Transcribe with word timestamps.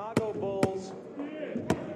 Chicago 0.00 0.32
Bulls 0.40 0.92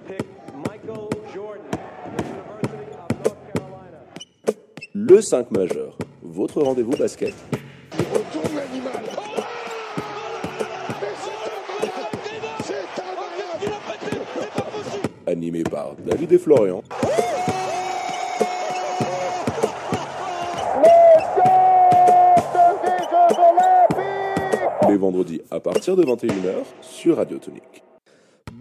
pick 0.06 0.26
Michael 0.68 1.08
Jordan, 1.32 1.64
University 2.12 2.92
of 3.00 3.08
North 3.24 3.38
Carolina. 3.54 4.00
Le 4.92 5.20
5 5.22 5.50
majeur, 5.50 5.96
votre 6.20 6.60
rendez-vous 6.60 6.96
basket. 6.98 7.32
Il 7.92 8.04
retourne 8.12 8.56
l'animal. 8.56 8.92
C'est 12.62 13.00
incroyable 13.00 13.46
Animé 15.26 15.62
par 15.62 15.94
David 15.94 16.32
et 16.32 16.38
Florian. 16.38 16.82
Les 24.88 24.96
vendredis 24.98 25.40
à 25.50 25.58
partir 25.58 25.96
de 25.96 26.04
21h 26.04 26.64
sur 26.82 27.16
Radio 27.16 27.38
Tonique. 27.38 27.83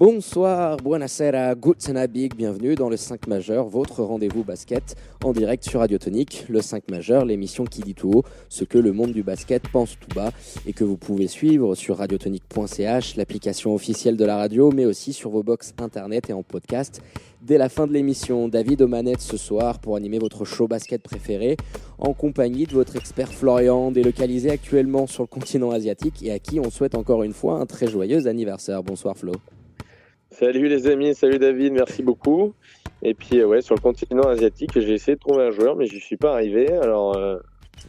Bonsoir, 0.06 0.76
buonasera, 0.76 1.56
guten 1.56 1.96
Abend, 1.96 2.36
bienvenue 2.36 2.76
dans 2.76 2.90
le 2.90 2.98
5 2.98 3.26
majeur, 3.28 3.70
votre 3.70 4.04
rendez-vous 4.04 4.44
basket 4.44 4.98
en 5.24 5.32
direct 5.32 5.64
sur 5.64 5.80
Radio 5.80 5.98
Tonique. 5.98 6.44
Le 6.50 6.62
5 6.62 6.92
majeur, 6.92 7.24
l'émission 7.24 7.64
qui 7.64 7.80
dit 7.80 7.94
tout 7.94 8.12
haut 8.12 8.24
ce 8.50 8.66
que 8.66 8.78
le 8.78 8.92
monde 8.92 9.14
du 9.14 9.24
basket 9.24 9.66
pense 9.70 9.98
tout 9.98 10.14
bas 10.14 10.34
et 10.68 10.74
que 10.74 10.84
vous 10.84 10.98
pouvez 10.98 11.28
suivre 11.28 11.74
sur 11.76 12.00
radiotonique.ch, 12.00 13.16
l'application 13.16 13.74
officielle 13.74 14.18
de 14.18 14.26
la 14.26 14.36
radio, 14.36 14.74
mais 14.74 14.84
aussi 14.84 15.14
sur 15.14 15.30
vos 15.30 15.42
box 15.42 15.74
internet 15.80 16.30
et 16.30 16.34
en 16.34 16.44
podcast. 16.44 17.02
Dès 17.42 17.58
la 17.58 17.70
fin 17.70 17.88
de 17.88 17.94
l'émission, 17.94 18.50
David 18.50 18.82
Omanette 18.82 19.22
ce 19.22 19.38
soir 19.38 19.80
pour 19.80 19.96
animer 19.96 20.20
votre 20.20 20.44
show 20.44 20.68
basket 20.68 21.02
préféré 21.02 21.56
en 21.98 22.12
compagnie 22.12 22.66
de 22.66 22.74
votre 22.74 22.98
expert 22.98 23.32
Florian, 23.32 23.90
délocalisé 23.90 24.50
actuellement 24.50 25.08
sur 25.08 25.24
le 25.24 25.28
continent 25.28 25.72
asiatique 25.72 26.24
et 26.24 26.34
à 26.34 26.40
qui 26.40 26.60
on 26.60 26.70
souhaite 26.70 26.96
encore 26.96 27.24
une 27.24 27.32
fois 27.32 27.62
un 27.62 27.66
très 27.66 27.88
joyeux 27.88 28.28
anniversaire. 28.28 28.84
Bonsoir 28.84 29.16
Flo. 29.16 29.32
Salut 30.40 30.68
les 30.68 30.88
amis, 30.88 31.14
salut 31.14 31.38
David, 31.38 31.74
merci 31.74 32.02
beaucoup. 32.02 32.54
Et 33.04 33.14
puis 33.14 33.40
euh, 33.40 33.46
ouais, 33.46 33.62
sur 33.62 33.76
le 33.76 33.82
continent 33.82 34.24
asiatique, 34.24 34.72
j'ai 34.80 34.94
essayé 34.94 35.16
de 35.16 35.20
trouver 35.20 35.44
un 35.44 35.52
joueur, 35.52 35.76
mais 35.76 35.86
je 35.86 36.00
suis 36.00 36.18
pas 36.18 36.34
arrivé. 36.34 36.72
Alors 36.72 37.16
euh, 37.16 37.38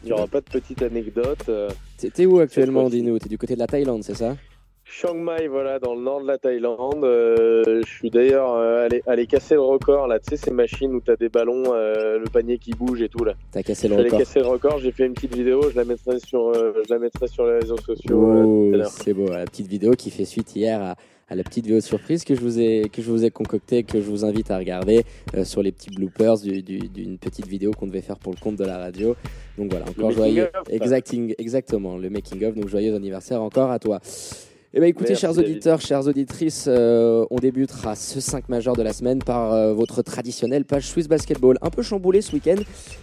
il 0.03 0.07
n'y 0.07 0.11
aura 0.11 0.27
pas 0.27 0.41
de 0.41 0.45
petite 0.45 0.83
anecdote. 0.83 1.39
euh. 1.49 1.69
T'es 1.97 2.25
où 2.27 2.37
actuellement, 2.37 2.87
dis-nous? 2.87 3.17
T'es 3.17 3.29
du 3.29 3.39
côté 3.39 3.55
de 3.55 3.59
la 3.59 3.65
Thaïlande, 3.65 4.03
c'est 4.03 4.13
ça? 4.13 4.35
Chiang 4.83 5.15
Mai, 5.15 5.47
voilà, 5.47 5.79
dans 5.79 5.95
le 5.95 6.01
nord 6.01 6.21
de 6.21 6.27
la 6.27 6.37
Thaïlande. 6.37 6.99
Je 7.01 7.81
suis 7.87 8.11
d'ailleurs 8.11 8.53
allé, 8.53 9.01
allé 9.07 9.25
casser 9.25 9.55
le 9.55 9.61
record 9.61 10.07
là. 10.07 10.19
Tu 10.19 10.29
sais 10.29 10.37
ces 10.37 10.51
machines 10.51 10.93
où 10.93 11.01
t'as 11.01 11.15
des 11.15 11.29
ballons, 11.29 11.63
le 11.73 12.29
panier 12.31 12.59
qui 12.59 12.73
bouge 12.73 13.01
et 13.01 13.09
tout 13.09 13.23
là. 13.23 13.33
T'as 13.51 13.63
cassé 13.63 13.87
le 13.87 13.95
record. 13.95 14.19
casser 14.19 14.41
le 14.41 14.47
record. 14.47 14.77
J'ai 14.77 14.91
fait 14.91 15.07
une 15.07 15.13
petite 15.13 15.35
vidéo. 15.35 15.71
Je 15.71 15.75
la 15.75 15.85
mettrai 15.85 16.19
sur, 16.19 16.53
je 16.53 16.93
la 16.93 16.99
mettrai 16.99 17.27
sur 17.27 17.47
les 17.47 17.57
réseaux 17.57 17.77
sociaux. 17.77 18.71
Oh, 18.75 18.83
c'est 18.83 19.15
beau, 19.15 19.25
la 19.29 19.45
petite 19.45 19.67
vidéo 19.67 19.93
qui 19.93 20.11
fait 20.11 20.25
suite 20.25 20.55
hier 20.55 20.79
à, 20.79 20.95
à 21.27 21.35
la 21.35 21.43
petite 21.43 21.65
vidéo 21.65 21.81
surprise 21.81 22.23
que 22.23 22.35
je 22.35 22.41
vous 22.41 22.59
ai 22.59 22.87
que 22.91 23.01
je 23.01 23.09
vous 23.09 23.25
ai 23.25 23.31
concoctée, 23.31 23.83
que 23.83 23.99
je 23.99 24.07
vous 24.09 24.23
invite 24.25 24.51
à 24.51 24.57
regarder 24.57 25.03
euh, 25.35 25.43
sur 25.43 25.63
les 25.63 25.71
petits 25.71 25.89
bloopers 25.89 26.39
du- 26.39 26.61
du- 26.61 26.87
d'une 26.89 27.17
petite 27.17 27.47
vidéo 27.47 27.71
qu'on 27.71 27.87
devait 27.87 28.01
faire 28.01 28.17
pour 28.19 28.31
le 28.33 28.39
compte 28.39 28.57
de 28.57 28.63
la 28.63 28.77
radio. 28.77 29.15
Donc 29.57 29.71
voilà, 29.71 29.85
encore 29.89 30.11
joyeux, 30.11 30.49
exacting, 30.69 31.33
exactement, 31.37 31.97
le 31.97 32.09
making 32.09 32.43
of. 32.45 32.53
Donc 32.55 32.67
joyeux 32.67 32.93
anniversaire 32.93 33.41
encore 33.41 33.71
à 33.71 33.79
toi. 33.79 33.99
Eh 34.77 34.81
bien, 34.81 34.89
écoutez, 34.89 35.11
Merci, 35.11 35.21
chers 35.21 35.37
auditeurs, 35.37 35.79
chères 35.79 36.05
auditrices, 36.05 36.65
euh, 36.67 37.25
on 37.31 37.37
débutera 37.37 37.95
ce 37.95 38.19
5 38.19 38.49
majeur 38.49 38.75
de 38.75 38.83
la 38.83 38.91
semaine 38.91 39.19
par 39.19 39.53
euh, 39.53 39.73
votre 39.73 40.01
traditionnelle 40.01 40.65
page 40.65 40.89
Swiss 40.89 41.07
Basketball. 41.07 41.57
Un 41.61 41.69
peu 41.69 41.81
chamboulée 41.81 42.19
ce 42.19 42.33
week-end, 42.33 42.57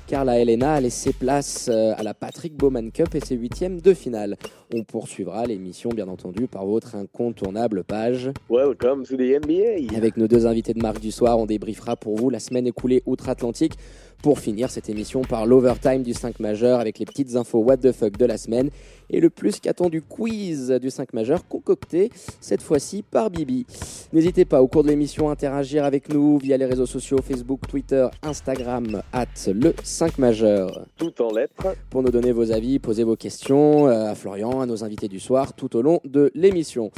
car 0.07 0.27
la 0.27 0.45
LNA 0.45 0.71
a 0.71 0.81
laissé 0.83 1.15
place 1.15 1.71
euh, 1.73 1.95
à 1.97 2.03
la 2.03 2.13
Patrick 2.13 2.55
Bowman 2.59 2.91
Cup 2.93 3.15
et 3.15 3.21
ses 3.21 3.37
huitièmes 3.37 3.81
de 3.81 3.95
finale. 3.95 4.37
On 4.75 4.85
poursuivra 4.85 5.47
l'émission, 5.47 5.89
bien 5.89 6.09
entendu, 6.09 6.47
par 6.47 6.67
votre 6.67 6.95
incontournable 6.95 7.85
page. 7.85 8.31
Welcome 8.51 9.07
to 9.07 9.17
the 9.17 9.41
NBA. 9.43 9.97
Avec 9.97 10.19
nos 10.19 10.29
deux 10.29 10.47
invités 10.47 10.75
de 10.75 10.83
marque 10.83 11.01
du 11.01 11.11
soir, 11.11 11.39
on 11.39 11.47
débriefera 11.47 11.97
pour 11.97 12.17
vous 12.17 12.29
la 12.29 12.39
semaine 12.41 12.67
écoulée 12.67 13.03
outre-Atlantique. 13.07 13.79
Pour 14.23 14.39
finir 14.39 14.71
cette 14.71 14.89
émission 14.89 15.23
par 15.23 15.47
l'overtime 15.47 16.05
du 16.05 16.15
5 16.15 16.39
majeur 16.39 16.79
avec 16.79 17.01
les 17.01 17.05
petites 17.05 17.35
infos 17.35 17.59
what 17.59 17.79
the 17.79 17.91
fuck 17.91 18.17
de 18.17 18.25
la 18.25 18.39
semaine 18.39 18.71
et 19.11 19.19
le 19.19 19.31
plus 19.31 19.59
qu'attendu 19.59 20.01
quiz 20.01 20.71
du 20.81 20.91
5 20.91 21.13
majeur 21.13 21.49
concocté 21.49 22.09
cette 22.41 22.63
fois-ci 22.63 23.03
par 23.03 23.31
Bibi. 23.31 23.67
N'hésitez 24.13 24.45
pas 24.45 24.63
au 24.63 24.69
cours 24.69 24.85
de 24.85 24.91
l'émission 24.91 25.29
à 25.29 25.33
interagir 25.33 25.85
avec 25.85 26.09
nous 26.09 26.39
via 26.39 26.57
les 26.57 26.67
réseaux 26.67 26.87
sociaux 26.87 27.19
Facebook, 27.21 27.63
Twitter, 27.69 28.07
Instagram, 28.23 29.03
at 29.13 29.27
le 29.49 29.75
5 29.83 30.19
majeur 30.19 30.87
Tout 30.97 31.21
en 31.21 31.33
lettres. 31.33 31.75
pour 31.91 32.05
nous 32.05 32.11
donner 32.11 32.31
vos 32.31 32.53
avis, 32.53 32.79
poser 32.79 33.03
vos 33.03 33.17
questions 33.17 33.89
euh, 33.89 34.13
à 34.13 34.15
Florian, 34.15 34.61
à 34.61 34.67
nos 34.67 34.85
invités 34.85 35.09
du 35.09 35.19
soir 35.19 35.53
tout 35.53 35.77
au 35.77 35.83
long 35.83 36.01
de 36.05 36.31
l'émission. 36.37 36.93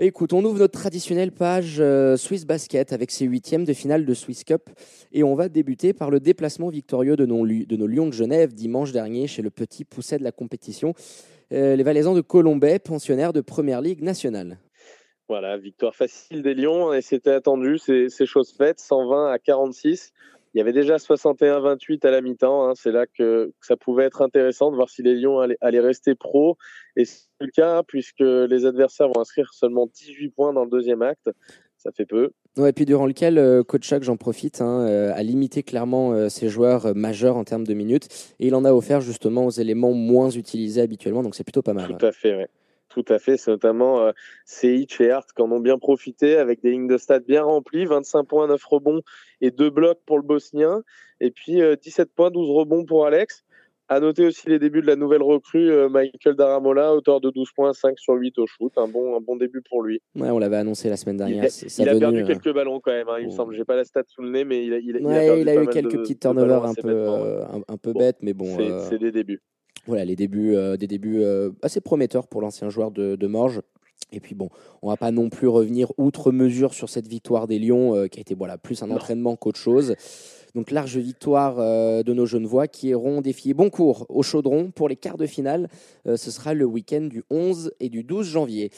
Écoute, 0.00 0.32
on 0.32 0.44
ouvre 0.44 0.60
notre 0.60 0.78
traditionnelle 0.78 1.32
page 1.32 1.78
euh, 1.80 2.16
Swiss 2.16 2.46
Basket 2.46 2.92
avec 2.92 3.10
ses 3.10 3.24
huitièmes 3.24 3.64
de 3.64 3.72
finale 3.72 4.06
de 4.06 4.14
Swiss 4.14 4.44
Cup 4.44 4.70
et 5.10 5.24
on 5.24 5.34
va 5.34 5.48
débuter 5.48 5.92
par 5.92 6.08
le 6.08 6.20
déplacement 6.20 6.68
victorieux 6.68 7.16
de 7.16 7.26
nos, 7.26 7.44
Lions 7.44 8.06
de 8.06 8.12
Genève 8.12 8.54
dimanche 8.54 8.92
dernier 8.92 9.26
chez 9.26 9.42
le 9.42 9.50
petit 9.50 9.84
pousset 9.84 10.18
de 10.18 10.22
la 10.22 10.30
compétition, 10.30 10.94
euh, 11.52 11.74
les 11.74 11.82
Valaisans 11.82 12.14
de 12.14 12.20
Colombay, 12.20 12.78
pensionnaires 12.78 13.32
de 13.32 13.40
Première 13.40 13.80
Ligue 13.80 14.00
nationale. 14.00 14.60
Voilà, 15.28 15.56
victoire 15.56 15.96
facile 15.96 16.42
des 16.42 16.54
Lions 16.54 16.92
et 16.92 17.02
c'était 17.02 17.32
attendu, 17.32 17.78
c'est 17.78 18.08
chose 18.24 18.54
faite, 18.56 18.78
120 18.78 19.32
à 19.32 19.40
46. 19.40 20.12
Il 20.54 20.58
y 20.58 20.60
avait 20.60 20.72
déjà 20.72 20.96
61-28 20.96 22.06
à 22.06 22.10
la 22.10 22.20
mi-temps, 22.20 22.68
hein, 22.68 22.72
c'est 22.74 22.92
là 22.92 23.06
que, 23.06 23.52
que 23.60 23.66
ça 23.66 23.76
pouvait 23.76 24.04
être 24.04 24.22
intéressant 24.22 24.70
de 24.70 24.76
voir 24.76 24.88
si 24.88 25.02
les 25.02 25.14
Lions 25.14 25.40
allaient, 25.40 25.58
allaient 25.60 25.80
rester 25.80 26.14
pro. 26.14 26.56
Et 26.96 27.04
c'est 27.04 27.26
le 27.40 27.48
cas 27.48 27.82
puisque 27.82 28.20
les 28.20 28.66
adversaires 28.66 29.08
vont 29.08 29.20
inscrire 29.20 29.52
seulement 29.52 29.86
18 29.86 30.30
points 30.30 30.52
dans 30.52 30.64
le 30.64 30.70
deuxième 30.70 31.02
acte, 31.02 31.30
ça 31.76 31.92
fait 31.92 32.06
peu. 32.06 32.30
Ouais, 32.56 32.70
et 32.70 32.72
puis 32.72 32.86
durant 32.86 33.06
lequel 33.06 33.38
euh, 33.38 33.62
Coach 33.62 33.92
j'en 34.00 34.16
profite, 34.16 34.60
hein, 34.60 34.86
euh, 34.88 35.12
a 35.14 35.22
limité 35.22 35.62
clairement 35.62 36.12
euh, 36.12 36.28
ses 36.28 36.48
joueurs 36.48 36.94
majeurs 36.94 37.36
en 37.36 37.44
termes 37.44 37.66
de 37.66 37.74
minutes 37.74 38.08
et 38.40 38.48
il 38.48 38.54
en 38.54 38.64
a 38.64 38.72
offert 38.72 39.00
justement 39.00 39.46
aux 39.46 39.50
éléments 39.50 39.92
moins 39.92 40.30
utilisés 40.30 40.80
habituellement, 40.80 41.22
donc 41.22 41.36
c'est 41.36 41.44
plutôt 41.44 41.62
pas 41.62 41.74
mal. 41.74 41.96
Tout 41.96 42.06
à 42.06 42.12
fait, 42.12 42.34
ouais. 42.34 42.48
Tout 42.98 43.12
à 43.12 43.20
fait, 43.20 43.36
c'est 43.36 43.52
notamment 43.52 44.00
euh, 44.00 44.12
et 44.64 45.10
Hart 45.10 45.28
qui 45.32 45.40
en 45.40 45.52
ont 45.52 45.60
bien 45.60 45.78
profité 45.78 46.36
avec 46.36 46.60
des 46.62 46.72
lignes 46.72 46.88
de 46.88 46.98
stade 46.98 47.24
bien 47.24 47.44
remplies, 47.44 47.84
25 47.84 48.24
points, 48.24 48.48
9 48.48 48.64
rebonds 48.64 49.02
et 49.40 49.52
2 49.52 49.70
blocs 49.70 50.00
pour 50.04 50.16
le 50.16 50.24
Bosnien, 50.24 50.82
et 51.20 51.30
puis 51.30 51.62
euh, 51.62 51.76
17 51.76 52.12
points, 52.12 52.32
12 52.32 52.50
rebonds 52.50 52.84
pour 52.84 53.06
Alex. 53.06 53.44
À 53.90 54.00
noter 54.00 54.26
aussi 54.26 54.48
les 54.48 54.58
débuts 54.58 54.82
de 54.82 54.88
la 54.88 54.96
nouvelle 54.96 55.22
recrue 55.22 55.70
euh, 55.70 55.88
Michael 55.88 56.34
Daramola, 56.34 56.92
auteur 56.92 57.20
de 57.20 57.30
12 57.30 57.50
points, 57.54 57.72
5 57.72 57.96
sur 58.00 58.14
8 58.14 58.36
au 58.38 58.46
shoot, 58.48 58.72
un 58.76 58.88
bon, 58.88 59.16
un 59.16 59.20
bon 59.20 59.36
début 59.36 59.62
pour 59.62 59.82
lui. 59.82 60.02
Ouais, 60.16 60.30
on 60.30 60.40
l'avait 60.40 60.56
annoncé 60.56 60.88
la 60.90 60.96
semaine 60.96 61.14
Il, 61.16 61.18
dernière. 61.18 61.44
a, 61.44 61.72
il 61.78 61.88
a 61.88 61.94
perdu 62.00 62.22
euh, 62.22 62.26
quelques 62.26 62.52
ballons 62.52 62.80
quand 62.80 62.90
même, 62.90 63.08
hein, 63.08 63.18
il 63.20 63.26
me 63.26 63.30
semble. 63.30 63.54
J'ai 63.54 63.64
pas 63.64 63.76
la 63.76 63.84
stat 63.84 64.02
sous 64.08 64.22
le 64.22 64.30
nez, 64.30 64.44
mais 64.44 64.64
il 64.66 64.74
a, 64.74 64.78
il 64.78 64.96
a, 64.96 64.98
il 64.98 65.06
a 65.06 65.08
Ouais, 65.08 65.26
perdu 65.26 65.40
il 65.42 65.48
a 65.48 65.54
pas 65.54 65.62
eu 65.62 65.66
quelques 65.68 65.92
de- 65.92 65.98
petits 65.98 66.18
turnovers 66.18 66.64
un 66.64 66.74
peu, 66.74 66.82
bêtement, 66.88 67.22
ouais. 67.22 67.28
euh, 67.28 67.44
un, 67.44 67.60
un 67.74 67.76
peu 67.76 67.92
Bon, 67.92 68.00
bêtes, 68.00 68.18
mais 68.22 68.32
bon, 68.34 68.58
euh, 68.60 68.80
c'est 68.90 68.98
des 68.98 69.12
débuts. 69.12 69.40
Voilà, 69.88 70.04
les 70.04 70.16
débuts, 70.16 70.54
euh, 70.54 70.76
des 70.76 70.86
débuts 70.86 71.22
euh, 71.22 71.50
assez 71.62 71.80
prometteurs 71.80 72.26
pour 72.28 72.40
l'ancien 72.40 72.68
joueur 72.68 72.90
de, 72.90 73.16
de 73.16 73.26
Morges. 73.26 73.60
Et 74.12 74.20
puis 74.20 74.34
bon, 74.34 74.48
on 74.80 74.88
va 74.88 74.96
pas 74.96 75.10
non 75.10 75.28
plus 75.28 75.48
revenir 75.48 75.92
outre 75.98 76.30
mesure 76.30 76.72
sur 76.72 76.88
cette 76.88 77.08
victoire 77.08 77.46
des 77.46 77.58
Lions, 77.58 77.94
euh, 77.94 78.06
qui 78.06 78.20
a 78.20 78.22
été 78.22 78.34
voilà, 78.34 78.56
plus 78.56 78.82
un 78.82 78.86
Non. 78.86 78.94
entraînement 78.94 79.36
qu'autre 79.36 79.58
chose. 79.58 79.94
Donc 80.54 80.70
large 80.70 80.96
victoire 80.96 81.56
euh, 81.58 82.02
de 82.02 82.14
nos 82.14 82.24
Genevois 82.24 82.68
qui 82.68 82.88
iront 82.88 83.20
défier 83.20 83.52
bon 83.52 83.68
cours 83.68 84.06
au 84.08 84.22
Chaudron 84.22 84.70
pour 84.70 84.88
les 84.88 84.96
quarts 84.96 85.18
de 85.18 85.26
finale. 85.26 85.68
Euh, 86.06 86.16
ce 86.16 86.30
sera 86.30 86.54
le 86.54 86.64
week-end 86.64 87.02
du 87.02 87.22
11 87.30 87.72
et 87.80 87.90
du 87.90 88.02
12 88.02 88.26
janvier. 88.26 88.70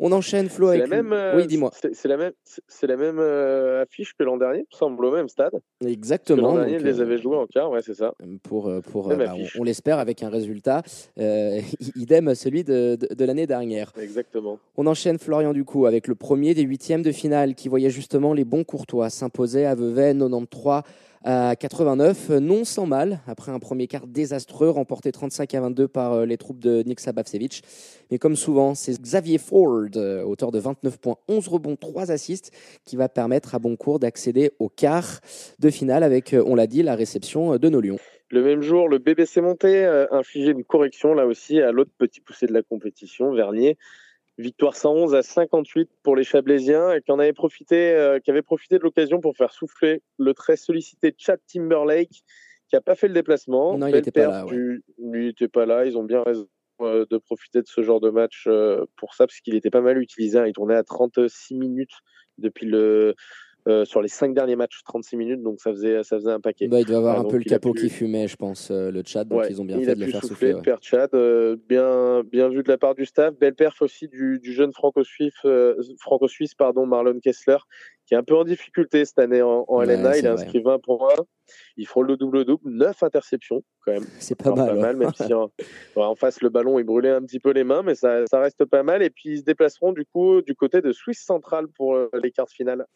On 0.00 0.10
enchaîne 0.12 0.48
Flo 0.48 0.66
la 0.66 0.72
avec 0.72 0.88
même, 0.88 1.12
euh, 1.12 1.36
Oui, 1.36 1.46
dis-moi. 1.46 1.70
c'est- 1.80 2.08
la 2.08 2.16
même, 2.16 2.32
c'est- 2.44 2.62
c'est 2.66 2.86
la 2.86 2.96
même 2.96 3.18
euh, 3.18 3.82
affiche 3.82 4.12
que 4.18 4.24
l'an 4.24 4.36
dernier, 4.36 4.64
il 4.70 4.76
semble 4.76 5.04
au 5.04 5.12
même 5.12 5.28
stade. 5.28 5.52
Exactement. 5.86 6.48
L'an 6.48 6.54
dernier, 6.56 6.76
ils 6.76 6.82
les 6.84 7.00
euh, 7.00 7.02
avaient 7.02 7.18
joués 7.18 7.36
en 7.36 7.46
quart, 7.46 7.70
ouais, 7.70 7.80
c'est 7.82 7.94
ça. 7.94 8.12
pour, 8.42 8.68
euh, 8.68 8.80
pour 8.80 9.10
euh, 9.10 9.16
bah, 9.16 9.34
on 9.58 9.62
l'espère 9.62 9.98
avec 9.98 10.22
un 10.22 10.28
résultat 10.30 10.82
euh, 11.18 11.60
idem 11.96 12.34
celui 12.34 12.64
de, 12.64 12.96
de- 12.96 13.14
de 13.14 13.24
l'année 13.24 13.46
dernière. 13.46 13.92
Exactement. 14.00 14.58
On 14.76 14.86
enchaîne 14.86 15.18
Florian 15.18 15.52
du 15.52 15.64
coup 15.64 15.86
avec 15.86 16.08
le 16.08 16.14
premier 16.14 16.54
des 16.54 16.62
huitièmes 16.62 17.02
de 17.02 17.12
finale 17.12 17.54
qui 17.54 17.68
voyait 17.68 17.90
justement 17.90 18.32
les 18.34 18.44
bons 18.44 18.64
courtois 18.64 19.10
s'imposer 19.10 19.64
à 19.66 19.74
Vevey 19.74 20.14
93 20.14 20.82
à 21.24 21.56
89, 21.56 22.28
non 22.40 22.64
sans 22.64 22.84
mal, 22.84 23.20
après 23.26 23.50
un 23.50 23.58
premier 23.58 23.86
quart 23.86 24.06
désastreux 24.06 24.68
remporté 24.68 25.10
35 25.10 25.54
à 25.54 25.60
22 25.62 25.88
par 25.88 26.12
euh, 26.12 26.26
les 26.26 26.36
troupes 26.36 26.60
de 26.60 26.82
Nick 26.82 27.00
Sabavsevich. 27.00 27.62
Mais 28.10 28.18
comme 28.18 28.36
souvent, 28.36 28.74
c'est 28.74 29.00
Xavier 29.00 29.38
Ford, 29.38 29.86
euh, 29.96 30.22
auteur 30.22 30.52
de 30.52 30.58
29 30.58 30.98
points, 30.98 31.16
11 31.28 31.48
rebonds, 31.48 31.76
3 31.76 32.10
assists, 32.10 32.52
qui 32.84 32.96
va 32.96 33.08
permettre 33.08 33.54
à 33.54 33.58
Boncourt 33.58 33.98
d'accéder 33.98 34.52
au 34.58 34.68
quart 34.68 35.20
de 35.58 35.70
finale 35.70 36.02
avec, 36.02 36.34
euh, 36.34 36.44
on 36.46 36.54
l'a 36.54 36.66
dit, 36.66 36.82
la 36.82 36.94
réception 36.94 37.56
de 37.56 37.68
nos 37.70 37.80
Lions. 37.80 37.98
Le 38.30 38.42
même 38.42 38.60
jour, 38.60 38.88
le 38.88 38.98
BBC 38.98 39.40
Monté 39.40 39.84
infligé 40.10 40.50
une 40.50 40.64
correction 40.64 41.14
là 41.14 41.24
aussi 41.24 41.60
à 41.60 41.72
l'autre 41.72 41.92
petit 41.96 42.20
poussé 42.20 42.46
de 42.46 42.52
la 42.52 42.62
compétition, 42.62 43.32
Vernier. 43.32 43.78
Victoire 44.38 44.74
111 44.74 45.14
à 45.14 45.22
58 45.22 45.88
pour 46.02 46.16
les 46.16 46.24
Chablaisiens 46.24 47.00
qui 47.00 47.12
en 47.12 47.18
avait 47.20 47.32
profité, 47.32 47.92
euh, 47.92 48.18
qui 48.18 48.30
avait 48.30 48.42
profité 48.42 48.78
de 48.78 48.82
l'occasion 48.82 49.20
pour 49.20 49.36
faire 49.36 49.52
souffler 49.52 50.02
le 50.18 50.34
très 50.34 50.56
sollicité 50.56 51.14
Chad 51.16 51.38
Timberlake 51.46 52.24
qui 52.68 52.76
a 52.76 52.80
pas 52.80 52.94
fait 52.96 53.06
le 53.08 53.14
déplacement. 53.14 53.78
Non, 53.78 53.86
il 53.86 53.92
Belle 53.92 54.00
était 54.00 54.10
pas 54.10 54.26
là, 54.28 54.44
ouais. 54.44 54.50
du- 54.52 54.82
Lui 54.98 55.26
il 55.26 55.28
était 55.30 55.48
pas 55.48 55.66
là. 55.66 55.84
Ils 55.84 55.96
ont 55.96 56.02
bien 56.02 56.22
raison 56.22 56.48
euh, 56.80 57.06
de 57.08 57.18
profiter 57.18 57.60
de 57.62 57.68
ce 57.68 57.82
genre 57.82 58.00
de 58.00 58.10
match 58.10 58.46
euh, 58.48 58.84
pour 58.96 59.14
ça, 59.14 59.26
parce 59.28 59.38
qu'il 59.40 59.54
était 59.54 59.70
pas 59.70 59.80
mal 59.82 59.98
utilisé. 60.02 60.38
hein. 60.38 60.46
Il 60.46 60.52
tournait 60.52 60.74
à 60.74 60.82
36 60.82 61.54
minutes 61.54 61.92
depuis 62.38 62.66
le. 62.66 63.14
Euh, 63.68 63.84
sur 63.84 64.02
les 64.02 64.08
cinq 64.08 64.34
derniers 64.34 64.56
matchs, 64.56 64.82
36 64.84 65.16
minutes, 65.16 65.42
donc 65.42 65.60
ça 65.60 65.70
faisait, 65.70 66.02
ça 66.02 66.16
faisait 66.16 66.30
un 66.30 66.40
paquet. 66.40 66.68
Bah, 66.68 66.80
il 66.80 66.86
doit 66.86 66.98
avoir 66.98 67.16
Ah, 67.16 67.20
un 67.20 67.24
peu 67.24 67.38
le 67.38 67.44
capot 67.44 67.72
pu- 67.72 67.80
qui 67.82 67.88
fumait, 67.90 68.28
je 68.28 68.36
pense, 68.36 68.70
euh, 68.70 68.90
le 68.90 69.02
chat, 69.06 69.24
donc 69.24 69.40
Ouais, 69.40 69.48
ils 69.50 69.60
ont 69.60 69.64
bien 69.64 69.78
il 69.78 69.84
fait 69.84 69.92
a 69.92 69.94
de 69.94 70.00
le 70.00 70.06
faire 70.10 70.20
souffler, 70.20 70.52
souffler. 70.52 70.54
ouais. 70.72 70.78
Père 70.80 71.08
euh, 71.14 71.56
bien, 71.68 72.22
bien 72.24 72.48
vu 72.48 72.62
de 72.62 72.68
la 72.68 72.78
part 72.78 72.94
du 72.94 73.06
staff. 73.06 73.34
Belle 73.38 73.54
perf 73.54 73.80
aussi 73.82 74.08
du, 74.08 74.38
du 74.38 74.52
jeune 74.52 74.72
franco-suisse, 74.72 75.34
euh, 75.44 75.74
franco-suisse 75.98 76.54
pardon, 76.54 76.86
Marlon 76.86 77.18
Kessler, 77.20 77.56
qui 78.06 78.14
est 78.14 78.16
un 78.16 78.22
peu 78.22 78.36
en 78.36 78.44
difficulté 78.44 79.04
cette 79.04 79.18
année 79.18 79.42
en, 79.42 79.64
en 79.68 79.78
Ouais, 79.78 79.96
LNA. 79.96 80.18
Il 80.18 80.26
a 80.26 80.32
inscrit 80.32 80.60
20 80.60 80.78
points. 80.82 81.08
Il 81.76 81.86
frôle 81.86 82.06
le 82.06 82.16
double-double, 82.16 82.70
9 82.70 83.02
interceptions 83.02 83.62
quand 83.84 83.92
même. 83.92 84.04
C'est 84.18 84.34
pas 84.34 84.54
mal. 84.54 84.78
ouais. 84.78 84.94
même 84.94 85.12
si 85.14 85.32
en, 85.34 86.14
face 86.14 86.40
le 86.40 86.48
ballon 86.48 86.78
il 86.78 86.84
brûlait 86.84 87.10
un 87.10 87.22
petit 87.22 87.40
peu 87.40 87.50
les 87.50 87.64
mains, 87.64 87.82
mais 87.82 87.94
ça, 87.94 88.26
ça 88.26 88.40
reste 88.40 88.64
pas 88.64 88.82
mal. 88.82 89.02
Et 89.02 89.10
puis 89.10 89.30
ils 89.30 89.38
se 89.38 89.42
déplaceront 89.44 89.92
du 89.92 90.04
coup 90.06 90.40
du 90.42 90.54
côté 90.54 90.80
de 90.80 90.92
Suisse 90.92 91.22
Central 91.22 91.68
pour 91.68 91.94
euh, 91.94 92.08
les 92.22 92.30
quarts 92.30 92.46
de 92.46 92.50
finale. 92.50 92.86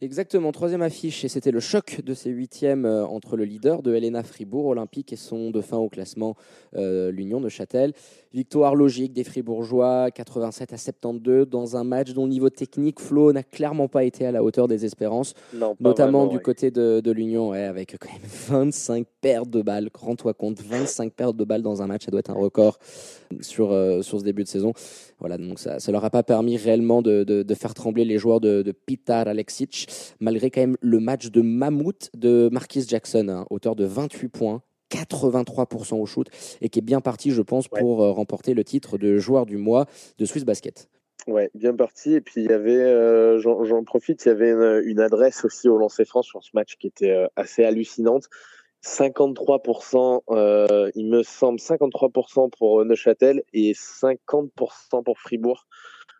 Exactement, 0.00 0.52
troisième 0.52 0.82
affiche, 0.82 1.24
et 1.24 1.28
c'était 1.28 1.50
le 1.50 1.60
choc 1.60 2.02
de 2.04 2.14
ces 2.14 2.30
huitièmes 2.30 2.84
euh, 2.84 3.04
entre 3.06 3.36
le 3.36 3.44
leader 3.44 3.82
de 3.82 3.94
Helena 3.94 4.22
Fribourg 4.22 4.66
Olympique 4.66 5.12
et 5.12 5.16
son 5.16 5.50
dauphin 5.50 5.78
au 5.78 5.88
classement, 5.88 6.36
euh, 6.76 7.10
l'Union 7.10 7.40
de 7.40 7.48
Châtel. 7.48 7.92
Victoire 8.32 8.74
logique 8.74 9.14
des 9.14 9.24
Fribourgeois, 9.24 10.10
87 10.10 10.72
à 10.74 10.76
72, 10.76 11.48
dans 11.48 11.76
un 11.76 11.84
match 11.84 12.12
dont 12.12 12.24
le 12.24 12.30
niveau 12.30 12.50
technique, 12.50 13.00
Flo 13.00 13.32
n'a 13.32 13.42
clairement 13.42 13.88
pas 13.88 14.04
été 14.04 14.26
à 14.26 14.32
la 14.32 14.44
hauteur 14.44 14.55
des 14.66 14.86
espérances, 14.86 15.34
Non, 15.54 15.76
notamment 15.78 16.20
vraiment, 16.20 16.26
du 16.30 16.36
ouais. 16.36 16.42
côté 16.42 16.70
de, 16.70 17.00
de 17.00 17.10
l'Union, 17.12 17.50
ouais, 17.50 17.64
avec 17.64 17.96
quand 18.00 18.08
même 18.10 18.22
25 18.64 19.06
pertes 19.20 19.50
de 19.50 19.60
balles. 19.60 19.90
Rends-toi 19.94 20.32
compte, 20.32 20.60
25 20.62 21.12
pertes 21.12 21.36
de 21.36 21.44
balles 21.44 21.60
dans 21.62 21.82
un 21.82 21.86
match, 21.86 22.06
ça 22.06 22.10
doit 22.10 22.20
être 22.20 22.30
un 22.30 22.34
record 22.34 22.78
sur, 23.42 23.70
euh, 23.72 24.00
sur 24.00 24.18
ce 24.18 24.24
début 24.24 24.42
de 24.44 24.48
saison. 24.48 24.72
Voilà, 25.20 25.36
donc 25.36 25.58
ça 25.58 25.76
ne 25.86 25.92
leur 25.92 26.04
a 26.04 26.10
pas 26.10 26.22
permis 26.22 26.56
réellement 26.56 27.02
de, 27.02 27.22
de- 27.24 27.42
de 27.42 27.54
faire 27.54 27.74
trembler 27.74 28.04
les 28.06 28.16
joueurs 28.18 28.40
de, 28.40 28.72
Pitar 28.86 29.28
Alexic, 29.28 29.86
malgré 30.20 30.50
quand 30.50 30.62
même 30.62 30.76
le 30.80 30.98
match 31.00 31.30
de 31.30 31.42
mammouth 31.42 32.10
de 32.16 32.48
Marquis 32.50 32.84
Jackson, 32.88 33.28
hein, 33.28 33.46
auteur 33.50 33.76
de 33.76 33.84
28 33.84 34.28
points. 34.28 34.62
83% 34.92 35.96
au 36.00 36.06
shoot 36.06 36.28
et 36.60 36.68
qui 36.68 36.78
est 36.78 36.82
bien 36.82 37.00
parti, 37.00 37.32
je 37.32 37.42
pense, 37.42 37.66
pour 37.66 38.02
euh, 38.04 38.12
remporter 38.12 38.54
le 38.54 38.62
titre 38.62 38.98
de 38.98 39.18
joueur 39.18 39.44
du 39.44 39.56
mois 39.56 39.86
de 40.18 40.24
Swiss 40.24 40.44
Basket. 40.44 40.88
Ouais, 41.26 41.50
bien 41.54 41.74
parti. 41.74 42.14
Et 42.14 42.20
puis 42.20 42.42
il 42.44 42.50
y 42.50 42.52
avait, 42.52 42.76
euh, 42.80 43.38
j'en 43.38 43.82
profite, 43.84 44.24
il 44.24 44.28
y 44.28 44.30
avait 44.30 44.50
une, 44.50 44.82
une 44.84 45.00
adresse 45.00 45.44
aussi 45.44 45.68
au 45.68 45.76
lancer 45.76 46.04
franc 46.04 46.22
sur 46.22 46.42
ce 46.44 46.50
match 46.54 46.76
qui 46.76 46.86
était 46.86 47.10
euh, 47.10 47.26
assez 47.36 47.64
hallucinante. 47.64 48.28
53%, 48.84 50.22
euh, 50.30 50.90
il 50.94 51.06
me 51.08 51.22
semble, 51.22 51.58
53% 51.58 52.50
pour 52.56 52.84
Neuchâtel 52.84 53.42
et 53.52 53.72
50% 53.72 55.02
pour 55.02 55.18
Fribourg. 55.18 55.66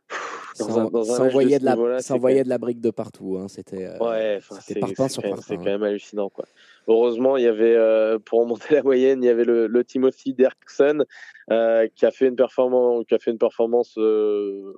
Pff, 0.09 0.53
dans 0.59 0.69
Ça, 0.69 0.81
un- 0.81 0.85
dans 0.91 1.01
un 1.01 1.17
ça 1.17 1.23
match 1.23 1.31
envoyait, 1.33 1.57
ce 1.57 1.61
de 1.61 1.65
la, 1.67 2.45
de 2.45 2.49
la 2.49 2.59
brique 2.59 2.81
de 2.81 2.91
partout. 2.91 3.39
hein. 3.41 3.47
C'était 3.49 3.87
Ouais, 4.01 4.37
enfin, 4.39 4.57
parpaing 4.81 5.09
sur 5.09 5.23
quand, 5.23 5.29
parpaing, 5.31 5.45
c'est 5.47 5.57
quand 5.57 5.65
même 5.65 5.83
hallucinant. 5.83 6.29
Quoi. 6.31 6.47
Heureusement, 6.89 7.37
il 7.37 7.45
y 7.45 7.49
avait, 7.49 7.75
euh, 7.75 8.19
pour 8.19 8.41
remonter 8.41 8.75
la 8.75 8.83
moyenne, 8.83 9.23
il 9.23 9.27
y 9.27 9.31
avait 9.31 9.45
le, 9.45 9.67
le 9.67 9.85
Timothy 9.85 10.35
Derksen 10.35 11.05
euh, 11.51 11.89
qui 11.95 12.07
a 12.07 12.11
fait 12.11 12.29
une 12.29 12.37
performance, 12.37 13.05
qui 13.09 13.15
a 13.15 13.19
fait 13.19 13.31
une 13.33 13.39
performance 13.39 13.95
euh, 13.99 14.73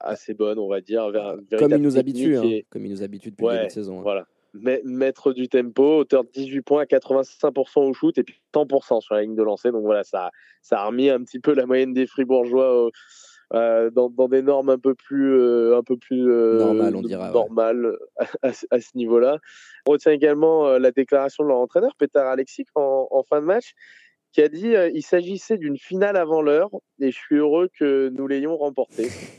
assez 0.00 0.34
bonne, 0.34 0.58
on 0.58 0.68
va 0.68 0.80
dire. 0.80 1.10
Comme 1.58 1.72
il 1.72 1.82
nous 1.82 1.98
habitue, 1.98 2.36
hein, 2.36 2.42
et- 2.44 2.66
comme 2.70 2.84
il 2.86 2.90
nous 2.92 3.02
habitue 3.02 3.30
depuis 3.30 3.42
le 3.44 3.48
Ouais, 3.48 3.54
début 3.56 3.66
de 3.68 3.72
saison. 3.72 3.98
hein. 3.98 4.02
Voilà. 4.02 4.26
Maître 4.84 5.32
du 5.32 5.48
tempo, 5.48 5.98
auteur 5.98 6.22
de 6.22 6.28
18 6.32 6.62
points, 6.62 6.84
85% 6.84 7.80
au 7.88 7.92
shoot 7.92 8.16
et 8.18 8.22
puis 8.22 8.40
100% 8.54 9.00
sur 9.00 9.16
la 9.16 9.22
ligne 9.22 9.34
de 9.34 9.42
lancer. 9.42 9.72
Donc 9.72 9.82
voilà, 9.82 10.04
ça, 10.04 10.30
ça 10.62 10.78
a 10.82 10.86
remis 10.86 11.10
un 11.10 11.20
petit 11.24 11.40
peu 11.40 11.54
la 11.54 11.66
moyenne 11.66 11.92
des 11.92 12.06
Fribourgeois 12.06 12.86
euh, 12.86 12.90
euh, 13.54 13.88
dans, 13.90 14.10
dans 14.10 14.28
des 14.28 14.42
normes 14.42 14.68
un 14.68 14.78
peu 14.78 14.94
plus, 14.94 15.32
euh, 15.38 15.78
un 15.78 15.82
peu 15.82 15.96
plus 15.96 16.28
euh, 16.30 16.58
Normales, 16.58 16.96
on 16.96 17.02
dira, 17.02 17.28
ouais. 17.28 17.32
normales 17.32 17.96
à, 18.42 18.52
ce- 18.52 18.66
à 18.70 18.80
ce 18.80 18.90
niveau-là. 18.96 19.38
On 19.86 19.92
retient 19.92 20.12
également 20.12 20.66
euh, 20.66 20.78
la 20.78 20.90
déclaration 20.90 21.44
de 21.44 21.48
leur 21.48 21.58
entraîneur, 21.58 21.92
Peter 21.98 22.18
Alexic, 22.18 22.66
en, 22.74 23.06
en 23.10 23.22
fin 23.22 23.40
de 23.40 23.46
match, 23.46 23.72
qui 24.32 24.42
a 24.42 24.48
dit 24.48 24.72
il 24.94 25.02
s'agissait 25.02 25.58
d'une 25.58 25.78
finale 25.78 26.16
avant 26.16 26.42
l'heure 26.42 26.68
et 27.00 27.12
je 27.12 27.16
suis 27.16 27.36
heureux 27.36 27.68
que 27.78 28.08
nous 28.08 28.26
l'ayons 28.26 28.56
remportée. 28.56 29.08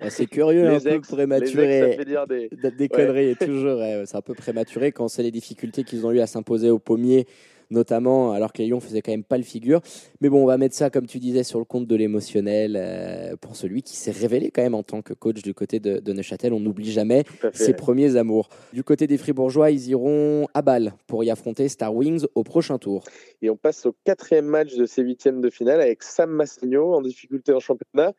Ouais, 0.00 0.10
c'est 0.10 0.26
curieux, 0.26 0.66
un 0.68 0.74
Les 0.78 0.80
peu 0.80 0.88
ex, 0.90 0.96
ex, 0.98 1.08
prématuré. 1.10 1.80
ça 1.80 1.96
fait 1.96 2.04
dire 2.04 2.26
des, 2.28 2.48
Des, 2.78 2.88
conneries, 2.88 3.34
toujours. 3.36 3.78
ouais, 3.78 4.02
c'est 4.06 4.16
un 4.16 4.20
peu 4.22 4.34
prématuré 4.34 4.92
quand 4.92 5.08
c'est 5.08 5.22
les 5.24 5.30
difficultés 5.32 5.82
qu'ils 5.84 6.06
ont 6.06 6.12
eu 6.12 6.20
à 6.20 6.26
s'imposer 6.26 6.70
au 6.70 6.78
pommier, 6.78 7.26
notamment 7.72 8.32
alors 8.32 8.52
que 8.52 8.58
les 8.58 8.68
Lions 8.68 8.80
faisaient 8.80 9.02
quand 9.02 9.10
même 9.10 9.24
pas 9.24 9.38
le 9.38 9.42
figure. 9.42 9.80
Mais 10.20 10.28
bon, 10.28 10.42
on 10.42 10.46
va 10.46 10.58
mettre 10.58 10.74
ça, 10.74 10.90
comme 10.90 11.06
tu 11.06 11.18
disais, 11.18 11.42
sur 11.42 11.58
le 11.58 11.64
compte 11.64 11.86
de 11.86 11.96
l'émotionnel 11.96 12.76
euh, 12.78 13.36
pour 13.36 13.56
celui 13.56 13.82
qui 13.82 13.96
s'est 13.96 14.12
révélé 14.12 14.50
quand 14.50 14.62
même 14.62 14.74
en 14.74 14.82
tant 14.82 15.02
que 15.02 15.14
coach 15.14 15.42
du 15.42 15.54
côté 15.54 15.80
de, 15.80 15.98
de 15.98 16.12
Neuchâtel. 16.12 16.52
On 16.52 16.60
n'oublie 16.60 16.92
jamais 16.92 17.24
ses 17.52 17.74
premiers 17.74 18.16
amours. 18.16 18.48
Du 18.72 18.84
côté 18.84 19.06
des 19.06 19.18
Fribourgeois, 19.18 19.70
ils 19.70 19.88
iront 19.88 20.46
à 20.54 20.62
Bâle 20.62 20.94
pour 21.06 21.24
y 21.24 21.30
affronter 21.30 21.68
Star 21.68 21.94
Wings 21.94 22.26
au 22.34 22.44
prochain 22.44 22.78
tour. 22.78 23.04
Et 23.40 23.50
on 23.50 23.56
passe 23.56 23.86
au 23.86 23.94
quatrième 24.04 24.46
match 24.46 24.74
de 24.74 24.86
ces 24.86 25.02
huitièmes 25.02 25.40
de 25.40 25.50
finale 25.50 25.80
avec 25.80 26.02
Sam 26.02 26.30
Massegno 26.30 26.94
en 26.94 27.02
difficulté 27.02 27.52
en 27.52 27.60
championnat, 27.60 28.12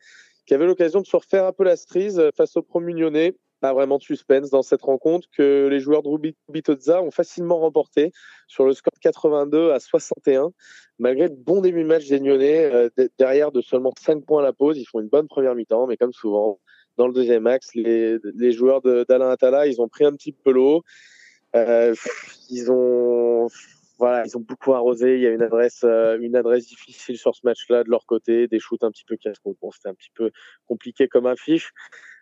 qui 0.46 0.54
avait 0.54 0.66
l'occasion 0.66 1.00
de 1.00 1.06
se 1.06 1.16
refaire 1.16 1.46
un 1.46 1.52
peu 1.52 1.64
la 1.64 1.76
cerise 1.76 2.22
face 2.36 2.56
au 2.56 2.62
Promunionnais. 2.62 3.34
Pas 3.64 3.72
vraiment 3.72 3.96
de 3.96 4.02
suspense 4.02 4.50
dans 4.50 4.60
cette 4.60 4.82
rencontre 4.82 5.26
que 5.34 5.68
les 5.68 5.80
joueurs 5.80 6.02
de 6.02 6.08
Ruby 6.08 6.36
Bitozza 6.50 7.00
ont 7.00 7.10
facilement 7.10 7.60
remporté 7.60 8.12
sur 8.46 8.66
le 8.66 8.74
score 8.74 8.92
de 8.92 8.98
82 8.98 9.72
à 9.72 9.80
61. 9.80 10.50
Malgré 10.98 11.28
le 11.28 11.34
bon 11.34 11.62
début 11.62 11.82
de 11.82 11.88
match 11.88 12.06
des 12.06 12.18
Lyonnais, 12.18 12.70
euh, 12.70 12.90
de- 12.98 13.10
derrière 13.18 13.52
de 13.52 13.62
seulement 13.62 13.94
5 13.98 14.22
points 14.26 14.42
à 14.42 14.44
la 14.44 14.52
pause, 14.52 14.76
ils 14.76 14.84
font 14.84 15.00
une 15.00 15.08
bonne 15.08 15.28
première 15.28 15.54
mi-temps, 15.54 15.86
mais 15.86 15.96
comme 15.96 16.12
souvent, 16.12 16.60
dans 16.98 17.06
le 17.06 17.14
deuxième 17.14 17.46
axe, 17.46 17.70
les, 17.74 18.52
joueurs 18.52 18.82
d'Alain 18.82 19.30
Attala, 19.30 19.66
ils 19.66 19.80
ont 19.80 19.88
pris 19.88 20.04
un 20.04 20.12
petit 20.12 20.32
peu 20.32 20.52
l'eau. 20.52 20.82
Euh, 21.56 21.94
ils 22.50 22.70
ont 22.70 23.48
voilà, 23.98 24.24
ils 24.26 24.36
ont 24.36 24.40
beaucoup 24.40 24.74
arrosé. 24.74 25.14
Il 25.14 25.22
y 25.22 25.26
a 25.26 25.30
une 25.30 25.40
adresse, 25.40 25.80
euh, 25.84 26.18
une 26.20 26.36
adresse 26.36 26.66
difficile 26.66 27.16
sur 27.16 27.34
ce 27.34 27.40
match-là 27.44 27.84
de 27.84 27.90
leur 27.90 28.04
côté, 28.04 28.46
des 28.46 28.58
shoots 28.58 28.82
un 28.82 28.90
petit 28.90 29.04
peu 29.06 29.16
casse-coups. 29.16 29.58
Bon, 29.62 29.70
c'était 29.70 29.88
un 29.88 29.94
petit 29.94 30.10
peu 30.14 30.30
compliqué 30.66 31.08
comme 31.08 31.26
affiche. 31.26 31.72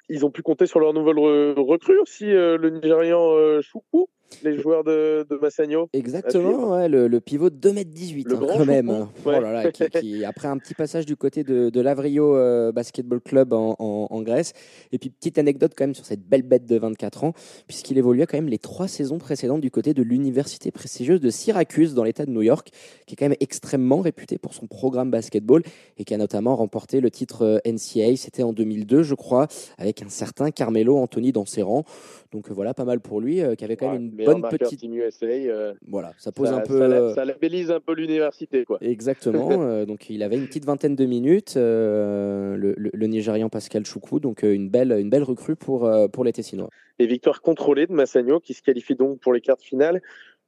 Ils 0.09 0.25
ont 0.27 0.31
pu 0.31 0.43
compter 0.43 0.67
sur 0.67 0.81
leur 0.81 0.93
nouvelle 0.93 1.17
re- 1.17 1.61
recrue 1.61 1.99
aussi, 1.99 2.31
euh, 2.31 2.57
le 2.57 2.71
Nigérian 2.71 3.33
euh, 3.35 3.61
Choukou, 3.63 4.09
les 4.43 4.59
joueurs 4.59 4.85
de, 4.85 5.27
de 5.29 5.37
Massagno. 5.37 5.89
Exactement, 5.93 6.73
ouais, 6.77 6.89
le, 6.89 7.09
le 7.09 7.21
pivot 7.21 7.51
de 7.51 7.57
2m18 7.71 8.29
Le 8.29 8.35
hein, 8.37 8.41
quand 8.59 8.65
même. 8.65 8.89
ouais. 8.91 9.05
Oh 9.25 9.31
là 9.31 9.53
là, 9.53 9.73
qui, 9.73 9.85
qui- 9.89 10.25
après 10.25 10.49
un 10.49 10.59
petit 10.59 10.75
passage 10.75 11.07
du 11.07 11.17
côté 11.17 11.45
de, 11.45 11.71
de 11.71 11.81
l'Avrio 11.81 12.37
euh, 12.37 12.73
Basketball 12.73 13.21
Club 13.21 13.53
en, 13.53 13.77
en- 13.79 14.07
en 14.11 14.23
Grèce. 14.23 14.53
Et 14.93 14.99
puis 14.99 15.11
petite 15.11 15.39
anecdote 15.39 15.73
quand 15.77 15.85
même 15.85 15.95
sur 15.95 16.05
cette 16.05 16.23
belle 16.27 16.43
bête 16.43 16.67
de 16.67 16.79
24 16.79 17.25
ans, 17.25 17.33
puisqu'il 17.67 17.99
évoluait 17.99 18.27
quand 18.27 18.37
même 18.37 18.49
les 18.49 18.59
trois 18.59 18.89
saisons 18.89 19.19
précédentes 19.19 19.61
du 19.61 19.71
côté 19.71 19.95
de 19.95 20.03
l'université 20.03 20.71
prestigieuse 20.71 21.21
de 21.21 21.31
Syracuse 21.31 21.95
dans 21.95 22.05
l'État 22.05 22.27
de 22.27 22.31
New 22.31 22.43
York, 22.43 22.71
qui 23.07 23.15
est 23.15 23.17
quand 23.17 23.27
même 23.29 23.37
extrêmement 23.41 24.01
réputé 24.01 24.39
pour 24.39 24.55
son 24.55 24.67
programme 24.67 25.11
basketball 25.11 25.63
et 25.99 26.05
qui 26.05 26.15
a 26.15 26.19
notamment 26.19 26.57
remporté 26.57 27.01
le 27.01 27.11
titre 27.11 27.43
euh, 27.43 27.59
NCAA, 27.67 28.17
c'était 28.17 28.43
en 28.43 28.53
2002 28.53 29.03
je 29.03 29.15
crois, 29.15 29.49
avec 29.79 30.03
un 30.03 30.09
certain 30.09 30.51
Carmelo 30.51 30.97
Anthony 30.97 31.33
dans 31.33 31.47
ses 31.47 31.63
rangs. 31.63 31.85
Donc 32.33 32.51
euh, 32.51 32.55
voilà, 32.55 32.75
pas 32.75 32.85
mal 32.85 33.01
pour 33.01 33.21
lui, 33.21 33.41
euh, 33.43 33.55
qui 33.55 33.65
avait 33.65 33.77
quand 33.77 33.87
Ouais, 33.87 33.93
même 33.95 34.03
une 34.05 34.11
bonne 34.25 34.43
petite... 34.49 34.81
Team 34.81 34.95
USA. 34.95 35.27
euh, 35.27 35.75
Voilà, 35.89 36.13
ça 36.19 36.33
pose 36.33 36.49
ça, 36.49 36.57
un 36.57 36.61
peu... 36.61 36.79
ça, 36.79 36.85
euh, 36.85 37.15
ça 37.15 37.25
labellise 37.25 37.71
un 37.71 37.81
peu 37.81 37.95
l'université, 37.95 38.65
quoi. 38.65 38.79
Exactement. 38.81 39.51
euh, 39.63 39.85
donc 39.87 40.11
il 40.11 40.23
avait 40.23 40.37
une 40.37 40.47
petite 40.47 40.65
vingtaine 40.65 40.97
de 40.97 41.05
minutes, 41.07 41.55
le, 41.57 42.57
le- 42.77 42.91
le 42.93 43.07
Nigérian 43.07 43.49
Pascal 43.49 43.85
Choukou. 43.87 44.21
Donc 44.21 44.43
une 44.43 44.69
belle, 44.71 44.93
une 44.93 45.11
belle 45.11 45.23
recrue 45.25 45.57
pour, 45.57 45.91
pour 46.13 46.25
les 46.25 46.33
Tessinois. 46.33 46.69
Et 46.99 47.07
victoire 47.07 47.43
contrôlée 47.43 47.87
de 47.87 47.93
Massagno 47.93 48.41
qui 48.41 48.55
se 48.55 48.63
qualifie 48.63 48.95
donc 48.95 49.19
pour 49.21 49.33
les 49.33 49.41
quarts 49.41 49.57
de 49.57 49.63
finale. 49.63 50.01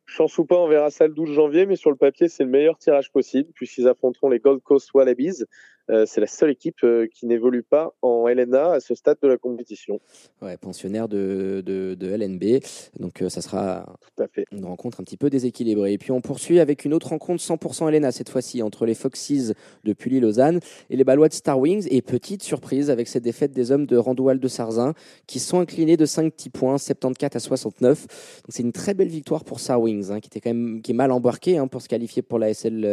Chance 0.06 0.36
ou 0.36 0.44
pas, 0.44 0.56
on 0.58 0.68
verra 0.68 0.90
ça 0.90 1.06
le 1.06 1.14
12 1.14 1.30
janvier, 1.32 1.64
mais 1.64 1.76
sur 1.76 1.90
le 1.90 1.96
papier, 1.96 2.28
c'est 2.28 2.44
le 2.44 2.50
meilleur 2.50 2.76
tirage 2.76 3.10
possible 3.10 3.48
puisqu'ils 3.54 3.88
affronteront 3.88 4.28
les 4.28 4.38
Gold 4.38 4.60
Coast 4.62 4.92
Wallabies. 4.92 5.44
Euh, 5.90 6.04
c'est 6.06 6.20
la 6.20 6.26
seule 6.26 6.50
équipe 6.50 6.82
euh, 6.82 7.06
qui 7.12 7.26
n'évolue 7.26 7.62
pas 7.62 7.94
en 8.00 8.26
LNA 8.26 8.72
à 8.72 8.80
ce 8.80 8.94
stade 8.94 9.18
de 9.22 9.28
la 9.28 9.36
compétition. 9.36 10.00
Ouais, 10.40 10.56
pensionnaire 10.56 11.08
de, 11.08 11.62
de, 11.64 11.94
de 11.94 12.06
LNB. 12.08 12.62
Donc 12.98 13.20
euh, 13.20 13.28
ça 13.28 13.42
sera 13.42 13.94
Tout 14.16 14.22
à 14.22 14.26
fait. 14.28 14.46
une 14.50 14.64
rencontre 14.64 15.00
un 15.00 15.04
petit 15.04 15.18
peu 15.18 15.28
déséquilibrée. 15.28 15.92
Et 15.92 15.98
puis 15.98 16.10
on 16.10 16.22
poursuit 16.22 16.58
avec 16.58 16.86
une 16.86 16.94
autre 16.94 17.08
rencontre 17.08 17.42
100% 17.42 17.90
LNA 17.90 18.12
cette 18.12 18.30
fois-ci 18.30 18.62
entre 18.62 18.86
les 18.86 18.94
Foxes 18.94 19.52
de 19.84 19.92
Pully-Lausanne 19.92 20.60
et 20.88 20.96
les 20.96 21.04
Balois 21.04 21.28
de 21.28 21.34
Star 21.34 21.58
Wings. 21.58 21.86
Et 21.90 22.00
petite 22.00 22.42
surprise 22.42 22.88
avec 22.90 23.06
cette 23.06 23.22
défaite 23.24 23.52
des 23.52 23.70
hommes 23.70 23.84
de 23.86 23.98
Randoual 23.98 24.40
de 24.40 24.48
Sarzin 24.48 24.94
qui 25.26 25.38
sont 25.38 25.60
inclinés 25.60 25.98
de 25.98 26.06
5 26.06 26.32
petits 26.32 26.50
points, 26.50 26.78
74 26.78 27.36
à 27.36 27.40
69. 27.40 28.00
Donc 28.00 28.08
c'est 28.48 28.62
une 28.62 28.72
très 28.72 28.94
belle 28.94 29.08
victoire 29.08 29.44
pour 29.44 29.60
Star 29.60 29.80
Wings 29.82 30.10
hein, 30.10 30.20
qui 30.20 30.28
était 30.28 30.40
quand 30.40 30.50
même 30.54 30.80
qui 30.80 30.92
est 30.92 30.94
mal 30.94 31.12
embarqué 31.12 31.58
hein, 31.58 31.66
pour 31.66 31.82
se 31.82 31.88
qualifier 31.88 32.22
pour 32.22 32.38
la 32.38 32.54
SL, 32.54 32.84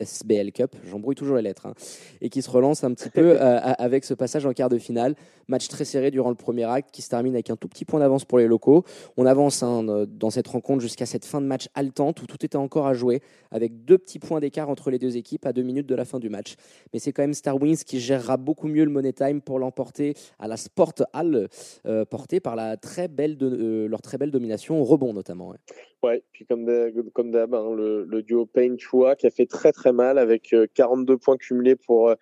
SBL 0.00 0.52
Cup. 0.52 0.76
J'embrouille 0.90 1.14
toujours 1.14 1.36
les 1.36 1.42
lettres. 1.42 1.66
hein. 1.66 1.74
Et 2.20 2.28
qui 2.34 2.42
se 2.42 2.50
relance 2.50 2.82
un 2.82 2.92
petit 2.92 3.10
peu 3.10 3.36
euh, 3.40 3.58
avec 3.78 4.04
ce 4.04 4.12
passage 4.12 4.44
en 4.44 4.52
quart 4.52 4.68
de 4.68 4.78
finale. 4.78 5.14
Match 5.46 5.68
très 5.68 5.84
serré 5.84 6.10
durant 6.10 6.30
le 6.30 6.34
premier 6.34 6.64
acte 6.64 6.90
qui 6.90 7.00
se 7.00 7.08
termine 7.08 7.34
avec 7.34 7.48
un 7.48 7.56
tout 7.56 7.68
petit 7.68 7.84
point 7.84 8.00
d'avance 8.00 8.24
pour 8.24 8.38
les 8.38 8.48
locaux. 8.48 8.82
On 9.16 9.24
avance 9.24 9.62
hein, 9.62 10.06
dans 10.08 10.30
cette 10.30 10.48
rencontre 10.48 10.80
jusqu'à 10.80 11.06
cette 11.06 11.24
fin 11.24 11.40
de 11.40 11.46
match 11.46 11.68
haletante 11.74 12.20
où 12.22 12.26
tout 12.26 12.44
était 12.44 12.56
encore 12.56 12.88
à 12.88 12.94
jouer 12.94 13.20
avec 13.52 13.84
deux 13.84 13.98
petits 13.98 14.18
points 14.18 14.40
d'écart 14.40 14.68
entre 14.68 14.90
les 14.90 14.98
deux 14.98 15.16
équipes 15.16 15.46
à 15.46 15.52
deux 15.52 15.62
minutes 15.62 15.86
de 15.86 15.94
la 15.94 16.04
fin 16.04 16.18
du 16.18 16.28
match. 16.28 16.56
Mais 16.92 16.98
c'est 16.98 17.12
quand 17.12 17.22
même 17.22 17.34
Star 17.34 17.60
Wings 17.60 17.84
qui 17.84 18.00
gérera 18.00 18.36
beaucoup 18.36 18.66
mieux 18.66 18.84
le 18.84 18.90
Money 18.90 19.12
Time 19.12 19.40
pour 19.40 19.60
l'emporter 19.60 20.14
à 20.40 20.48
la 20.48 20.56
Sport 20.56 20.94
Hall, 21.12 21.48
euh, 21.86 22.04
portée 22.04 22.40
par 22.40 22.56
la 22.56 22.76
très 22.76 23.06
belle 23.06 23.36
euh, 23.42 23.86
leur 23.86 24.02
très 24.02 24.18
belle 24.18 24.32
domination 24.32 24.80
au 24.80 24.84
rebond 24.84 25.12
notamment. 25.12 25.50
Ouais, 25.50 25.58
ouais 26.02 26.22
puis 26.32 26.46
comme 26.46 26.64
d'hab, 26.64 27.54
hein, 27.54 27.74
le, 27.76 28.04
le, 28.04 28.22
duo 28.22 28.46
Payne-Chua 28.46 29.14
qui 29.14 29.26
a 29.26 29.30
fait 29.30 29.46
très 29.46 29.70
très 29.70 29.92
mal 29.92 30.18
avec 30.18 30.54
42 30.74 31.16
points 31.18 31.36
cumulés 31.36 31.76
pour 31.76 32.14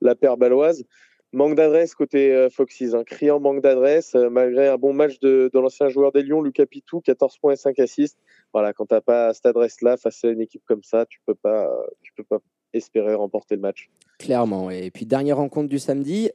la 0.00 0.14
paire 0.14 0.36
baloise. 0.36 0.84
Manque 1.32 1.54
d'adresse 1.54 1.94
côté 1.94 2.34
euh, 2.34 2.50
Foxys, 2.50 2.92
un 2.92 3.00
hein. 3.00 3.04
criant 3.04 3.38
manque 3.38 3.62
d'adresse, 3.62 4.16
euh, 4.16 4.28
malgré 4.30 4.66
un 4.66 4.76
bon 4.76 4.92
match 4.92 5.20
de, 5.20 5.48
l'ancien 5.54 5.88
joueur 5.88 6.10
des 6.10 6.24
Lions, 6.24 6.42
Lucas 6.42 6.66
Pitou, 6.66 7.00
14 7.00 7.38
points 7.38 7.52
et 7.52 7.56
5 7.56 7.78
assists. 7.78 8.18
Voilà, 8.52 8.72
quand 8.72 8.86
tu 8.86 8.94
n'as 8.94 9.00
pas 9.00 9.32
cette 9.32 9.46
adresse-là 9.46 9.96
face 9.96 10.24
à 10.24 10.28
une 10.28 10.40
équipe 10.40 10.62
comme 10.66 10.82
ça, 10.82 11.06
tu 11.06 11.20
peux 11.24 11.36
pas, 11.36 11.70
tu 12.02 12.12
peux 12.14 12.24
pas 12.24 12.38
espérer 12.72 13.14
remporter 13.14 13.54
le 13.54 13.60
match. 13.60 13.90
Clairement. 14.18 14.70
Et 14.70 14.90
puis 14.90 15.06
dernière 15.06 15.36
rencontre 15.36 15.68
du 15.68 15.78
samedi, 15.78 16.30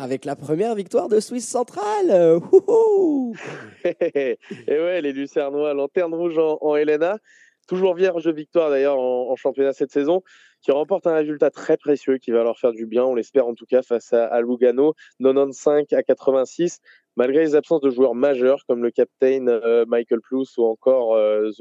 avec 0.00 0.24
la 0.24 0.36
première 0.36 0.76
victoire 0.76 1.08
de 1.08 1.18
Suisse 1.18 1.48
Centrale. 1.48 2.40
et 3.84 4.38
ouais, 4.68 5.00
les 5.00 5.12
Lucernois, 5.12 5.74
lanterne 5.74 6.14
rouge 6.14 6.38
en, 6.38 6.58
en 6.60 6.76
Helena 6.76 7.18
toujours 7.66 7.94
vierge 7.94 8.24
de 8.24 8.32
victoire 8.32 8.70
d'ailleurs 8.70 8.98
en, 8.98 9.34
championnat 9.36 9.72
cette 9.72 9.90
saison, 9.90 10.22
qui 10.66 10.72
remporte 10.72 11.06
un 11.06 11.14
résultat 11.14 11.50
très 11.50 11.76
précieux 11.76 12.18
qui 12.18 12.32
va 12.32 12.42
leur 12.42 12.58
faire 12.58 12.72
du 12.72 12.86
bien, 12.86 13.04
on 13.04 13.14
l'espère 13.14 13.46
en 13.46 13.54
tout 13.54 13.66
cas, 13.66 13.82
face 13.82 14.12
à, 14.12 14.40
Lugano, 14.40 14.94
95 15.20 15.84
à 15.92 16.02
86, 16.02 16.80
malgré 17.14 17.44
les 17.44 17.54
absences 17.54 17.82
de 17.82 17.90
joueurs 17.90 18.16
majeurs 18.16 18.64
comme 18.66 18.82
le 18.82 18.90
captain 18.90 19.46
euh, 19.46 19.84
Michael 19.86 20.20
Plus 20.20 20.58
ou 20.58 20.64
encore 20.64 21.14
euh, 21.14 21.52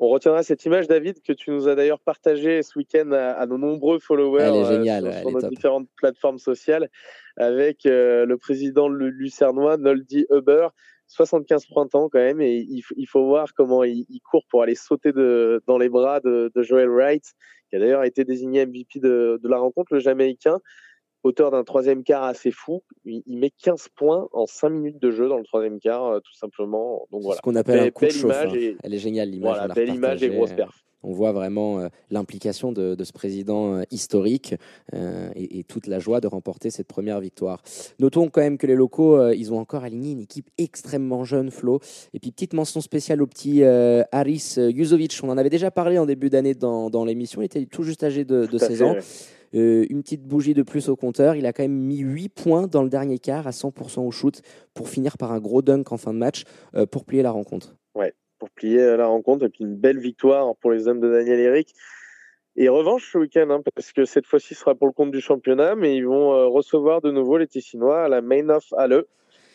On 0.00 0.08
retiendra 0.08 0.44
cette 0.44 0.64
image, 0.64 0.86
David, 0.86 1.22
que 1.22 1.32
tu 1.32 1.50
nous 1.50 1.66
as 1.66 1.74
d'ailleurs 1.74 1.98
partagée 1.98 2.62
ce 2.62 2.78
week-end 2.78 3.10
à, 3.10 3.44
nos 3.46 3.58
nombreux 3.58 3.98
followers 3.98 4.44
euh, 4.44 5.20
sur, 5.22 5.30
nos 5.32 5.48
différentes 5.48 5.88
plateformes 5.96 6.38
sociales, 6.38 6.88
avec 7.36 7.84
euh, 7.84 8.24
le 8.24 8.36
président 8.36 8.88
lucernois, 8.88 9.76
Noldi 9.76 10.24
Huber, 10.30 10.68
75 11.08 11.66
printemps 11.66 12.08
quand 12.08 12.20
même, 12.20 12.40
et 12.40 12.64
il, 12.68 13.06
faut 13.06 13.24
voir 13.24 13.54
comment 13.54 13.82
il, 13.82 14.06
court 14.30 14.44
pour 14.48 14.62
aller 14.62 14.76
sauter 14.76 15.10
de, 15.10 15.62
dans 15.66 15.78
les 15.78 15.88
bras 15.88 16.20
de, 16.20 16.52
Joel 16.56 16.90
Wright, 16.90 17.24
qui 17.68 17.76
a 17.76 17.80
d'ailleurs 17.80 18.04
été 18.04 18.24
désigné 18.24 18.66
MVP 18.66 19.00
de, 19.00 19.40
la 19.42 19.58
rencontre, 19.58 19.94
le 19.94 19.98
Jamaïcain, 19.98 20.60
auteur 21.22 21.50
d'un 21.50 21.64
troisième 21.64 22.02
quart 22.02 22.24
assez 22.24 22.50
fou. 22.50 22.82
Il, 23.04 23.38
met 23.38 23.50
15 23.50 23.88
points 23.96 24.28
en 24.32 24.46
5 24.46 24.68
minutes 24.70 25.02
de 25.02 25.10
jeu 25.10 25.28
dans 25.28 25.38
le 25.38 25.44
troisième 25.44 25.80
quart, 25.80 26.06
euh, 26.06 26.20
tout 26.20 26.34
simplement. 26.34 27.06
Donc 27.10 27.22
voilà. 27.22 27.36
Ce 27.36 27.42
qu'on 27.42 27.56
appelle 27.56 27.80
un 27.80 27.90
coup 27.90 28.04
de 28.04 28.10
chauffe, 28.10 28.32
hein. 28.32 28.76
Elle 28.82 28.94
est 28.94 28.98
géniale 28.98 29.30
l'image. 29.30 29.56
Voilà, 29.56 29.74
belle 29.74 29.94
image 29.94 30.22
et 30.22 30.30
grosse 30.30 30.52
perf 30.52 30.84
on 31.02 31.12
voit 31.12 31.32
vraiment 31.32 31.80
euh, 31.80 31.88
l'implication 32.10 32.72
de, 32.72 32.96
ce 33.02 33.12
président 33.12 33.76
euh, 33.76 33.82
historique 33.90 34.54
euh, 34.94 35.30
et, 35.34 35.64
toute 35.64 35.86
la 35.86 35.98
joie 35.98 36.20
de 36.20 36.26
remporter 36.26 36.70
cette 36.70 36.86
première 36.86 37.20
victoire. 37.20 37.62
Notons 37.98 38.28
quand 38.28 38.40
même 38.40 38.58
que 38.58 38.66
les 38.66 38.74
locaux, 38.74 39.30
ils 39.32 39.52
ont 39.52 39.58
encore 39.58 39.84
aligné 39.84 40.12
une 40.12 40.20
équipe 40.20 40.48
extrêmement 40.56 41.24
jeune, 41.24 41.50
Flo. 41.50 41.80
Et 42.14 42.20
puis 42.20 42.30
petite 42.30 42.54
mention 42.54 42.80
spéciale 42.80 43.22
au 43.22 43.26
petit 43.26 43.62
Haris 43.64 44.56
Juzovic. 44.74 45.18
On 45.22 45.28
en 45.28 45.38
avait 45.38 45.50
déjà 45.50 45.70
parlé 45.70 45.98
en 45.98 46.06
début 46.06 46.30
d'année 46.30 46.54
dans, 46.54 47.04
l'émission. 47.04 47.42
Il 47.42 47.46
était 47.46 47.66
tout 47.66 47.82
juste 47.82 48.02
âgé 48.02 48.24
de, 48.24 48.46
de 48.46 48.58
16 48.58 48.82
ans. 48.82 48.96
Une 49.52 50.02
petite 50.02 50.24
bougie 50.24 50.54
de 50.54 50.62
plus 50.62 50.88
au 50.88 50.96
compteur. 50.96 51.34
Il 51.34 51.46
a 51.46 51.52
quand 51.52 51.62
même 51.62 51.72
mis 51.72 51.98
8 51.98 52.28
points 52.28 52.66
dans 52.66 52.82
le 52.82 52.88
dernier 52.88 53.18
quart 53.18 53.46
à 53.46 53.50
100% 53.50 54.06
au 54.06 54.10
shoot 54.10 54.42
pour 54.74 54.88
finir 54.88 55.16
par 55.18 55.32
un 55.32 55.40
gros 55.40 55.62
dunk 55.62 55.92
en 55.92 55.96
fin 55.96 56.12
de 56.12 56.18
match 56.18 56.44
pour 56.90 57.04
plier 57.04 57.22
la 57.22 57.30
rencontre. 57.30 57.74
Ouais, 57.94 58.14
pour 58.38 58.50
plier 58.50 58.80
euh, 58.80 58.96
la 58.96 59.06
rencontre. 59.06 59.44
Et 59.44 59.48
puis 59.48 59.64
une 59.64 59.76
belle 59.76 59.98
victoire 59.98 60.54
pour 60.56 60.70
les 60.70 60.88
hommes 60.88 61.00
de 61.00 61.10
Daniel 61.10 61.40
Eric. 61.40 61.74
Et 62.56 62.68
revanche 62.68 63.12
ce 63.12 63.18
week-end, 63.18 63.48
hein, 63.50 63.60
parce 63.74 63.92
que 63.92 64.04
cette 64.04 64.26
fois-ci 64.26 64.54
sera 64.54 64.74
pour 64.74 64.88
le 64.88 64.92
compte 64.92 65.12
du 65.12 65.20
championnat, 65.20 65.76
mais 65.76 65.96
ils 65.96 66.06
vont 66.06 66.32
euh, 66.32 66.46
recevoir 66.46 67.00
de 67.00 67.10
nouveau 67.10 67.38
les 67.38 67.46
Tessinois 67.46 68.04
à 68.04 68.08
la 68.08 68.20
Main 68.20 68.48
of 68.48 68.72
Halle. 68.76 69.04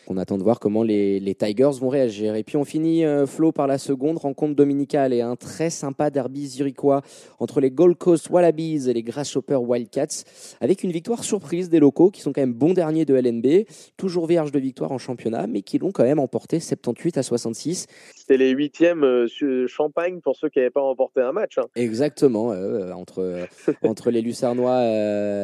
On 0.08 0.16
attend 0.18 0.36
de 0.36 0.42
voir 0.42 0.60
comment 0.60 0.82
les, 0.82 1.34
Tigers 1.38 1.78
vont 1.80 1.88
réagir. 1.88 2.34
Et 2.36 2.44
puis 2.44 2.56
on 2.56 2.64
finit 2.64 3.04
euh, 3.04 3.26
Flo 3.26 3.52
par 3.52 3.66
la 3.66 3.78
seconde 3.78 4.18
rencontre 4.18 4.54
dominicale 4.54 5.12
et 5.12 5.20
un 5.20 5.36
très 5.36 5.70
sympa 5.70 6.10
derby 6.10 6.46
zurichois 6.46 7.02
entre 7.38 7.60
les 7.60 7.70
Gold 7.70 7.96
Coast 7.96 8.30
Wallabies 8.30 8.88
et 8.88 8.92
les 8.92 9.02
Grasshopper 9.02 9.56
Wildcats, 9.56 10.24
avec 10.60 10.84
une 10.84 10.92
victoire 10.92 11.24
surprise 11.24 11.70
des 11.70 11.80
locaux 11.80 12.10
qui 12.10 12.20
sont 12.20 12.32
quand 12.32 12.42
même 12.42 12.52
bons 12.52 12.74
derniers 12.74 13.04
de 13.04 13.14
LNB, 13.14 13.66
toujours 13.96 14.26
vierge 14.26 14.52
de 14.52 14.58
victoire 14.58 14.92
en 14.92 14.98
championnat, 14.98 15.46
mais 15.46 15.62
qui 15.62 15.78
l'ont 15.78 15.92
quand 15.92 16.04
même 16.04 16.18
emporté 16.18 16.60
78 16.60 17.18
à 17.18 17.22
66. 17.22 17.86
C'était 18.14 18.36
les 18.36 18.50
huitièmes 18.50 19.04
euh, 19.04 19.66
Champagne 19.66 20.20
pour 20.20 20.36
ceux 20.36 20.48
qui 20.48 20.58
n'avaient 20.58 20.70
pas 20.70 20.80
remporté 20.80 21.20
un 21.20 21.32
match. 21.32 21.58
Hein. 21.58 21.64
Exactement, 21.74 22.52
euh, 22.52 22.92
entre, 22.92 23.46
entre 23.82 24.10
les 24.10 24.22
Lucernois 24.22 24.82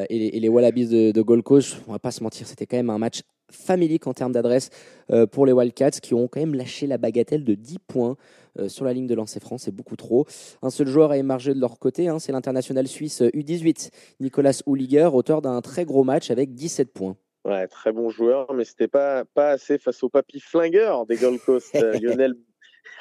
et, 0.09 0.41
les, 0.41 0.49
Wallabies 0.49 0.87
de, 0.87 1.11
de 1.13 1.23
Gold 1.23 1.43
Coast, 1.43 1.79
on 1.89 1.93
va 1.93 1.99
pas 1.99 2.11
se 2.11 2.23
mentir, 2.23 2.47
c'était 2.47 2.67
quand 2.67 2.77
même 2.77 2.91
un 2.91 2.99
match 2.99 3.23
familique 3.51 4.07
en 4.07 4.15
termes 4.15 4.33
d'adresse 4.33 4.71
euh, 5.11 5.27
pour 5.27 5.47
les 5.47 5.53
Wildcats 5.53 5.91
qui 6.03 6.15
ont 6.15 6.29
quand 6.29 6.41
même 6.41 6.55
lâché 6.55 6.87
la 6.87 6.99
bagatelle 6.99 7.45
de 7.45 7.55
10 7.55 7.79
points 7.81 8.17
euh, 8.59 8.69
sur 8.69 8.85
la 8.85 8.93
ligne 8.93 9.07
de 9.07 9.15
lancer 9.15 9.41
franc, 9.41 9.59
c'est 9.59 9.75
beaucoup 9.75 9.97
trop. 9.97 10.27
Un 10.63 10.71
seul 10.71 10.87
joueur 10.87 11.11
a 11.11 11.17
émergé 11.19 11.55
de 11.55 11.61
leur 11.61 11.79
côté, 11.79 12.09
hein, 12.09 12.19
c'est 12.19 12.33
l'international 12.33 12.87
suisse 12.87 13.23
U18, 13.23 13.91
Nicolas 14.21 14.63
Hulliger, 14.67 15.11
auteur 15.13 15.43
d'un 15.43 15.61
très 15.61 15.85
gros 15.85 16.05
match 16.05 16.31
avec 16.31 16.55
17 16.55 16.93
points. 16.93 17.17
Ouais, 17.45 17.67
très 17.69 17.93
bon 17.93 18.11
joueur, 18.11 18.53
mais 18.53 18.65
c'était 18.65 18.89
pas, 18.89 19.25
pas 19.25 19.51
assez 19.51 19.79
face 19.79 20.03
au 20.03 20.09
papy 20.09 20.41
flingueur 20.41 21.07
des 21.07 21.17
Gold 21.17 21.41
Coast, 21.41 21.75
euh, 21.77 21.93
Lionel. 22.01 22.35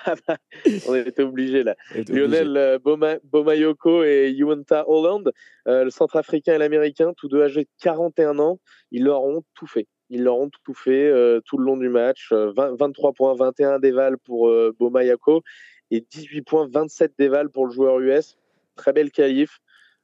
Ah 0.06 0.14
bah, 0.28 0.38
on 0.88 0.96
était 0.96 1.24
obligé 1.24 1.64
là. 1.64 1.76
Lionel 2.08 2.80
Bomayoko 2.84 4.04
et 4.04 4.30
Yuanta 4.30 4.88
Holland, 4.88 5.30
le 5.66 5.90
centrafricain 5.90 6.56
et 6.56 6.58
l'américain, 6.58 7.12
tous 7.18 7.28
deux 7.28 7.42
âgés 7.42 7.64
de 7.64 7.70
41 7.82 8.40
ans, 8.40 8.60
ils 8.92 9.04
leur 9.04 9.24
ont 9.24 9.44
tout 9.56 9.68
fait. 9.68 9.88
Ils 10.10 10.24
leur 10.24 10.38
ont 10.38 10.50
tout 10.64 10.74
fait 10.74 11.08
euh, 11.08 11.40
tout 11.46 11.58
le 11.58 11.66
long 11.66 11.78
du 11.78 11.90
match. 11.90 12.32
23 12.32 13.10
euh, 13.10 13.14
points, 13.14 13.36
21 13.36 13.80
déval 13.80 14.18
pour 14.18 14.48
euh, 14.48 14.76
Bomayako 14.80 15.44
et 15.92 16.02
18 16.02 16.42
points, 16.44 16.68
27 16.72 17.14
déval 17.18 17.50
pour 17.50 17.66
le 17.66 17.72
joueur 17.72 18.00
US. 18.00 18.38
Très 18.76 18.94
belle 18.94 19.12
qualif. 19.12 19.60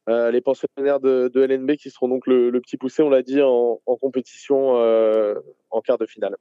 les 0.08 0.42
pensionnaires 0.42 1.00
de, 1.00 1.32
LNB 1.34 1.76
qui 1.78 1.90
seront 1.90 2.08
donc 2.08 2.28
le, 2.28 2.52
petit 2.60 2.78
poussé, 2.78 3.04
on 3.04 3.10
l'a 3.10 3.22
dit, 3.22 3.42
en, 3.42 3.80
compétition 3.86 4.74
en 5.70 5.82
quart 5.82 5.98
de 5.98 6.06
finale. 6.06 6.36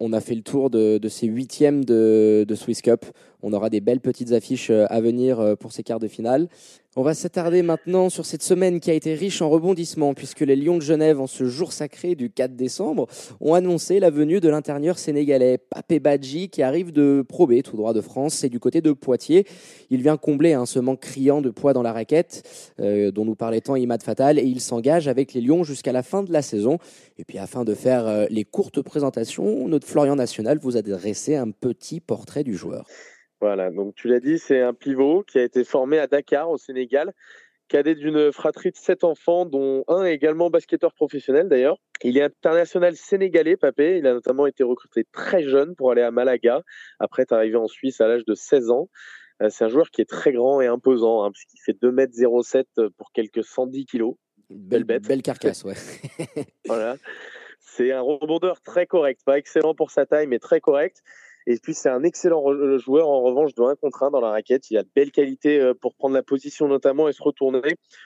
On 0.00 0.12
a 0.12 0.20
fait 0.20 0.36
le 0.36 0.42
tour 0.42 0.70
de, 0.70 1.08
ces 1.08 1.26
huitièmes 1.26 1.84
de 1.84 2.54
Swiss 2.54 2.80
Cup. 2.82 3.04
On 3.42 3.52
aura 3.52 3.70
des 3.70 3.80
belles 3.80 4.00
petites 4.00 4.32
affiches 4.32 4.70
à 4.70 5.00
venir 5.00 5.56
pour 5.58 5.72
ces 5.72 5.82
quarts 5.82 6.00
de 6.00 6.08
finale. 6.08 6.48
On 6.96 7.02
va 7.04 7.14
s'attarder 7.14 7.62
maintenant 7.62 8.10
sur 8.10 8.26
cette 8.26 8.42
semaine 8.42 8.80
qui 8.80 8.90
a 8.90 8.94
été 8.94 9.14
riche 9.14 9.40
en 9.40 9.48
rebondissements, 9.48 10.14
puisque 10.14 10.40
les 10.40 10.56
Lions 10.56 10.78
de 10.78 10.82
Genève, 10.82 11.20
en 11.20 11.28
ce 11.28 11.44
jour 11.44 11.72
sacré 11.72 12.16
du 12.16 12.28
4 12.28 12.56
décembre, 12.56 13.06
ont 13.40 13.54
annoncé 13.54 14.00
la 14.00 14.10
venue 14.10 14.40
de 14.40 14.48
l'intérieur 14.48 14.98
sénégalais 14.98 15.58
Papé 15.58 16.00
Badji, 16.00 16.48
qui 16.48 16.60
arrive 16.60 16.90
de 16.90 17.24
Pro 17.28 17.46
B, 17.46 17.62
tout 17.62 17.76
droit 17.76 17.92
de 17.92 18.00
France, 18.00 18.34
c'est 18.34 18.48
du 18.48 18.58
côté 18.58 18.80
de 18.80 18.90
Poitiers. 18.90 19.46
Il 19.90 20.02
vient 20.02 20.16
combler 20.16 20.54
hein, 20.54 20.66
ce 20.66 20.80
manque 20.80 20.98
criant 20.98 21.40
de 21.40 21.50
poids 21.50 21.72
dans 21.72 21.82
la 21.82 21.92
raquette, 21.92 22.42
euh, 22.80 23.12
dont 23.12 23.24
nous 23.24 23.36
parlait 23.36 23.60
tant 23.60 23.76
Imad 23.76 24.02
Fatal, 24.02 24.40
et 24.40 24.44
il 24.44 24.60
s'engage 24.60 25.06
avec 25.06 25.34
les 25.34 25.40
Lions 25.40 25.62
jusqu'à 25.62 25.92
la 25.92 26.02
fin 26.02 26.24
de 26.24 26.32
la 26.32 26.42
saison. 26.42 26.78
Et 27.16 27.24
puis 27.24 27.38
afin 27.38 27.64
de 27.64 27.74
faire 27.74 28.08
euh, 28.08 28.26
les 28.28 28.44
courtes 28.44 28.82
présentations, 28.82 29.68
notre 29.68 29.86
Florian 29.86 30.16
National 30.16 30.58
vous 30.58 30.76
a 30.76 30.82
dressé 30.82 31.36
un 31.36 31.52
petit 31.52 32.00
portrait 32.00 32.42
du 32.42 32.56
joueur. 32.56 32.86
Voilà, 33.40 33.70
donc 33.70 33.94
tu 33.94 34.08
l'as 34.08 34.20
dit, 34.20 34.38
c'est 34.38 34.60
un 34.60 34.74
pivot 34.74 35.22
qui 35.22 35.38
a 35.38 35.42
été 35.42 35.62
formé 35.62 35.98
à 35.98 36.06
Dakar, 36.06 36.50
au 36.50 36.58
Sénégal, 36.58 37.12
cadet 37.68 37.94
d'une 37.94 38.32
fratrie 38.32 38.70
de 38.70 38.76
sept 38.76 39.04
enfants, 39.04 39.46
dont 39.46 39.84
un 39.86 40.04
est 40.04 40.14
également 40.14 40.50
basketteur 40.50 40.92
professionnel 40.92 41.48
d'ailleurs. 41.48 41.78
Il 42.02 42.18
est 42.18 42.22
international 42.22 42.96
sénégalais, 42.96 43.56
Papé. 43.56 43.98
Il 43.98 44.06
a 44.06 44.14
notamment 44.14 44.46
été 44.46 44.64
recruté 44.64 45.04
très 45.12 45.44
jeune 45.44 45.76
pour 45.76 45.92
aller 45.92 46.02
à 46.02 46.10
Malaga, 46.10 46.62
après 46.98 47.22
être 47.22 47.32
arrivé 47.32 47.56
en 47.56 47.68
Suisse 47.68 48.00
à 48.00 48.08
l'âge 48.08 48.24
de 48.24 48.34
16 48.34 48.70
ans. 48.70 48.88
Euh, 49.42 49.50
c'est 49.50 49.64
un 49.64 49.68
joueur 49.68 49.90
qui 49.90 50.00
est 50.00 50.08
très 50.08 50.32
grand 50.32 50.60
et 50.60 50.66
imposant, 50.66 51.24
hein, 51.24 51.30
puisqu'il 51.30 51.60
fait 51.60 51.76
2m07 51.80 52.90
pour 52.96 53.12
quelques 53.12 53.44
110 53.44 53.86
kilos. 53.86 54.14
Belle, 54.50 54.84
bête. 54.84 55.06
Belle 55.06 55.22
carcasse, 55.22 55.62
ouais. 55.64 55.74
voilà. 56.66 56.96
C'est 57.60 57.92
un 57.92 58.00
rebondeur 58.00 58.62
très 58.62 58.86
correct, 58.86 59.20
pas 59.24 59.38
excellent 59.38 59.74
pour 59.74 59.90
sa 59.90 60.06
taille, 60.06 60.26
mais 60.26 60.38
très 60.38 60.60
correct. 60.60 61.02
Et 61.50 61.56
puis 61.62 61.72
c'est 61.72 61.88
un 61.88 62.02
excellent 62.02 62.42
re- 62.42 62.78
joueur 62.78 63.08
en 63.08 63.22
revanche 63.22 63.54
de 63.54 63.62
1 63.62 63.74
contre 63.76 64.02
1 64.02 64.10
dans 64.10 64.20
la 64.20 64.28
raquette. 64.30 64.70
Il 64.70 64.76
a 64.76 64.82
de 64.82 64.88
belles 64.94 65.10
qualités 65.10 65.58
euh, 65.58 65.72
pour 65.72 65.94
prendre 65.94 66.14
la 66.14 66.22
position 66.22 66.68
notamment 66.68 67.08
et 67.08 67.12
se 67.14 67.22
retourner, 67.22 67.60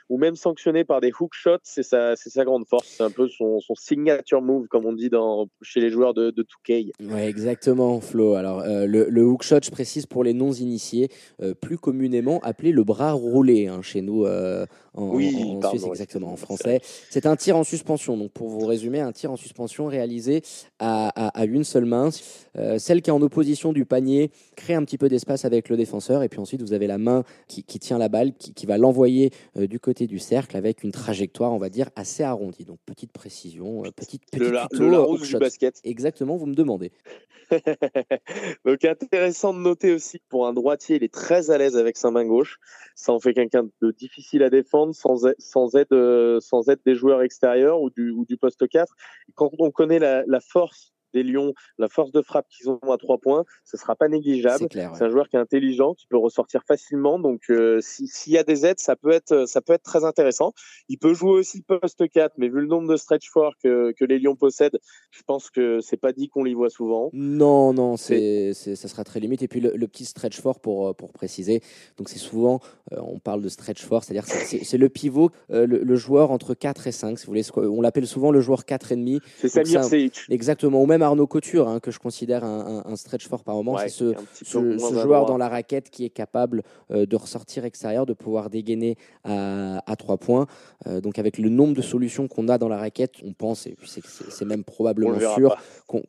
ou 0.08 0.16
même 0.16 0.36
sanctionner 0.36 0.84
par 0.84 1.00
des 1.00 1.10
hook 1.18 1.32
shots. 1.34 1.58
C'est 1.64 1.82
sa, 1.82 2.14
c'est 2.14 2.30
sa 2.30 2.44
grande 2.44 2.66
force. 2.68 2.86
C'est 2.96 3.02
un 3.02 3.10
peu 3.10 3.28
son, 3.28 3.58
son 3.60 3.74
signature 3.74 4.40
move, 4.42 4.68
comme 4.68 4.86
on 4.86 4.92
dit 4.92 5.10
dans, 5.10 5.48
chez 5.60 5.80
les 5.80 5.90
joueurs 5.90 6.14
de, 6.14 6.30
de 6.30 6.44
2K. 6.44 6.92
Ouais, 7.12 7.26
exactement, 7.28 8.00
Flo. 8.00 8.34
Alors, 8.34 8.60
euh, 8.60 8.86
le, 8.86 9.06
le 9.10 9.24
hook 9.24 9.42
shot, 9.42 9.58
je 9.64 9.70
précise 9.72 10.06
pour 10.06 10.22
les 10.22 10.34
non-initiés, 10.34 11.08
euh, 11.42 11.52
plus 11.52 11.78
communément 11.78 12.38
appelé 12.44 12.70
le 12.70 12.84
bras 12.84 13.10
roulé 13.12 13.66
hein, 13.66 13.82
chez 13.82 14.02
nous 14.02 14.24
euh, 14.24 14.66
en, 14.94 15.08
Oui, 15.08 15.34
en- 15.36 15.56
en 15.56 15.58
pardon, 15.58 15.78
Suisse, 15.78 15.88
exactement, 15.88 16.32
en 16.32 16.36
français. 16.36 16.80
C'est 17.10 17.26
un 17.26 17.34
tir 17.34 17.56
en 17.56 17.64
suspension. 17.64 18.16
Donc, 18.16 18.30
pour 18.30 18.48
vous 18.48 18.64
résumer, 18.66 19.00
un 19.00 19.10
tir 19.10 19.32
en 19.32 19.36
suspension 19.36 19.86
réalisé 19.86 20.42
à, 20.78 21.08
à- 21.08 21.40
à 21.40 21.44
une 21.44 21.64
seule 21.64 21.86
main. 21.86 22.10
Euh, 22.56 22.78
celle 22.78 23.02
qui 23.02 23.10
est 23.10 23.12
en 23.12 23.22
opposition 23.32 23.72
du 23.72 23.86
panier 23.86 24.30
crée 24.56 24.74
un 24.74 24.84
petit 24.84 24.98
peu 24.98 25.08
d'espace 25.08 25.44
avec 25.46 25.70
le 25.70 25.76
défenseur. 25.78 26.22
Et 26.22 26.28
puis 26.28 26.38
ensuite, 26.38 26.60
vous 26.60 26.74
avez 26.74 26.86
la 26.86 26.98
main 26.98 27.24
qui, 27.48 27.64
qui 27.64 27.78
tient 27.78 27.96
la 27.98 28.08
balle, 28.10 28.34
qui, 28.34 28.52
qui 28.52 28.66
va 28.66 28.76
l'envoyer 28.76 29.30
euh, 29.56 29.66
du 29.66 29.80
côté 29.80 30.06
du 30.06 30.18
cercle 30.18 30.54
avec 30.56 30.82
une 30.84 30.92
trajectoire, 30.92 31.52
on 31.52 31.58
va 31.58 31.70
dire, 31.70 31.88
assez 31.96 32.22
arrondie. 32.22 32.64
Donc, 32.66 32.78
petite 32.84 33.12
précision, 33.12 33.84
euh, 33.84 33.90
petite, 33.90 34.22
petit 34.30 34.40
Le, 34.40 34.50
la- 34.50 34.68
tuto, 34.70 34.82
le 34.82 34.88
euh, 34.88 34.90
Larousse 34.92 35.26
du 35.26 35.36
basket. 35.38 35.80
Exactement, 35.82 36.36
vous 36.36 36.44
me 36.46 36.54
demandez. 36.54 36.92
Donc 38.64 38.84
intéressant 38.84 39.52
de 39.52 39.58
noter 39.58 39.92
aussi 39.92 40.18
que 40.18 40.24
pour 40.28 40.46
un 40.46 40.52
droitier, 40.52 40.96
il 40.96 41.04
est 41.04 41.12
très 41.12 41.50
à 41.50 41.58
l'aise 41.58 41.76
avec 41.76 41.96
sa 41.96 42.10
main 42.10 42.24
gauche. 42.24 42.58
Ça 42.94 43.12
en 43.12 43.20
fait 43.20 43.34
quelqu'un 43.34 43.68
de 43.82 43.90
difficile 43.90 44.42
à 44.42 44.48
défendre 44.50 44.94
sans, 44.94 45.26
a- 45.26 45.34
sans, 45.38 45.74
aide, 45.74 45.88
sans 46.40 46.68
aide 46.68 46.80
des 46.86 46.94
joueurs 46.94 47.22
extérieurs 47.22 47.80
ou 47.82 47.90
du, 47.90 48.10
ou 48.10 48.24
du 48.24 48.36
poste 48.36 48.66
4. 48.68 48.94
Quand 49.34 49.50
on 49.58 49.70
connaît 49.70 49.98
la, 49.98 50.24
la 50.26 50.40
force 50.40 50.91
des 51.12 51.22
Lions, 51.22 51.52
la 51.78 51.88
force 51.88 52.12
de 52.12 52.22
frappe 52.22 52.46
qu'ils 52.48 52.70
ont 52.70 52.78
à 52.90 52.96
trois 52.98 53.18
points, 53.18 53.44
ce 53.64 53.76
sera 53.76 53.94
pas 53.96 54.08
négligeable. 54.08 54.66
C'est 54.72 54.76
ouais. 54.78 54.88
C'est 54.94 55.04
un 55.04 55.10
joueur 55.10 55.28
qui 55.28 55.36
est 55.36 55.40
intelligent, 55.40 55.94
qui 55.94 56.06
peut 56.06 56.16
ressortir 56.16 56.62
facilement. 56.66 57.18
Donc, 57.18 57.42
euh, 57.50 57.80
si- 57.80 58.06
s'il 58.06 58.32
y 58.32 58.38
a 58.38 58.44
des 58.44 58.66
aides, 58.66 58.80
ça 58.80 58.96
peut 58.96 59.10
être, 59.10 59.46
ça 59.46 59.60
peut 59.60 59.72
être 59.72 59.82
très 59.82 60.04
intéressant. 60.04 60.52
Il 60.88 60.98
peut 60.98 61.14
jouer 61.14 61.32
aussi 61.32 61.62
poste 61.62 62.08
4, 62.08 62.34
mais 62.38 62.48
vu 62.48 62.60
le 62.60 62.66
nombre 62.66 62.88
de 62.88 62.96
stretch 62.96 63.28
four 63.30 63.52
que, 63.62 63.92
que 63.92 64.04
les 64.04 64.18
Lions 64.18 64.36
possèdent, 64.36 64.78
je 65.10 65.22
pense 65.26 65.50
que 65.50 65.80
c'est 65.80 65.96
pas 65.96 66.12
dit 66.12 66.28
qu'on 66.28 66.44
l'y 66.44 66.54
voit 66.54 66.70
souvent. 66.70 67.10
Non, 67.12 67.72
non, 67.72 67.96
c'est, 67.96 68.52
c'est- 68.54 68.76
ça 68.76 68.88
sera 68.88 69.04
très 69.04 69.20
limite. 69.20 69.42
Et 69.42 69.48
puis 69.48 69.60
le, 69.60 69.72
le 69.74 69.88
petit 69.88 70.04
stretch 70.04 70.40
fort 70.40 70.60
pour, 70.60 70.88
euh, 70.88 70.92
pour 70.92 71.12
préciser. 71.12 71.60
Donc 71.96 72.08
c'est 72.08 72.18
souvent, 72.18 72.60
euh, 72.92 72.96
on 73.02 73.18
parle 73.18 73.42
de 73.42 73.48
stretch 73.48 73.82
fort, 73.84 74.04
c'est-à-dire 74.04 74.26
c'est, 74.26 74.44
c'est- 74.44 74.64
c'est 74.64 74.78
le 74.78 74.88
pivot, 74.88 75.30
euh, 75.50 75.66
le, 75.66 75.78
le 75.82 75.96
joueur 75.96 76.30
entre 76.30 76.54
4 76.54 76.86
et 76.86 76.92
5, 76.92 77.18
si 77.18 77.26
vous 77.26 77.30
voulez. 77.32 77.42
On 77.56 77.80
l'appelle 77.82 78.06
souvent 78.06 78.30
le 78.30 78.40
joueur 78.40 78.64
4,5. 78.64 79.20
C'est 79.38 79.54
Donc, 79.54 79.66
Samir 79.66 79.82
ça- 79.84 79.88
Seic. 79.90 80.20
Exactement. 80.30 80.82
Ou 80.82 80.86
même 80.86 81.01
Arnaud 81.02 81.26
Couture, 81.26 81.68
hein, 81.68 81.80
que 81.80 81.90
je 81.90 81.98
considère 81.98 82.44
un, 82.44 82.82
un- 82.86 82.90
un 82.92 82.96
stretch 82.96 83.28
fort 83.28 83.44
par 83.44 83.54
moment. 83.56 83.72
Ouais, 83.74 83.88
c'est 83.88 83.98
ce, 83.98 84.14
joueur 85.02 85.20
dans 85.26 85.38
la 85.38 85.48
raquette 85.48 85.90
qui 85.90 86.04
est 86.04 86.10
capable 86.10 86.62
euh, 86.90 87.06
de 87.06 87.16
ressortir 87.16 87.64
extérieur, 87.64 88.06
de 88.06 88.12
pouvoir 88.14 88.50
dégainer 88.50 88.96
à, 89.24 89.82
à 89.90 89.96
3 89.96 90.16
points. 90.18 90.46
Euh, 90.86 91.00
donc 91.00 91.18
avec 91.18 91.38
le 91.38 91.48
nombre 91.48 91.74
de 91.74 91.82
solutions 91.82 92.28
qu'on 92.28 92.48
a 92.48 92.58
dans 92.58 92.68
la 92.68 92.78
raquette, 92.78 93.16
on 93.24 93.32
pense, 93.32 93.66
et 93.66 93.76
c'est, 93.84 94.44
même 94.44 94.64
probablement 94.64 95.18
sûr, 95.34 95.56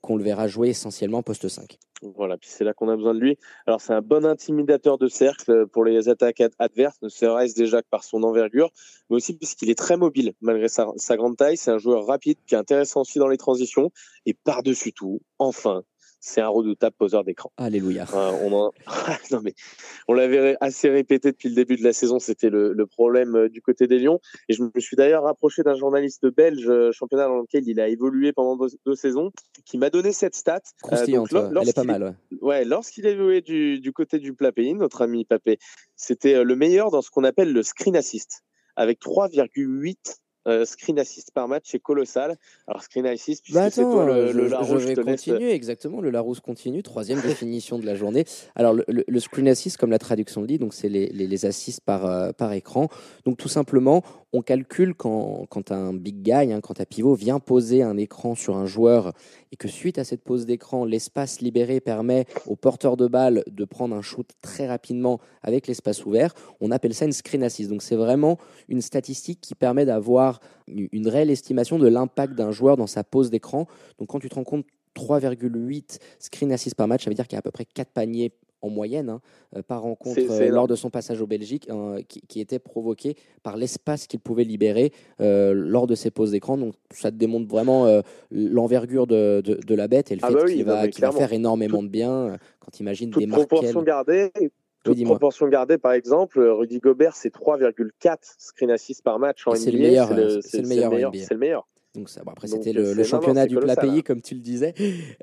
qu'on 0.02 0.16
le 0.18 0.24
verra 0.24 0.48
jouer 0.48 0.70
essentiellement 0.70 1.22
poste 1.24 1.48
5. 1.48 1.78
Voilà, 2.16 2.38
puis 2.38 2.50
c'est 2.50 2.64
là 2.64 2.74
qu'on 2.74 2.90
a 2.90 2.96
besoin 2.96 3.14
de 3.14 3.20
lui. 3.20 3.38
Alors 3.66 3.80
c'est 3.80 3.94
un 3.94 4.02
bon 4.02 4.26
intimidateur 4.26 4.98
de 4.98 5.08
cercle 5.08 5.68
pour 5.68 5.86
les 5.86 6.10
attaques 6.10 6.42
ad- 6.42 6.54
adverses, 6.60 7.02
ne 7.02 7.10
serait-ce 7.10 7.56
déjà 7.56 7.82
que 7.82 7.88
par 7.90 8.04
son 8.04 8.24
envergure, 8.24 8.72
mais 9.10 9.16
aussi 9.16 9.38
puisqu'il 9.38 9.70
est 9.70 9.78
très 9.78 9.96
mobile 9.96 10.34
malgré 10.42 10.68
sa, 10.68 10.88
sa 10.98 11.16
grande 11.16 11.38
taille. 11.38 11.56
C'est 11.58 11.72
un 11.72 11.78
joueur 11.78 12.06
rapide 12.06 12.38
qui 12.46 12.56
est 12.56 12.58
intéressant 12.58 13.02
aussi 13.02 13.20
dans 13.20 13.30
les 13.30 13.38
transitions 13.38 13.92
et 14.26 14.34
par-dessus 14.34 14.92
tout, 14.92 15.22
enfin, 15.40 15.84
c'est 16.26 16.40
un 16.40 16.48
redoutable 16.48 16.96
poseur 16.98 17.26
d'écran. 17.26 17.52
Alléluia. 17.58 18.06
Euh, 18.14 18.32
on 18.44 18.54
en- 18.54 18.72
l'avait 20.14 20.56
assez 20.62 20.90
répété 20.90 21.32
depuis 21.34 21.50
le 21.50 21.56
début 21.56 21.76
de 21.76 21.84
la 21.84 21.92
saison, 21.92 22.18
c'était 22.18 22.50
le, 22.50 22.72
le 22.72 22.86
problème 22.88 23.36
euh, 23.36 23.50
du 23.50 23.62
côté 23.62 23.88
des 23.88 24.00
Lions. 24.00 24.22
Et 24.48 24.54
je 24.54 24.64
me 24.64 24.72
suis 24.80 24.96
d'ailleurs 24.96 25.24
rapproché 25.24 25.64
d'un 25.64 25.76
journaliste 25.76 26.26
belge, 26.28 26.66
euh, 26.70 26.92
championnat 26.94 27.28
dans 27.28 27.40
lequel 27.40 27.68
il 27.68 27.78
a 27.82 27.90
évolué 27.90 28.32
pendant 28.32 28.56
deux, 28.56 28.74
deux 28.86 28.96
saisons, 28.96 29.32
qui 29.66 29.78
m'a 29.78 29.90
donné 29.90 30.14
cette 30.14 30.36
stat. 30.36 30.62
Euh, 30.94 31.06
donc, 31.08 31.28
elle 31.34 31.68
est 31.70 31.74
pas 31.76 31.84
mal. 31.84 32.16
Ouais. 32.32 32.38
Ouais, 32.42 32.66
lorsqu'il 32.66 33.06
évoluait 33.06 33.42
du, 33.42 33.82
du 33.82 33.92
côté 33.92 34.18
du 34.18 34.34
Papé, 34.34 34.74
notre 34.74 35.02
ami 35.02 35.26
Papé, 35.26 35.58
c'était 35.98 36.42
le 36.46 36.56
meilleur 36.56 36.90
dans 36.90 37.02
ce 37.02 37.10
qu'on 37.12 37.26
appelle 37.26 37.52
le 37.52 37.64
screen 37.64 37.98
assist, 37.98 38.44
avec 38.78 39.02
3,8 39.02 39.98
euh, 40.48 40.66
screen 40.66 41.00
assist 41.00 41.32
par 41.32 41.48
match, 41.48 41.64
c'est 41.68 41.80
colossal. 41.80 42.36
Alors 42.68 42.82
screen 42.84 43.06
assist, 43.06 43.44
puisque 43.44 43.58
Bah 43.58 43.70
c'est 43.70 43.82
toi 43.82 44.06
le, 44.06 44.28
je, 44.28 44.38
le 44.38 44.48
Larousse, 44.48 44.70
je 44.82 44.88
vais 44.88 44.96
laisse- 44.96 45.06
continuer, 45.06 45.52
exactement. 45.54 46.02
Le 46.02 46.10
Larousse 46.10 46.40
continue, 46.40 46.84
troisième 46.84 47.22
définition 47.22 47.80
de 47.80 47.86
la 47.86 47.96
journée. 47.96 48.26
Alors, 48.56 48.74
le, 48.74 48.84
le- 48.88 49.04
le 49.08 49.20
screen 49.20 49.48
assist, 49.48 49.78
comme 49.78 49.92
la 49.92 50.00
traduction 50.00 50.42
le 50.42 50.48
dit, 50.48 50.58
donc 50.58 50.74
c'est 50.74 50.90
les, 50.90 51.08
les, 51.08 51.28
les 51.28 51.46
assists 51.46 51.82
par, 51.82 52.06
euh, 52.06 52.32
par 52.32 52.52
écran. 52.54 52.90
Donc, 53.26 53.38
tout 53.38 53.48
simplement, 53.50 54.04
on 54.34 54.42
calcule 54.42 54.96
quand, 54.96 55.46
quand 55.50 55.72
un 55.72 55.94
big 55.94 56.22
guy, 56.24 56.32
hein, 56.52 56.60
quand 56.62 56.80
un 56.82 56.86
pivot 56.86 57.14
vient 57.16 57.40
poser 57.40 57.84
un 57.84 57.98
écran 57.98 58.34
sur 58.36 58.58
un 58.58 58.66
joueur 58.66 59.14
et 59.52 59.56
que 59.56 59.68
suite 59.68 60.00
à 60.00 60.04
cette 60.04 60.24
pose 60.24 60.46
d'écran, 60.48 60.86
l'espace 60.86 61.40
libéré 61.42 61.80
permet 61.80 62.26
au 62.48 62.56
porteur 62.56 62.98
de 62.98 63.08
balle 63.08 63.44
de 63.48 63.64
prendre 63.66 63.96
un 63.96 64.02
shoot 64.02 64.28
très 64.42 64.68
rapidement 64.68 65.20
avec 65.44 65.68
l'espace 65.68 66.04
ouvert, 66.06 66.34
on 66.62 66.72
appelle 66.72 66.94
ça 66.96 67.06
une 67.06 67.12
screen 67.12 67.44
assist. 67.44 67.70
Donc, 67.70 67.84
c'est 67.84 67.96
vraiment 67.96 68.38
une 68.70 68.82
statistique 68.82 69.40
qui 69.40 69.54
permet 69.56 69.86
d'avoir 69.86 70.33
une 70.68 70.88
une 70.92 71.08
réelle 71.08 71.30
estimation 71.30 71.78
de 71.80 71.88
l'impact 71.88 72.34
d'un 72.36 72.52
joueur 72.52 72.78
dans 72.78 72.88
sa 72.88 73.04
pose 73.04 73.30
d'écran. 73.30 73.68
Donc 74.00 74.10
quand 74.10 74.20
tu 74.20 74.30
te 74.30 74.36
rends 74.36 74.44
compte 74.44 74.66
3,8 74.96 76.00
screen 76.20 76.52
assists 76.52 76.76
par 76.76 76.88
match, 76.88 77.04
ça 77.04 77.10
veut 77.10 77.16
dire 77.16 77.28
qu'il 77.28 77.36
y 77.36 77.38
a 77.38 77.40
à 77.40 77.44
peu 77.44 77.52
près 77.52 77.66
4 77.66 77.90
paniers 77.90 78.32
en 78.62 78.70
moyenne 78.70 79.10
hein, 79.10 79.20
euh, 79.58 79.62
par 79.62 79.82
rencontre 79.82 80.16
euh, 80.30 80.38
lors 80.54 80.68
de 80.68 80.76
son 80.76 80.90
passage 80.90 81.20
au 81.20 81.28
Belgique, 81.28 81.68
euh, 81.70 82.02
qui, 82.08 82.22
qui 82.22 82.40
était 82.40 82.60
provoqué 82.60 83.18
par 83.44 83.58
l'espace 83.58 84.08
qu'il 84.08 84.22
pouvait 84.22 84.46
libérer 84.46 84.94
euh, 85.20 85.52
lors 85.54 85.86
de 85.86 85.96
ses 85.96 86.12
poses 86.12 86.32
d'écran. 86.32 86.58
Donc 86.58 86.76
ça 86.94 87.12
te 87.12 87.18
démontre 87.18 87.50
vraiment 87.50 87.86
euh, 87.88 88.02
l'envergure 88.32 89.06
de, 89.06 89.42
de- 89.44 89.56
de 89.56 89.76
la 89.76 89.90
bête 89.90 90.12
et 90.12 90.16
le 90.16 90.22
Ah 90.24 90.28
fait 90.30 90.34
bah 90.36 90.40
oui, 90.46 90.54
qu'il 90.56 90.64
va, 90.64 90.88
qu'il 90.88 91.02
va 91.02 91.12
faire 91.12 91.34
énormément 91.34 91.84
de 91.84 91.90
bien 91.90 92.38
quand 92.60 92.72
tu 92.72 92.84
imagines 92.84 93.10
des 93.10 93.26
toute 93.26 93.32
proportion 93.48 93.82
gardée, 93.84 94.32
toute 94.84 94.96
dis-moi. 94.96 95.16
proportion 95.16 95.48
gardée, 95.48 95.78
par 95.78 95.94
exemple, 95.94 96.40
euh, 96.40 96.54
Rudy 96.54 96.80
Gobert, 96.80 97.16
c'est 97.16 97.34
3,4 97.34 98.18
screen 98.38 98.72
assist 98.72 99.02
par 99.04 99.20
match 99.20 99.48
en 99.48 99.54
Et 99.54 99.58
c'est 99.58 99.72
le 99.72 99.78
NBA. 99.80 99.88
meilleur, 99.88 100.08
c'est 100.42 100.58
euh, 100.58 100.62
le 100.62 100.68
meilleur 100.68 100.92
en 100.94 100.98
NBA. 100.98 101.20
C'est 101.26 101.34
le 101.34 101.40
meilleur. 101.40 101.68
Donc 101.96 102.10
ça, 102.10 102.24
bon, 102.24 102.32
après 102.32 102.48
c'était 102.48 102.72
euh, 102.72 102.74
le, 102.74 102.86
c'est- 102.86 102.90
le 102.90 102.96
non, 102.96 102.98
non, 102.98 103.06
championnat 103.06 103.42
c'est 103.44 103.48
du 103.50 103.56
plat 103.58 103.76
pays 103.76 104.00
hein. 104.00 104.02
comme 104.06 104.22
tu 104.22 104.34
le 104.34 104.40
disais, 104.42 104.74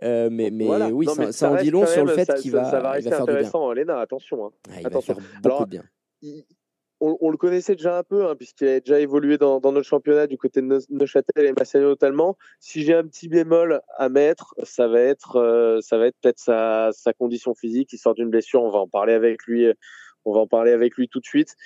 Euh, 0.05 0.29
mais, 0.31 0.51
mais 0.53 0.67
Voilà. 0.67 0.89
oui, 0.89 1.05
Non, 1.07 1.15
ça, 1.15 1.27
mais 1.27 1.33
ça 1.33 1.49
en 1.49 1.53
reste 1.55 1.65
dit 1.65 1.71
long 1.73 1.85
sur 1.85 2.05
le 2.05 2.13
fait 2.15 2.25
ça- 2.27 2.35
qu'il 2.35 2.53
ça- 2.53 2.59
va, 2.63 2.71
ça 2.71 2.81
va 2.81 2.89
il 2.91 2.93
rester 2.93 3.11
va 3.11 3.17
faire 3.17 3.27
du 3.27 3.33
bien. 3.33 3.39
intéressant, 3.39 3.73
Elena, 3.73 3.99
attention. 4.01 4.47
hein. 4.47 4.51
Ah, 4.69 4.73
il 4.77 4.83
va 4.83 4.87
Attention. 4.87 5.15
faire 5.15 5.23
beaucoup 5.25 5.47
Alors, 5.47 5.65
de 5.67 5.71
bien. 5.71 5.83
il- 6.23 6.45
on, 7.01 7.31
le 7.31 7.37
connaissait 7.37 7.75
déjà 7.75 7.99
un 7.99 8.03
peu, 8.03 8.27
hein, 8.27 8.37
puisqu'il 8.37 8.69
a 8.69 8.81
déjà 8.81 9.01
évolué 9.01 9.39
dans, 9.39 9.61
notre 9.61 9.83
championnat 9.83 10.27
du 10.27 10.37
côté 10.37 10.61
de 10.61 10.67
Neu- 10.67 10.87
Neuchâtel 10.91 11.47
et 11.47 11.53
Massagno 11.53 11.89
notamment. 11.89 12.37
Si 12.59 12.83
j'ai 12.83 12.95
un 12.95 13.05
petit 13.05 13.29
bémol 13.29 13.81
à 13.97 14.09
mettre, 14.09 14.55
ça 14.63 14.87
va 14.87 15.01
être, 15.01 15.37
euh, 15.37 15.81
ça 15.81 15.97
va 15.99 16.07
être 16.07 16.17
peut-être 16.21 16.39
sa, 16.39 16.93
condition 17.19 17.55
physique. 17.55 17.93
Il 17.93 17.99
sort 17.99 18.15
d'une 18.15 18.29
blessure, 18.29 18.63
on 18.63 18.71
va 18.71 18.79
en 18.79 18.89
parler 18.89 19.15
avec 19.15 19.45
lui. 19.45 19.67
euh, 19.67 19.75
On 20.25 20.33
va 20.33 20.41
en 20.41 20.47
parler 20.47 20.73
avec 20.73 20.97
lui 20.97 21.09
tout 21.09 21.21
de 21.21 21.27
suite. 21.27 21.57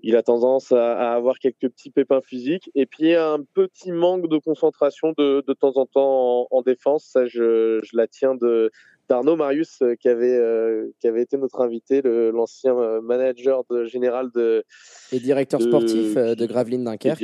Il 0.00 0.16
a 0.16 0.22
tendance 0.22 0.72
à, 0.72 0.96
à 0.98 1.14
avoir 1.14 1.38
quelques 1.38 1.68
petits 1.68 1.90
pépins 1.90 2.22
physiques 2.22 2.70
et 2.74 2.86
puis 2.86 3.14
un 3.14 3.38
petit 3.54 3.92
manque 3.92 4.28
de 4.28 4.38
concentration 4.38 5.12
de, 5.16 5.44
de 5.46 5.52
temps 5.52 5.76
en 5.76 5.86
temps 5.86 6.42
en, 6.42 6.48
en 6.50 6.62
défense. 6.62 7.04
Ça, 7.04 7.26
je, 7.26 7.80
je 7.82 7.96
la 7.96 8.08
tiens 8.08 8.34
de 8.34 8.70
d'Arnaud 9.10 9.36
Marius 9.36 9.82
euh, 9.82 9.96
qui 9.96 10.08
avait 10.08 10.36
euh, 10.36 10.86
qui 11.00 11.08
avait 11.08 11.22
été 11.22 11.36
notre 11.36 11.60
invité, 11.60 12.00
l'ancien 12.02 12.74
euh, 12.78 13.00
manager 13.02 13.64
de, 13.68 13.84
général 13.84 14.30
de 14.34 14.64
Et 15.12 15.18
directeur 15.20 15.60
de- 15.60 15.64
sportif 15.66 16.14
de 16.14 16.46
Gravelines 16.46 16.84
Dunkerque. 16.84 17.20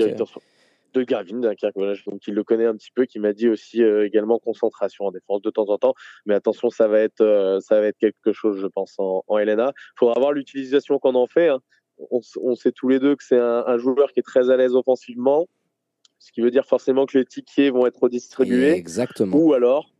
de 0.94 1.02
Garvin 1.02 1.38
Dunkerque. 1.40 1.74
Voilà, 1.76 1.94
donc 2.06 2.26
il 2.26 2.34
le 2.34 2.42
connaît 2.42 2.64
un 2.66 2.74
petit 2.74 2.90
peu, 2.94 3.04
qui 3.04 3.18
m'a 3.20 3.32
dit 3.32 3.48
aussi 3.48 3.82
euh, 3.82 4.04
également 4.06 4.38
concentration 4.38 5.04
en 5.06 5.10
défense 5.12 5.42
de 5.42 5.50
temps 5.50 5.68
en 5.68 5.78
temps. 5.78 5.94
Mais 6.26 6.34
attention, 6.34 6.70
ça 6.70 6.88
va 6.88 7.00
être 7.00 7.20
euh, 7.20 7.60
ça 7.60 7.80
va 7.80 7.86
être 7.86 7.98
quelque 7.98 8.32
chose, 8.32 8.58
je 8.60 8.66
pense, 8.66 8.94
en, 8.98 9.22
en 9.28 9.38
LNA. 9.38 9.72
Il 9.76 9.98
faudra 9.98 10.18
voir 10.18 10.32
l'utilisation 10.32 10.98
qu'on 10.98 11.14
en 11.14 11.26
fait. 11.28 11.48
hein. 11.48 11.60
On 12.10 12.54
sait 12.54 12.72
tous 12.72 12.88
les 12.88 12.98
deux 12.98 13.14
que 13.16 13.24
c'est 13.24 13.38
un, 13.38 13.64
un 13.66 13.78
joueur 13.78 14.12
qui 14.12 14.20
est 14.20 14.22
très 14.22 14.50
à 14.50 14.56
l'aise 14.58 14.74
offensivement, 14.74 15.46
ce 16.18 16.30
qui 16.32 16.42
veut 16.42 16.50
dire 16.50 16.66
forcément 16.66 17.06
que 17.06 17.16
les 17.16 17.24
tickets 17.24 17.72
vont 17.72 17.86
être 17.86 18.02
redistribués. 18.02 18.72
Exactement. 18.72 19.34
Ou 19.36 19.54
alors, 19.54 19.90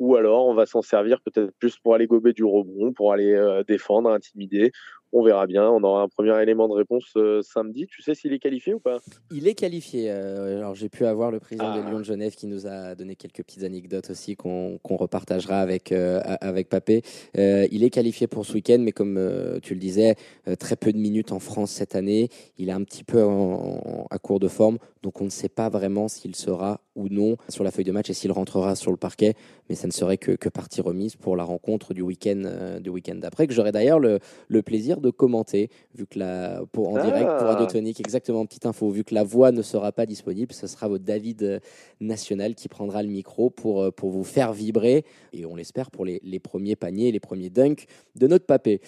ou 0.00 0.16
alors, 0.16 0.46
on 0.46 0.54
va 0.54 0.66
s'en 0.66 0.82
servir 0.82 1.20
peut-être 1.20 1.52
plus 1.58 1.78
pour 1.78 1.94
aller 1.94 2.06
gober 2.06 2.32
du 2.32 2.42
rebond, 2.42 2.92
pour 2.92 3.12
aller 3.12 3.34
euh, 3.34 3.62
défendre, 3.62 4.10
intimider, 4.10 4.72
on 5.12 5.22
verra 5.22 5.46
bien. 5.46 5.68
On 5.68 5.82
aura 5.82 6.02
un 6.02 6.08
premier 6.08 6.40
élément 6.42 6.68
de 6.68 6.74
réponse 6.74 7.12
euh, 7.16 7.42
samedi. 7.42 7.86
Tu 7.88 8.02
sais 8.02 8.14
s'il 8.14 8.32
est 8.32 8.38
qualifié 8.38 8.74
ou 8.74 8.80
pas? 8.80 8.98
Il 9.30 9.48
est 9.48 9.54
qualifié. 9.54 10.10
euh, 10.10 10.58
alors 10.58 10.74
j'ai 10.74 10.88
pu 10.88 11.04
avoir 11.06 11.30
le 11.30 11.40
président 11.40 11.74
de 11.76 11.80
Ah. 11.84 11.88
Lyon 11.90 11.98
de 11.98 12.04
Genève 12.04 12.34
qui 12.34 12.46
nous 12.46 12.66
a 12.66 12.94
donné 12.94 13.16
quelques 13.16 13.42
petites 13.44 13.62
anecdotes 13.64 14.10
aussi 14.10 14.36
qu'on 14.36 14.78
repartagera 14.84 15.60
avec, 15.60 15.92
euh, 15.92 16.20
avec 16.40 16.68
Papé. 16.68 17.02
Il 17.36 17.84
est 17.84 17.90
qualifié 17.90 18.26
pour 18.26 18.44
ce 18.46 18.54
week-end, 18.54 18.78
mais 18.80 18.92
comme 18.92 19.18
tu 19.62 19.74
le 19.74 19.80
disais, 19.80 20.14
très 20.58 20.76
peu 20.76 20.92
de 20.92 20.98
minutes 20.98 21.32
en 21.32 21.38
France 21.38 21.70
cette 21.70 21.94
année. 21.96 22.28
Il 22.58 22.68
est 22.68 22.72
un 22.72 22.82
petit 22.84 23.04
peu 23.04 23.22
en- 23.22 23.30
en- 23.30 24.06
à 24.10 24.18
court 24.18 24.40
de 24.40 24.48
forme, 24.48 24.78
donc 25.02 25.20
on 25.20 25.24
ne 25.24 25.30
sait 25.30 25.48
pas 25.48 25.68
vraiment 25.68 26.08
s'il 26.08 26.34
sera 26.36 26.80
ou 26.96 27.08
non 27.08 27.36
sur 27.48 27.64
la 27.64 27.70
feuille 27.70 27.84
de 27.84 27.92
match 27.92 28.10
et 28.10 28.14
s'il 28.14 28.32
rentrera 28.32 28.74
sur 28.74 28.90
le 28.90 28.96
parquet. 28.96 29.34
Mais 29.68 29.74
ça 29.74 29.86
ne 29.86 29.92
serait 29.92 30.18
que, 30.18 30.32
que 30.32 30.48
partie 30.48 30.80
remise 30.80 31.16
pour 31.16 31.36
la 31.36 31.44
rencontre 31.44 31.94
du 31.94 32.02
week-end 32.02 32.42
du 32.80 32.90
week-end 32.90 33.14
d'après, 33.16 33.46
que 33.46 33.52
j'aurai 33.54 33.72
d'ailleurs 33.72 33.98
le, 34.00 34.18
le 34.48 34.62
plaisir 34.62 34.99
de 35.00 35.10
commenter, 35.10 35.70
vu 35.94 36.06
que 36.06 36.18
la, 36.18 36.62
pour, 36.72 36.88
en 36.90 36.96
Ah. 36.96 37.02
direct 37.02 37.26
pour 37.38 37.46
Radio 37.46 37.66
Tonique, 37.66 38.00
exactement, 38.00 38.44
petite 38.46 38.66
info, 38.66 38.90
vu 38.90 39.04
que 39.04 39.14
la 39.14 39.24
voix 39.24 39.52
ne 39.52 39.62
sera 39.62 39.92
pas 39.92 40.06
disponible, 40.06 40.52
ce 40.52 40.66
sera 40.66 40.88
votre 40.88 41.04
David 41.04 41.42
euh, 41.42 41.58
National 42.00 42.54
qui 42.54 42.68
prendra 42.68 43.02
le 43.02 43.08
micro 43.08 43.50
pour, 43.50 43.82
euh, 43.82 43.90
pour 43.90 44.10
vous 44.10 44.24
faire 44.24 44.52
vibrer, 44.52 45.04
et 45.32 45.46
on 45.46 45.56
l'espère 45.56 45.90
pour 45.90 46.04
les, 46.04 46.20
les 46.22 46.38
premiers 46.38 46.76
paniers, 46.76 47.12
les 47.12 47.20
premiers 47.20 47.50
dunks 47.50 47.86
de 48.16 48.26
notre 48.26 48.46
papé. 48.46 48.80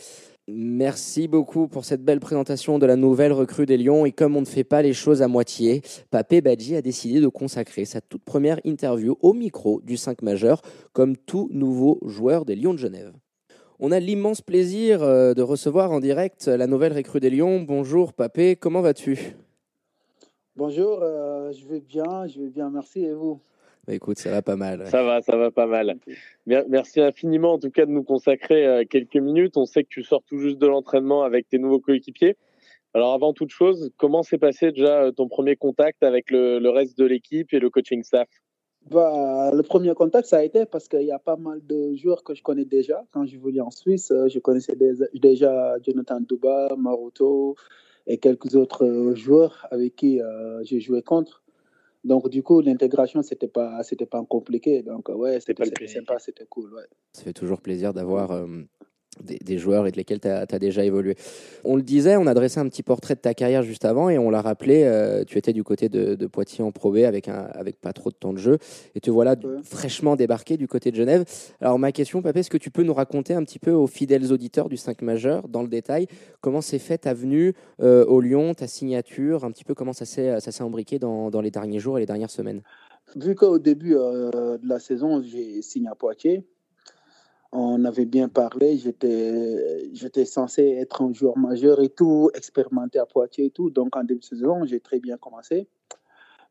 Merci 0.49 1.29
beaucoup 1.29 1.69
pour 1.69 1.85
cette 1.85 2.03
belle 2.05 2.19
présentation 2.19 2.81
de 2.81 2.85
la 2.85 2.97
nouvelle 2.97 3.33
recrue 3.33 3.65
des 3.65 3.77
Lions. 3.77 4.05
Et 4.05 4.11
comme 4.11 4.37
on 4.37 4.41
ne 4.41 4.47
fait 4.47 4.65
pas 4.65 4.83
les 4.83 4.93
choses 4.93 5.23
à 5.23 5.29
moitié, 5.29 5.83
Papé 6.11 6.41
Badji 6.41 6.75
a 6.75 6.83
décidé 6.83 7.21
de 7.21 7.29
consacrer 7.29 7.85
sa 7.85 8.01
toute 8.01 8.25
première 8.25 8.59
interview 8.65 9.17
au 9.23 9.35
micro 9.35 9.81
du 9.83 9.97
5 9.97 10.21
majeur, 10.23 10.61
comme 10.93 11.17
tout 11.17 11.49
nouveau 11.53 12.01
joueur 12.05 12.45
des 12.45 12.57
Lions 12.57 12.75
de 12.75 12.79
Genève. 12.79 13.13
On 13.79 13.91
a 13.91 13.99
l'immense 13.99 14.41
plaisir 14.43 15.03
euh, 15.03 15.35
de 15.35 15.43
recevoir 15.43 15.91
en 15.91 16.01
direct 16.01 16.47
la 16.47 16.67
nouvelle 16.67 16.93
recrue 16.93 17.21
des 17.21 17.31
Lions. 17.31 17.61
Bonjour 17.61 18.13
Papé, 18.13 18.57
comment 18.57 18.81
vas-tu? 18.81 19.19
Bonjour, 20.57 21.01
euh, 21.03 21.51
je 21.53 21.67
vais 21.67 21.81
bien, 21.81 22.27
je 22.27 22.41
vais 22.41 22.49
bien, 22.51 22.71
merci 22.71 23.05
et 23.05 23.13
vous? 23.15 23.41
Bah, 23.87 23.95
Écoute, 23.95 24.19
ça 24.19 24.31
va 24.31 24.43
pas 24.43 24.55
mal. 24.55 24.87
Ça 24.87 25.03
va, 25.03 25.23
ça 25.23 25.37
va 25.37 25.51
pas 25.51 25.67
mal. 25.67 25.97
Mer- 26.47 26.65
Merci 26.69 27.01
infiniment 27.01 27.55
en 27.55 27.59
tout 27.59 27.71
cas 27.71 27.87
de 27.87 27.91
nous 27.91 28.05
consacrer 28.05 28.67
euh, 28.67 28.85
quelques 28.89 29.17
minutes. 29.17 29.57
On 29.57 29.65
sait 29.67 29.83
que 29.83 29.89
tu 29.89 30.03
sors 30.05 30.23
tout 30.23 30.39
juste 30.39 30.59
de 30.59 30.67
l'entraînement 30.67 31.23
avec 31.23 31.49
tes 31.49 31.59
nouveaux 31.59 31.81
coéquipiers. 31.81 32.37
Alors 32.95 33.15
avant 33.15 33.33
toute 33.33 33.51
chose, 33.51 33.91
comment 33.97 34.23
s'est 34.23 34.39
passé 34.39 34.71
déjà 34.71 35.11
ton 35.17 35.27
premier 35.27 35.57
contact 35.57 36.03
avec 36.03 36.31
le, 36.31 36.59
le 36.59 36.71
reste 36.71 36.99
de 36.99 37.07
l'équipe 37.07 37.53
et 37.55 37.59
le 37.59 37.71
coaching 37.71 38.03
staff? 38.05 38.29
Bah, 38.91 39.51
Le 39.53 39.63
premier 39.63 39.95
contact, 39.95 40.27
ça 40.29 40.39
a 40.39 40.43
été 40.43 40.67
parce 40.67 40.89
qu'il 40.89 41.03
y 41.03 41.13
a 41.13 41.19
pas 41.19 41.37
mal 41.37 41.61
de 41.67 41.95
joueurs 41.95 42.25
que 42.25 42.35
je 42.35 42.43
connais 42.43 42.65
déjà. 42.65 43.05
Quand 43.13 43.27
je 43.27 43.39
voulais 43.39 43.61
en 43.61 43.71
Suisse, 43.71 44.11
euh, 44.11 44.29
je 44.29 44.39
connaissais 44.39 44.77
déjà 45.15 45.77
Jonathan 45.81 46.21
Duba, 46.21 46.75
Maroto 46.77 47.57
et 48.07 48.19
quelques 48.19 48.55
autres 48.57 48.85
euh, 48.85 49.15
joueurs 49.15 49.67
avec 49.71 49.97
qui 49.97 50.21
euh, 50.21 50.63
j'ai 50.65 50.81
joué 50.81 51.03
contre. 51.03 51.43
Donc 52.05 52.29
du 52.29 52.43
coup, 52.43 52.61
l'intégration, 52.61 53.23
c'était 53.23 53.49
pas, 53.49 53.83
c'était 53.85 54.07
pas 54.07 54.25
compliqué. 54.25 54.83
Donc 54.83 55.09
ouais, 55.09 55.39
c'était 55.41 55.87
sympa, 55.87 56.19
c'était 56.19 56.47
cool. 56.49 56.75
Ouais. 56.75 56.83
Ça 57.13 57.23
fait 57.23 57.33
toujours 57.33 57.61
plaisir 57.61 57.95
d'avoir 57.95 58.33
euh, 58.33 58.47
des, 59.23 59.39
des 59.39 59.59
joueurs 59.59 59.87
et 59.87 59.91
de 59.93 59.97
lesquels 59.97 60.21
tu 60.21 60.29
as, 60.29 60.47
déjà 60.59 60.85
évolué. 60.85 61.17
On 61.65 61.77
le 61.77 61.83
disait, 61.83 62.17
on 62.17 62.27
a 62.27 62.35
dressé 62.35 62.61
un 62.61 62.69
petit 62.69 62.83
portrait 62.83 63.15
de 63.15 63.21
ta 63.21 63.35
carrière 63.35 63.63
juste 63.63 63.85
avant 63.85 64.09
et 64.11 64.19
on 64.19 64.31
l'a 64.31 64.43
rappelé, 64.43 64.83
euh, 64.85 65.25
tu 65.25 65.39
étais 65.39 65.53
du 65.53 65.65
côté 65.65 65.89
de, 65.89 66.15
de 66.15 66.27
Poitiers 66.27 66.65
en 66.65 66.73
Pro 66.73 66.93
B 66.93 66.99
avec, 66.99 67.29
un, 67.29 67.49
avec 67.55 67.81
pas 67.81 67.93
trop 67.93 68.11
de 68.11 68.15
temps 68.17 68.33
de 68.33 68.39
jeu 68.39 68.59
et 68.95 69.01
te 69.01 69.11
voilà 69.11 69.33
Ouais. 69.43 69.61
fraîchement 69.65 70.15
débarqué 70.15 70.57
du 70.57 70.69
côté 70.69 70.91
de 70.91 70.97
Genève. 70.97 71.25
Alors 71.61 71.79
ma 71.79 71.91
question, 71.91 72.23
Papé, 72.23 72.41
est-ce 72.41 72.51
que 72.51 72.59
tu 72.59 72.71
peux 72.71 72.83
nous 72.83 72.95
raconter 72.95 73.35
un 73.35 73.43
petit 73.45 73.59
peu 73.59 73.73
aux 73.73 73.87
fidèles 73.87 74.33
auditeurs 74.33 74.69
du 74.69 74.77
5 74.77 75.03
majeur, 75.03 75.49
dans 75.49 75.63
le 75.63 75.69
détail, 75.69 76.07
comment 76.41 76.61
s'est 76.61 76.79
fait 76.79 76.99
ta 76.99 77.15
venue 77.15 77.55
euh, 77.81 78.05
au 78.05 78.21
Lyon, 78.21 78.55
ta 78.55 78.67
signature, 78.67 79.45
un 79.45 79.51
petit 79.51 79.65
peu 79.65 79.75
comment 79.75 79.93
ça 79.93 80.05
s'est 80.05 80.39
ça 80.41 80.53
s'est 80.53 80.63
imbriqué 80.63 80.99
dans, 80.99 81.31
dans 81.31 81.41
les 81.41 81.51
derniers 81.51 81.79
jours 81.81 81.97
et 81.99 82.01
les 82.01 82.07
dernières 82.07 82.31
semaines? 82.31 82.63
Vu 83.17 83.35
qu'au 83.35 83.59
début 83.59 83.95
euh, 83.97 84.31
de 84.59 84.69
la 84.69 84.79
saison, 84.79 85.23
j'ai 85.23 85.61
signé 85.63 85.89
à 85.89 85.95
Poitiers, 85.95 86.45
on 87.53 87.85
avait 87.85 88.07
bien 88.07 88.29
parlé, 88.29 88.79
j'étais 88.79 90.25
censé 90.25 90.63
être 90.63 91.03
un 91.03 91.13
joueur 91.13 91.37
majeur 91.37 91.81
et 91.83 91.91
tout, 91.91 92.31
expérimenté 92.35 92.99
à 92.99 93.05
Poitiers 93.05 93.47
et 93.47 93.51
tout. 93.51 93.69
Donc 93.71 93.95
en 93.95 94.05
début 94.05 94.21
de 94.21 94.25
saison, 94.25 94.65
j'ai 94.65 94.81
très 94.81 94.99
bien 94.99 95.19
commencé. 95.19 95.69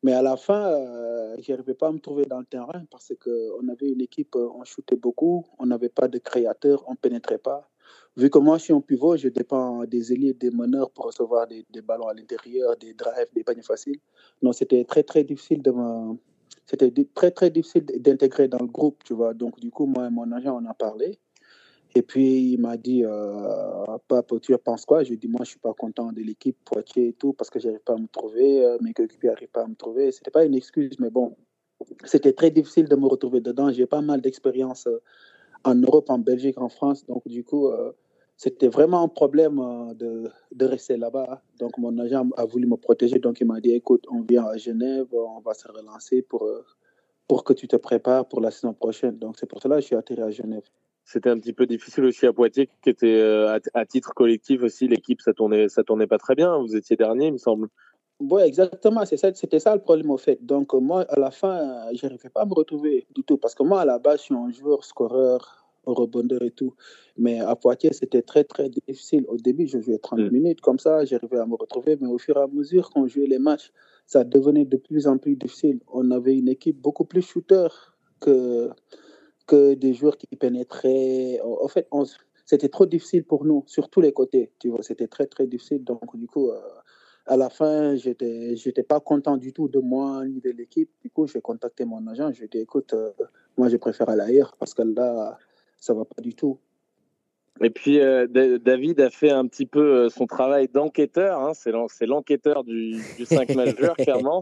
Mais 0.03 0.13
à 0.13 0.21
la 0.21 0.37
fin, 0.37 0.71
euh, 0.71 1.35
je 1.39 1.51
n'arrivais 1.51 1.73
pas 1.73 1.87
à 1.87 1.91
me 1.91 1.99
trouver 1.99 2.25
dans 2.25 2.39
le 2.39 2.45
terrain 2.45 2.85
parce 2.89 3.13
qu'on 3.23 3.67
avait 3.67 3.89
une 3.89 4.01
équipe, 4.01 4.35
euh, 4.35 4.49
on 4.55 4.63
shootait 4.63 4.95
beaucoup, 4.95 5.45
on 5.59 5.67
n'avait 5.67 5.89
pas 5.89 6.07
de 6.07 6.17
créateur, 6.17 6.83
on 6.87 6.91
ne 6.91 6.97
pénétrait 6.97 7.37
pas. 7.37 7.69
Vu 8.17 8.29
que 8.29 8.39
moi, 8.39 8.57
je 8.57 8.63
suis 8.63 8.73
un 8.73 8.81
pivot, 8.81 9.17
je 9.17 9.27
dépends 9.27 9.83
des 9.85 10.11
ailiers, 10.11 10.33
des 10.33 10.49
meneurs 10.49 10.91
pour 10.91 11.05
recevoir 11.05 11.47
des, 11.47 11.65
des 11.69 11.81
ballons 11.81 12.07
à 12.07 12.13
l'intérieur, 12.13 12.75
des 12.77 12.93
drives, 12.93 13.27
des 13.35 13.43
paniers 13.43 13.61
faciles. 13.61 13.99
Donc 14.41 14.55
c'était 14.55 14.83
très, 14.85 15.03
très 15.03 15.23
difficile 15.23 15.61
de 15.61 15.71
me, 15.71 16.17
c'était 16.71 17.05
très 17.13 17.31
très 17.31 17.49
difficile 17.49 17.85
d'intégrer 17.85 18.47
dans 18.47 18.59
le 18.59 18.67
groupe, 18.67 19.03
tu 19.03 19.13
vois. 19.13 19.33
Donc 19.33 19.59
du 19.59 19.69
coup, 19.71 19.85
moi 19.85 20.07
et 20.07 20.09
mon 20.09 20.31
agent, 20.31 20.57
on 20.57 20.65
a 20.69 20.73
parlé. 20.73 21.19
Et 21.93 22.01
puis 22.01 22.53
il 22.53 22.61
m'a 22.61 22.77
dit, 22.77 23.03
euh, 23.03 23.97
Pape, 24.07 24.33
tu 24.41 24.57
penses 24.57 24.85
quoi 24.85 25.03
Je 25.03 25.09
lui 25.09 25.15
ai 25.15 25.17
dit, 25.17 25.27
moi, 25.27 25.41
je 25.43 25.49
suis 25.49 25.59
pas 25.59 25.73
content 25.73 26.13
de 26.13 26.21
l'équipe 26.21 26.57
Poitiers 26.63 27.09
et 27.09 27.13
tout 27.13 27.33
parce 27.33 27.49
que 27.49 27.59
j'arrive 27.59 27.81
pas 27.81 27.93
à 27.93 27.97
me 27.97 28.07
trouver, 28.07 28.65
euh, 28.65 28.77
mes 28.81 28.93
coéquipiers 28.93 29.29
n'arrivent 29.29 29.49
pas 29.49 29.63
à 29.63 29.67
me 29.67 29.75
trouver. 29.75 30.11
C'était 30.13 30.31
pas 30.31 30.45
une 30.45 30.55
excuse, 30.55 30.97
mais 30.99 31.09
bon, 31.09 31.35
c'était 32.05 32.31
très 32.31 32.51
difficile 32.51 32.87
de 32.87 32.95
me 32.95 33.07
retrouver 33.07 33.41
dedans. 33.41 33.71
J'ai 33.71 33.87
pas 33.87 34.01
mal 34.01 34.21
d'expérience 34.21 34.87
euh, 34.87 35.01
en 35.65 35.75
Europe, 35.75 36.09
en 36.09 36.19
Belgique, 36.19 36.57
en 36.57 36.69
France. 36.69 37.05
Donc 37.05 37.27
du 37.27 37.43
coup, 37.43 37.67
euh, 37.67 37.91
c'était 38.43 38.69
vraiment 38.69 39.03
un 39.03 39.07
problème 39.07 39.59
euh, 39.59 39.93
de, 39.93 40.31
de 40.59 40.65
rester 40.65 40.97
là-bas. 40.97 41.43
Donc 41.59 41.77
mon 41.77 41.95
agent 41.99 42.27
a 42.35 42.45
voulu 42.45 42.65
me 42.65 42.75
protéger. 42.75 43.19
Donc 43.19 43.39
il 43.39 43.45
m'a 43.45 43.59
dit, 43.61 43.71
écoute, 43.71 44.03
on 44.09 44.21
vient 44.21 44.45
à 44.45 44.57
Genève, 44.57 45.05
on 45.13 45.41
va 45.41 45.53
se 45.53 45.67
relancer 45.67 46.23
pour, 46.23 46.45
euh, 46.45 46.65
pour 47.27 47.43
que 47.43 47.53
tu 47.53 47.67
te 47.67 47.75
prépares 47.75 48.27
pour 48.27 48.41
la 48.41 48.49
saison 48.49 48.73
prochaine. 48.73 49.19
Donc 49.19 49.37
c'est 49.37 49.45
pour 49.45 49.61
cela 49.61 49.75
que 49.75 49.81
je 49.81 49.85
suis 49.85 49.95
atterri 49.95 50.23
à 50.23 50.31
Genève. 50.31 50.67
C'était 51.05 51.29
un 51.29 51.37
petit 51.37 51.53
peu 51.53 51.67
difficile 51.67 52.03
aussi 52.05 52.25
à 52.25 52.33
Poitiers, 52.33 52.67
qui 52.81 52.89
était 52.89 53.19
euh, 53.19 53.57
à, 53.57 53.59
à 53.75 53.85
titre 53.85 54.11
collectif 54.15 54.63
aussi. 54.63 54.87
L'équipe, 54.87 55.21
ça 55.21 55.33
tournait, 55.33 55.69
ça 55.69 55.83
tournait 55.83 56.07
pas 56.07 56.17
très 56.17 56.33
bien. 56.33 56.57
Vous 56.57 56.75
étiez 56.75 56.95
dernier, 56.95 57.27
il 57.27 57.33
me 57.33 57.37
semble. 57.37 57.67
Oui, 58.19 58.41
exactement. 58.41 59.03
C'était 59.05 59.59
ça 59.59 59.75
le 59.75 59.81
problème 59.81 60.09
au 60.09 60.17
fait. 60.17 60.43
Donc, 60.43 60.73
moi, 60.73 61.05
à 61.09 61.19
la 61.19 61.29
fin, 61.29 61.91
je 61.93 62.07
n'arrivais 62.07 62.29
pas 62.29 62.41
à 62.41 62.45
me 62.45 62.55
retrouver 62.55 63.05
du 63.13 63.23
tout. 63.23 63.37
Parce 63.37 63.53
que 63.53 63.61
moi, 63.61 63.81
à 63.81 63.85
la 63.85 63.99
base, 63.99 64.19
je 64.21 64.23
suis 64.25 64.35
un 64.35 64.49
joueur 64.49 64.83
scoreur, 64.83 65.60
rebondeur 65.85 66.41
et 66.43 66.51
tout. 66.51 66.73
Mais 67.17 67.39
à 67.39 67.55
Poitiers, 67.55 67.93
c'était 67.93 68.21
très, 68.21 68.43
très 68.43 68.69
difficile. 68.69 69.25
Au 69.27 69.37
début, 69.37 69.67
je 69.67 69.79
jouais 69.79 69.97
30 69.97 70.19
Mm. 70.19 70.29
minutes 70.31 70.61
comme 70.61 70.79
ça, 70.79 71.05
j'arrivais 71.05 71.39
à 71.39 71.45
me 71.45 71.55
retrouver. 71.55 71.97
Mais 71.99 72.07
au 72.07 72.17
fur 72.17 72.37
et 72.37 72.41
à 72.41 72.47
mesure 72.47 72.89
qu'on 72.89 73.07
jouait 73.07 73.27
les 73.27 73.39
matchs, 73.39 73.71
ça 74.05 74.23
devenait 74.23 74.65
de 74.65 74.77
plus 74.77 75.07
en 75.07 75.17
plus 75.17 75.35
difficile. 75.35 75.79
On 75.91 76.11
avait 76.11 76.35
une 76.37 76.49
équipe 76.49 76.79
beaucoup 76.81 77.05
plus 77.05 77.21
shooter 77.21 77.67
que, 78.19 78.69
que 79.47 79.73
des 79.73 79.93
joueurs 79.93 80.17
qui 80.17 80.27
pénétraient. 80.35 81.39
En 81.43 81.67
fait, 81.67 81.87
c'était 82.45 82.69
trop 82.69 82.85
difficile 82.85 83.23
pour 83.23 83.45
nous, 83.45 83.63
sur 83.67 83.89
tous 83.89 84.01
les 84.01 84.11
côtés. 84.11 84.51
Tu 84.59 84.69
vois, 84.69 84.83
c'était 84.83 85.07
très, 85.07 85.25
très 85.25 85.47
difficile. 85.47 85.83
Donc, 85.83 86.15
du 86.17 86.27
coup, 86.27 86.49
euh, 86.49 86.59
à 87.25 87.37
la 87.37 87.49
fin, 87.49 87.95
j'étais, 87.95 88.55
j'étais 88.55 88.83
pas 88.83 88.99
content 88.99 89.37
du 89.37 89.53
tout 89.53 89.67
de 89.69 89.79
moi 89.79 90.25
ni 90.25 90.41
de 90.41 90.49
l'équipe. 90.51 90.89
Du 91.01 91.09
coup, 91.09 91.27
j'ai 91.27 91.39
contacté 91.41 91.85
mon 91.85 92.05
agent. 92.07 92.31
Je 92.33 92.39
lui 92.39 92.45
ai 92.45 92.49
dit, 92.49 92.57
écoute, 92.59 92.93
euh, 92.93 93.11
moi, 93.57 93.69
je 93.69 93.77
préfère 93.77 94.09
aller 94.09 94.21
ailleurs 94.23 94.55
parce 94.59 94.73
que 94.73 94.81
là, 94.81 95.37
ça 95.81 95.93
va 95.93 96.05
pas 96.05 96.21
du 96.21 96.33
tout. 96.33 96.59
Et 97.61 97.69
puis 97.69 97.99
euh, 97.99 98.27
Da- 98.27 98.57
David 98.57 99.01
a 99.01 99.09
fait 99.09 99.31
un 99.31 99.45
petit 99.47 99.65
peu 99.65 100.05
euh, 100.05 100.09
son 100.09 100.25
travail 100.25 100.69
d'enquêteur. 100.69 101.39
hein. 101.39 101.53
C'est 101.53 101.71
l'en- 101.71 101.89
c'est 101.89 102.05
l'enquêteur 102.05 102.63
du, 102.63 103.01
du 103.17 103.25
5 103.25 103.49
majeur, 103.55 103.97
clairement. 103.97 104.41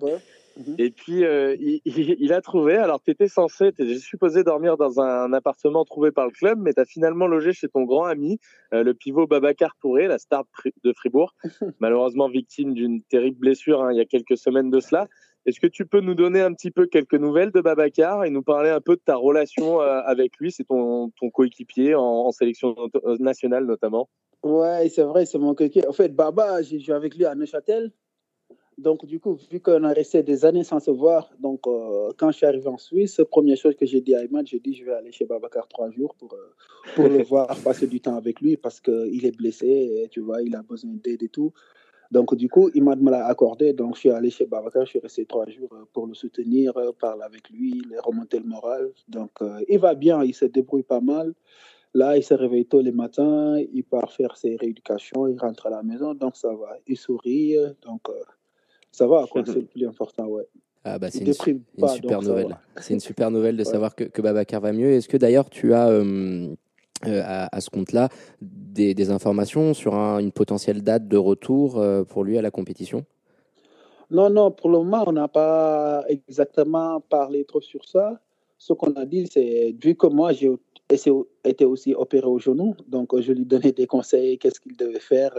Mhm. 0.58 0.76
Et 0.78 0.90
puis, 0.90 1.24
euh, 1.24 1.56
il, 1.60 2.34
a 2.34 2.42
trouvé. 2.42 2.76
Alors, 2.76 3.02
tu 3.02 3.12
étais 3.12 3.30
censé, 3.30 3.72
tu 3.72 3.84
étais 3.84 3.98
supposé 3.98 4.44
dormir 4.44 4.76
dans 4.76 5.00
un 5.00 5.32
appartement 5.32 5.86
trouvé 5.86 6.12
par 6.12 6.26
le 6.26 6.32
club, 6.32 6.60
mais 6.60 6.74
tu 6.74 6.82
as 6.82 6.86
finalement 6.86 7.28
logé 7.28 7.54
chez 7.54 7.70
ton 7.70 7.84
grand 7.84 8.06
ami, 8.06 8.40
euh, 8.74 8.84
le 8.84 8.94
pivot 8.94 9.26
Babacar 9.26 9.76
Touré, 9.80 10.08
la 10.08 10.18
star 10.18 10.44
de 10.84 10.94
Fribourg, 10.94 11.34
malheureusement 11.80 12.28
victime 12.28 12.74
d'une 12.74 13.02
terrible 13.04 13.38
blessure 13.40 13.82
hein, 13.84 13.94
il 13.94 13.98
y 13.98 14.02
a 14.02 14.06
quelques 14.06 14.38
semaines 14.38 14.70
de 14.70 14.82
cela. 14.82 15.08
Est-ce 15.46 15.60
que 15.60 15.68
tu 15.68 15.86
peux 15.86 16.02
nous 16.02 16.16
donner 16.16 16.42
un 16.42 16.54
petit 16.54 16.72
peu 16.72 16.86
quelques 16.86 17.16
nouvelles 17.16 17.52
de 17.52 17.62
Babacar 17.62 18.26
et 18.26 18.30
nous 18.30 18.44
parler 18.44 18.70
un 18.70 18.82
peu 18.82 18.96
de 18.96 19.02
ta 19.04 19.16
relation 19.16 19.82
euh, 19.82 20.02
avec 20.06 20.38
lui? 20.38 20.52
C'est 20.52 20.66
ton, 20.66 21.10
ton 21.20 21.30
coéquipier 21.30 21.96
en, 21.96 22.04
en 22.04 22.32
sélection 22.32 22.76
not- 22.76 23.18
nationale 23.20 23.66
notamment. 23.66 24.10
Ouais, 24.44 24.90
c'est 24.90 25.04
vrai, 25.04 25.26
c'est 25.26 25.38
mon 25.38 25.56
coéquipier. 25.56 25.88
En 25.88 25.94
fait, 25.94 26.16
Baba, 26.16 26.62
j'ai 26.62 26.80
joué 26.80 26.96
avec 26.96 27.16
lui 27.16 27.26
à 27.26 27.36
Neuchâtel. 27.36 27.92
Donc, 28.78 29.06
du 29.06 29.20
coup, 29.20 29.38
vu 29.52 29.60
qu'on 29.60 29.84
a 29.84 29.92
resté 29.92 30.24
des 30.24 30.46
années 30.46 30.64
sans 30.64 30.80
se 30.80 30.90
voir, 30.90 31.30
donc 31.40 31.68
euh, 31.68 32.12
quand 32.18 32.32
je 32.32 32.38
suis 32.38 32.46
arrivé 32.46 32.68
en 32.68 32.78
Suisse, 32.78 33.20
première 33.30 33.58
chose 33.58 33.76
que 33.76 33.86
j'ai 33.86 34.00
dit 34.00 34.16
à 34.16 34.24
Imad, 34.24 34.48
j'ai 34.48 34.60
dit 34.60 34.74
je 34.74 34.86
vais 34.86 34.94
aller 34.94 35.12
chez 35.12 35.26
Babacar 35.26 35.68
trois 35.68 35.92
jours 35.92 36.16
pour, 36.16 36.34
euh, 36.34 36.54
pour 36.96 37.10
le 37.10 37.22
voir, 37.30 37.48
passer 37.62 37.88
du 37.88 38.00
temps 38.00 38.16
avec 38.16 38.40
lui 38.40 38.56
parce 38.56 38.80
qu'il 38.80 39.26
est 39.26 39.36
blessé, 39.36 39.68
et, 39.68 40.08
tu 40.08 40.22
vois, 40.22 40.42
il 40.42 40.56
a 40.56 40.62
besoin 40.62 40.92
d'aide 40.94 41.24
et 41.24 41.28
tout. 41.28 41.52
Donc, 42.12 42.36
du 42.36 42.50
coup, 42.50 42.70
Imad 42.74 43.02
me 43.02 43.12
l'a 43.12 43.28
accordé. 43.28 43.74
Donc, 43.74 43.96
je 43.96 44.00
suis 44.00 44.10
allé 44.10 44.30
chez 44.32 44.46
Babacar, 44.46 44.86
je 44.86 44.90
suis 44.92 45.00
resté 45.00 45.26
trois 45.26 45.48
jours 45.48 45.70
euh, 45.74 45.86
pour 45.94 46.08
le 46.08 46.14
soutenir, 46.16 46.76
euh, 46.78 46.92
parler 46.92 47.24
avec 47.24 47.50
lui, 47.50 47.72
lui 47.72 48.00
remonter 48.04 48.40
le 48.40 48.46
moral. 48.46 48.92
Donc, 49.08 49.32
euh, 49.42 49.60
il 49.68 49.80
va 49.80 49.94
bien, 49.94 50.24
il 50.24 50.34
se 50.34 50.46
débrouille 50.46 50.84
pas 50.84 51.02
mal. 51.02 51.34
Là, 51.94 52.18
il 52.18 52.24
se 52.24 52.34
réveille 52.34 52.66
tôt 52.66 52.82
les 52.82 52.92
matins, 52.92 53.58
il 53.74 53.84
part 53.84 54.12
faire 54.12 54.38
ses 54.38 54.56
rééducations, 54.56 55.28
il 55.28 55.40
rentre 55.40 55.68
à 55.68 55.70
la 55.72 55.82
maison, 55.82 56.14
donc 56.14 56.36
ça 56.36 56.50
va. 56.50 56.78
Il 56.88 56.98
sourit, 56.98 57.56
donc 57.84 58.02
euh, 58.10 58.14
ça 58.92 59.08
va, 59.08 59.26
quoi. 59.30 59.44
C'est 59.46 59.56
le 59.56 59.66
plus 59.66 59.88
important, 59.88 60.26
ouais. 60.28 60.48
Ah 60.84 60.98
bah, 60.98 61.12
c'est 61.12 61.26
une, 61.26 61.34
super 61.34 62.22
nouvelle. 62.22 62.58
C'est 62.78 62.94
une 62.94 63.00
super 63.02 63.32
nouvelle 63.32 63.58
de 63.58 63.64
Ouais. 63.64 63.66
savoir 63.66 63.96
que, 63.96 64.06
que 64.06 64.22
Babacar 64.22 64.62
va 64.62 64.72
mieux. 64.72 64.92
Est-ce 64.92 65.10
que 65.10 65.18
d'ailleurs 65.18 65.50
tu 65.50 65.74
as 65.74 65.90
euh, 65.90 66.56
euh, 67.08 67.22
à, 67.24 67.62
ce 67.62 67.70
compte-là 67.70 68.10
des, 68.42 69.12
informations 69.12 69.74
sur 69.74 69.96
un- 69.96 70.20
une 70.20 70.32
potentielle 70.32 70.82
date 70.82 71.08
de 71.08 71.18
retour 71.18 71.80
euh, 71.80 72.04
pour 72.04 72.24
lui 72.24 72.38
à 72.38 72.42
la 72.42 72.52
compétition? 72.52 73.06
Non, 74.12 74.30
non, 74.30 74.52
pour 74.52 74.70
le 74.70 74.80
moment, 74.80 75.04
on 75.08 75.12
n'a 75.12 75.28
pas 75.28 76.04
exactement 76.08 77.00
parlé 77.00 77.46
trop 77.46 77.62
sur 77.62 77.86
ça. 77.86 78.20
Ce 78.58 78.74
qu'on 78.74 78.94
a 78.94 79.06
dit, 79.06 79.28
c'est, 79.32 79.76
vu 79.82 79.96
que 79.96 80.08
moi, 80.08 80.34
j'ai 80.34 80.52
été 81.46 81.66
aussi 81.66 81.94
opéré 81.94 82.26
au 82.26 82.40
genou, 82.40 82.76
donc 82.88 83.14
euh, 83.14 83.22
je 83.22 83.32
lui 83.32 83.46
donnais 83.46 83.72
des 83.72 83.88
conseils, 83.88 84.38
qu'est-ce 84.38 84.60
qu'il 84.60 84.76
devait 84.76 85.00
faire, 85.00 85.38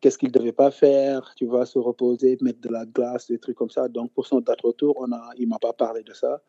qu'est-ce 0.00 0.18
qu'il 0.18 0.28
ne 0.28 0.34
devait 0.34 0.52
pas 0.52 0.70
faire, 0.70 1.32
tu 1.36 1.46
vois, 1.46 1.66
se 1.66 1.78
reposer, 1.78 2.38
mettre 2.40 2.60
de 2.60 2.68
la 2.68 2.86
glace, 2.86 3.28
des 3.28 3.38
trucs 3.38 3.56
comme 3.56 3.70
ça. 3.70 3.88
Donc, 3.88 4.12
pour 4.12 4.26
son 4.26 4.40
date 4.40 4.62
de 4.62 4.66
retour, 4.68 4.94
on 4.98 5.12
a, 5.12 5.30
il 5.36 5.44
ne 5.44 5.50
m'a 5.50 5.58
pas 5.58 5.72
parlé 5.72 6.02
de 6.02 6.12
ça. 6.12 6.40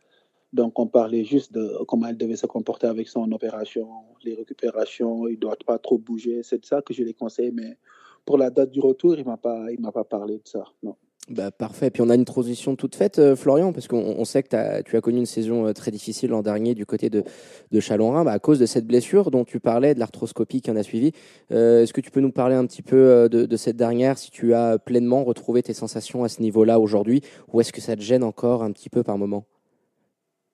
Donc, 0.53 0.79
on 0.79 0.87
parlait 0.87 1.25
juste 1.25 1.53
de 1.53 1.83
comment 1.87 2.07
il 2.07 2.17
devait 2.17 2.37
se 2.37 2.47
comporter 2.47 2.87
avec 2.87 3.09
son 3.09 3.29
opération, 3.31 3.89
les 4.23 4.33
récupérations, 4.33 5.27
il 5.27 5.35
ne 5.35 5.39
doit 5.39 5.57
pas 5.65 5.77
trop 5.77 5.97
bouger. 5.97 6.41
C'est 6.43 6.59
de 6.59 6.65
ça 6.65 6.81
que 6.81 6.93
je 6.93 7.03
les 7.03 7.13
conseille, 7.13 7.51
mais 7.53 7.77
pour 8.25 8.37
la 8.37 8.49
date 8.49 8.71
du 8.71 8.79
retour, 8.79 9.15
il 9.15 9.25
ne 9.25 9.25
m'a 9.25 9.37
pas, 9.37 10.03
parlé 10.03 10.35
de 10.35 10.47
ça, 10.47 10.63
non. 10.83 10.95
Bah, 11.29 11.51
parfait. 11.51 11.89
Puis 11.89 12.01
on 12.01 12.09
a 12.09 12.15
une 12.15 12.23
transition 12.23 12.77
toute 12.77 12.95
faite, 12.95 13.19
euh, 13.19 13.35
Florian, 13.35 13.73
parce 13.73 13.89
qu'on 13.89 13.97
on 14.17 14.23
sait 14.23 14.43
que 14.43 14.81
tu 14.83 14.95
as 14.95 15.01
connu 15.01 15.17
une 15.17 15.25
saison 15.25 15.67
euh, 15.67 15.73
très 15.73 15.91
difficile 15.91 16.29
l'an 16.29 16.41
dernier 16.41 16.73
du 16.73 16.85
côté 16.85 17.09
de, 17.09 17.23
de 17.71 17.79
Chalon-Rhin 17.81 18.23
bah, 18.23 18.31
à 18.31 18.39
cause 18.39 18.59
de 18.59 18.65
cette 18.65 18.87
blessure 18.87 19.29
dont 19.29 19.43
tu 19.43 19.59
parlais, 19.59 19.93
de 19.93 19.99
l'arthroscopie 19.99 20.61
qui 20.61 20.71
en 20.71 20.77
a 20.77 20.83
suivi. 20.83 21.11
Euh, 21.51 21.83
Est-ce 21.83 21.91
que 21.91 21.99
tu 21.99 22.11
peux 22.11 22.21
nous 22.21 22.31
parler 22.31 22.55
un 22.55 22.65
petit 22.65 22.81
peu 22.81 23.27
de, 23.29 23.45
de 23.45 23.57
cette 23.57 23.75
dernière, 23.75 24.17
si 24.17 24.31
tu 24.31 24.53
as 24.53 24.79
pleinement 24.79 25.25
retrouvé 25.25 25.61
tes 25.63 25.73
sensations 25.73 26.23
à 26.23 26.29
ce 26.29 26.41
niveau-là 26.41 26.79
aujourd'hui, 26.79 27.21
ou 27.51 27.59
est-ce 27.59 27.73
que 27.73 27.81
ça 27.81 27.97
te 27.97 28.01
gêne 28.01 28.23
encore 28.23 28.63
un 28.63 28.71
petit 28.71 28.89
peu 28.89 29.03
par 29.03 29.17
moment? 29.17 29.45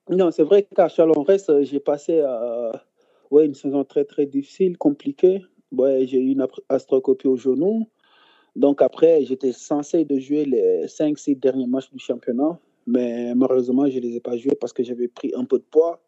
Non, 0.10 0.32
c'est 0.32 0.44
vrai 0.44 0.64
qu'à 0.64 0.90
Chalon-Rest, 0.90 1.64
j'ai 1.64 1.80
passé 1.80 2.20
euh, 2.22 2.72
une 3.32 3.54
saison 3.54 3.84
très, 3.86 4.04
très 4.04 4.26
difficile, 4.26 4.78
compliquée. 4.78 5.42
J'ai 5.78 6.20
eu 6.20 6.32
une 6.32 6.46
astrocopie 6.70 7.28
au 7.28 7.38
genou. 7.38 7.88
Donc 8.56 8.82
après, 8.82 9.24
j'étais 9.26 9.54
censé 9.54 10.06
de 10.06 10.20
jouer 10.20 10.46
les 10.46 10.88
5-6 10.88 11.36
derniers 11.40 11.68
matchs 11.68 11.90
du 11.92 12.00
championnat. 12.00 12.60
Mais 12.86 13.34
malheureusement, 13.34 13.88
je 13.90 13.96
ne 13.98 14.02
les 14.02 14.18
ai 14.18 14.20
pas 14.20 14.36
joués 14.38 14.56
parce 14.60 14.74
que 14.74 14.84
j'avais 14.84 15.08
pris 15.08 15.32
un 15.36 15.46
peu 15.46 15.58
de 15.58 15.64
poids. 15.64 16.02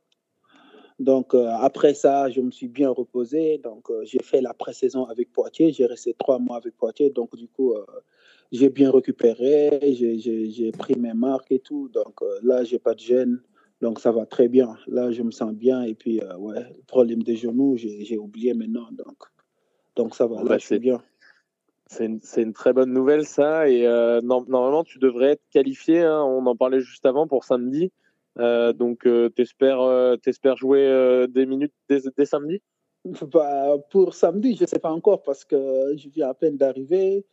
Donc 0.99 1.33
euh, 1.33 1.47
après 1.59 1.93
ça, 1.93 2.29
je 2.29 2.41
me 2.41 2.51
suis 2.51 2.67
bien 2.67 2.89
reposé. 2.89 3.59
Donc 3.59 3.89
euh, 3.89 4.03
j'ai 4.05 4.19
fait 4.21 4.41
la 4.41 4.53
pré-saison 4.53 5.05
avec 5.05 5.31
Poitiers. 5.31 5.71
J'ai 5.71 5.85
resté 5.85 6.13
trois 6.19 6.37
mois 6.37 6.57
avec 6.57 6.75
Poitiers. 6.77 7.09
Donc 7.11 7.35
du 7.35 7.47
coup, 7.47 7.73
j'ai 8.51 8.69
bien 8.69 8.91
récupéré. 8.91 9.79
J'ai- 9.93 10.71
pris 10.77 10.95
mes 10.99 11.13
marques 11.13 11.51
et 11.53 11.59
tout. 11.59 11.89
Donc 11.93 12.21
là, 12.43 12.63
j'ai 12.65 12.79
pas 12.79 12.93
de 12.93 12.99
gêne. 12.99 13.39
Donc 13.81 13.99
ça 13.99 14.11
va 14.11 14.25
très 14.25 14.47
bien. 14.47 14.77
Là, 14.87 15.11
je 15.11 15.21
me 15.21 15.31
sens 15.31 15.53
bien. 15.53 15.83
Et 15.83 15.93
puis, 15.95 16.21
euh, 16.21 16.35
ouais, 16.37 16.59
le 16.59 16.83
problème 16.87 17.23
des 17.23 17.35
genoux, 17.35 17.75
j'ai 17.77 18.17
oublié 18.17 18.53
maintenant. 18.53 18.87
Donc, 18.91 19.17
donc 19.95 20.15
ça 20.15 20.27
va. 20.27 20.37
Là, 20.37 20.43
bah, 20.43 20.57
je 20.57 20.65
suis 20.65 20.75
c'est- 20.75 20.79
bien. 20.79 21.01
C'est 21.87 22.41
une, 22.41 22.53
très 22.53 22.73
bonne 22.73 22.91
nouvelle, 22.91 23.25
ça. 23.25 23.69
Et 23.69 23.85
euh, 23.85 24.19
norm- 24.21 24.47
normalement, 24.49 24.83
tu 24.83 24.97
devrais 24.97 25.31
être 25.33 25.43
qualifié. 25.51 26.01
hein. 26.01 26.23
On 26.23 26.45
en 26.47 26.55
parlait 26.55 26.79
juste 26.79 27.05
avant 27.05 27.27
pour 27.27 27.43
samedi. 27.43 27.91
Euh, 28.39 28.73
donc, 28.73 29.07
t'espères, 29.35 30.17
t'espères 30.21 30.57
jouer 30.57 31.27
des 31.29 31.45
minutes 31.45 31.73
dès, 31.87 32.01
dès 32.17 32.25
samedi? 32.25 32.61
Bah, 33.31 33.77
pour 33.91 34.15
samedi, 34.15 34.55
je 34.55 34.63
ne 34.63 34.67
sais 34.67 34.79
pas 34.79 34.91
encore 34.91 35.21
parce 35.21 35.45
que 35.45 35.95
je 35.95 36.09
viens 36.09 36.29
à 36.29 36.33
peine 36.33 36.57
d'arriver. 36.57 37.23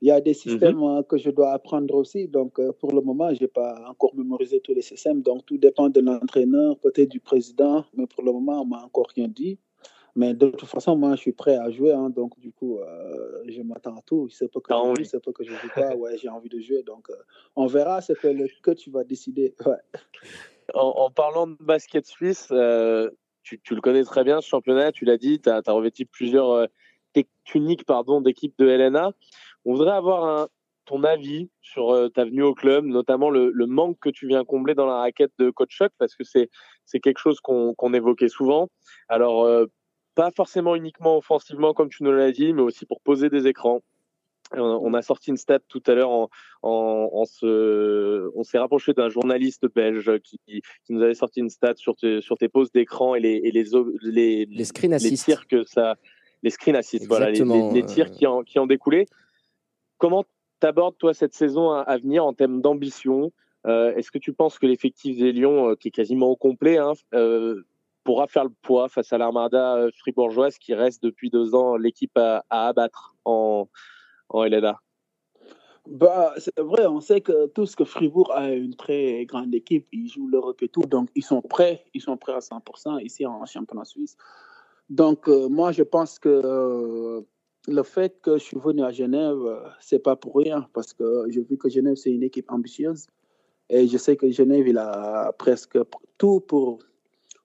Il 0.00 0.08
y 0.08 0.10
a 0.12 0.20
des 0.20 0.34
systèmes 0.34 0.82
euh, 0.82 1.02
que 1.02 1.16
je 1.18 1.30
dois 1.30 1.50
apprendre 1.52 1.94
aussi. 1.94 2.28
Donc, 2.28 2.58
euh, 2.60 2.72
pour 2.72 2.92
le 2.92 3.00
moment, 3.00 3.34
je 3.34 3.40
n'ai 3.42 3.48
pas 3.48 3.84
encore 3.88 4.14
mémorisé 4.14 4.60
tous 4.60 4.74
les 4.74 4.82
systèmes. 4.82 5.22
Donc, 5.22 5.44
tout 5.44 5.58
dépend 5.58 5.88
de 5.88 6.00
l'entraîneur, 6.00 6.78
peut-être 6.78 7.08
du 7.10 7.20
président. 7.20 7.84
Mais 7.94 8.06
pour 8.06 8.22
le 8.22 8.32
moment, 8.32 8.62
on 8.62 8.66
m'a 8.66 8.84
encore 8.84 9.08
rien 9.16 9.26
dit. 9.28 9.58
Mais 10.14 10.34
de 10.34 10.48
toute 10.48 10.68
façon, 10.68 10.96
moi, 10.96 11.14
je 11.14 11.20
suis 11.20 11.32
prêt 11.32 11.56
à 11.56 11.70
jouer. 11.70 11.92
hein. 11.92 12.10
donc, 12.10 12.38
du 12.40 12.50
coup, 12.52 12.78
euh, 12.78 13.42
je 13.48 13.62
m'attends 13.62 13.96
à 13.96 14.02
tout. 14.02 14.28
C'est 14.30 14.50
pas 14.50 14.60
que 14.60 14.72
je 14.74 15.04
joue, 15.04 15.20
pas 15.20 15.32
que 15.32 15.44
je 15.44 15.52
joue 15.52 15.68
pas. 15.74 15.94
Ouais, 15.94 16.16
j'ai 16.18 16.28
envie 16.28 16.48
de 16.48 16.60
jouer. 16.60 16.82
Donc, 16.82 17.08
euh, 17.10 17.14
on 17.56 17.66
verra 17.66 18.00
ce 18.00 18.12
que 18.14 18.28
le 18.28 18.48
coach 18.62 18.88
va 18.88 19.04
décider. 19.04 19.54
Ouais. 19.66 19.76
en, 20.74 20.88
en 20.88 21.10
parlant 21.10 21.46
de 21.46 21.56
basket 21.60 22.06
suisse, 22.06 22.48
euh, 22.52 23.10
tu, 23.42 23.60
tu 23.60 23.74
le 23.74 23.80
connais 23.80 24.02
très 24.04 24.24
bien, 24.24 24.40
ce 24.40 24.48
championnat. 24.48 24.92
Tu 24.92 25.04
l'as 25.04 25.18
dit, 25.18 25.40
tu 25.40 25.48
as, 25.50 25.62
revêtu 25.66 26.04
plusieurs 26.04 26.66
techniques 27.12 27.84
pardon, 27.84 28.20
d'équipe 28.20 28.54
de 28.58 28.66
LNA. 28.66 29.12
On 29.68 29.74
voudrait 29.74 29.96
avoir 29.96 30.24
un, 30.24 30.48
ton 30.86 31.04
avis 31.04 31.50
sur 31.60 31.90
euh, 31.90 32.08
ta 32.08 32.24
venue 32.24 32.42
au 32.42 32.54
club, 32.54 32.86
notamment 32.86 33.28
le, 33.28 33.50
le 33.52 33.66
manque 33.66 33.98
que 34.00 34.08
tu 34.08 34.26
viens 34.26 34.42
combler 34.42 34.74
dans 34.74 34.86
la 34.86 34.96
raquette 34.96 35.32
de 35.38 35.50
Coach 35.50 35.76
Choc, 35.76 35.92
parce 35.98 36.16
que 36.16 36.24
c'est 36.24 37.00
quelque 37.00 37.18
chose 37.18 37.38
qu'on 37.40 37.92
évoquait 37.92 38.30
souvent. 38.30 38.68
Alors, 39.10 39.44
euh, 39.44 39.66
pas 40.14 40.30
forcément 40.34 40.74
uniquement 40.74 41.18
offensivement, 41.18 41.74
comme 41.74 41.90
tu 41.90 42.02
nous 42.02 42.12
l'as 42.12 42.32
dit, 42.32 42.54
mais 42.54 42.62
aussi 42.62 42.86
pour 42.86 43.02
poser 43.02 43.28
des 43.28 43.46
écrans. 43.46 43.82
Euh, 44.54 44.60
on 44.60 44.94
a 44.94 45.02
sorti 45.02 45.28
une 45.28 45.36
stat 45.36 45.58
tout 45.68 45.82
à 45.86 45.92
l'heure 45.92 46.08
en, 46.08 46.30
en, 46.62 47.10
en 47.12 47.24
se, 47.26 48.30
on 48.34 48.44
s'est 48.44 48.58
rapproché 48.58 48.94
d'un 48.94 49.10
journaliste 49.10 49.66
belge 49.74 50.10
qui, 50.24 50.40
qui 50.46 50.92
nous 50.94 51.02
avait 51.02 51.12
sorti 51.12 51.40
une 51.40 51.50
stat 51.50 51.74
sur 51.76 51.94
tes, 51.94 52.22
sur 52.22 52.38
tes 52.38 52.48
poses 52.48 52.72
d'écran 52.72 53.14
et 53.14 53.20
les, 53.20 53.42
et 53.44 53.50
les, 53.50 53.64
les, 54.00 54.46
Les 54.46 54.64
screen 54.64 54.96
les 54.96 55.12
tirs 55.12 55.46
que 55.46 55.64
ça, 55.64 55.96
les 56.42 56.48
screen 56.48 56.76
assists, 56.76 57.06
voilà, 57.06 57.30
les, 57.30 57.84
tirs 57.84 58.10
qui 58.10 58.26
en, 58.26 58.42
qui 58.42 58.58
en 58.58 58.66
découlaient. 58.66 59.04
Comment 59.98 60.24
t'abordes 60.60 60.96
toi 60.96 61.12
cette 61.12 61.34
saison 61.34 61.72
à, 61.72 61.96
venir 61.98 62.24
en 62.24 62.32
termes 62.32 62.60
d'ambition? 62.60 63.32
Euh, 63.66 63.94
Est-ce 63.94 64.10
que 64.10 64.18
tu 64.18 64.32
penses 64.32 64.58
que 64.58 64.66
l'effectif 64.66 65.18
des 65.18 65.32
Lions, 65.32 65.70
euh, 65.70 65.74
qui 65.74 65.88
est 65.88 65.92
quasiment 65.92 66.28
au 66.28 66.36
complet, 66.36 66.78
hein, 66.78 66.92
euh, 67.14 67.62
pourra 68.04 68.28
faire 68.28 68.44
le 68.44 68.52
poids 68.62 68.88
face 68.88 69.12
à 69.12 69.18
l'Armada 69.18 69.88
fribourgeoise 69.98 70.56
qui 70.58 70.72
reste 70.72 71.02
depuis 71.02 71.30
deux 71.30 71.54
ans 71.54 71.76
l'équipe 71.76 72.16
à, 72.16 72.44
abattre 72.48 73.14
en, 73.24 73.68
en 74.30 74.44
LNA 74.44 74.80
Bah, 75.86 76.32
c'est 76.38 76.58
vrai, 76.58 76.86
on 76.86 77.00
sait 77.00 77.20
que 77.20 77.48
tout 77.48 77.66
ce 77.66 77.76
que 77.76 77.84
Fribourg 77.84 78.32
a 78.32 78.50
une 78.52 78.76
très 78.76 79.26
grande 79.26 79.54
équipe, 79.54 79.88
ils 79.92 80.08
jouent 80.08 80.28
l'Europe 80.28 80.62
et 80.62 80.68
tout, 80.68 80.82
donc 80.82 81.10
ils 81.16 81.24
sont 81.24 81.42
prêts, 81.42 81.84
ils 81.92 82.00
sont 82.00 82.16
prêts 82.16 82.32
à 82.32 82.38
100% 82.38 83.02
ici 83.02 83.26
en 83.26 83.44
championnat 83.44 83.84
suisse. 83.84 84.16
Donc 84.88 85.26
moi, 85.26 85.72
je 85.72 85.82
pense 85.82 86.18
que 86.18 87.26
le 87.68 87.82
fait 87.82 88.20
que 88.22 88.38
je 88.38 88.44
suis 88.44 88.58
venu 88.58 88.82
à 88.82 88.90
Genève, 88.90 89.38
euh, 89.44 89.60
c'est 89.80 89.98
pas 89.98 90.16
pour 90.16 90.36
rien, 90.36 90.66
parce 90.72 90.92
que 90.92 91.26
j'ai 91.28 91.42
vu 91.42 91.56
que 91.56 91.68
Genève, 91.68 91.96
c'est 91.96 92.10
une 92.10 92.22
équipe 92.22 92.50
ambitieuse, 92.50 93.06
et 93.68 93.86
je 93.86 93.98
sais 93.98 94.16
que 94.16 94.30
Genève, 94.30 94.66
il 94.66 94.78
a 94.78 95.32
presque 95.38 95.78
tout 96.16 96.40
pour, 96.40 96.78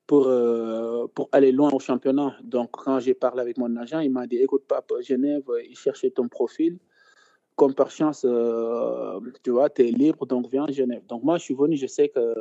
pour, 0.07 0.27
euh, 0.27 1.07
pour 1.13 1.27
aller 1.31 1.51
loin 1.51 1.69
au 1.71 1.79
championnat. 1.79 2.37
Donc 2.43 2.69
quand 2.71 2.99
j'ai 3.01 3.13
parlé 3.13 3.41
avec 3.41 3.57
mon 3.57 3.75
agent, 3.75 3.99
il 3.99 4.11
m'a 4.11 4.25
dit, 4.25 4.37
écoute, 4.37 4.63
papa, 4.67 4.95
Genève, 5.01 5.43
il 5.69 5.77
cherchait 5.77 6.11
ton 6.11 6.27
profil 6.27 6.79
comme 7.55 7.75
par 7.75 7.91
chance, 7.91 8.25
euh, 8.27 9.19
tu 9.43 9.51
vois, 9.51 9.69
tu 9.69 9.87
es 9.87 9.91
libre, 9.91 10.25
donc 10.25 10.47
viens 10.49 10.65
à 10.65 10.71
Genève. 10.71 11.03
Donc 11.07 11.23
moi, 11.23 11.37
je 11.37 11.43
suis 11.43 11.53
venu, 11.53 11.75
je 11.77 11.85
sais 11.85 12.09
que 12.09 12.33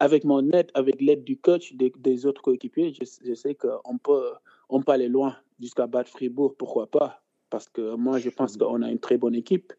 avec 0.00 0.24
mon 0.24 0.50
aide, 0.50 0.70
avec 0.74 1.00
l'aide 1.00 1.22
du 1.22 1.38
coach, 1.38 1.72
des, 1.74 2.26
autres 2.26 2.42
coéquipiers, 2.42 2.92
je, 2.92 3.04
je 3.24 3.34
sais 3.34 3.54
qu'on 3.54 3.96
peut, 3.98 4.32
on 4.68 4.82
peut 4.82 4.92
aller 4.92 5.08
loin 5.08 5.36
jusqu'à 5.60 5.86
battre 5.86 6.10
Fribourg, 6.10 6.56
pourquoi 6.58 6.88
pas 6.88 7.22
Parce 7.50 7.68
que 7.68 7.94
moi, 7.94 8.18
je 8.18 8.30
pense 8.30 8.56
qu'on 8.56 8.82
a 8.82 8.90
une 8.90 8.98
très 8.98 9.18
bonne 9.18 9.34
équipe. 9.34 9.72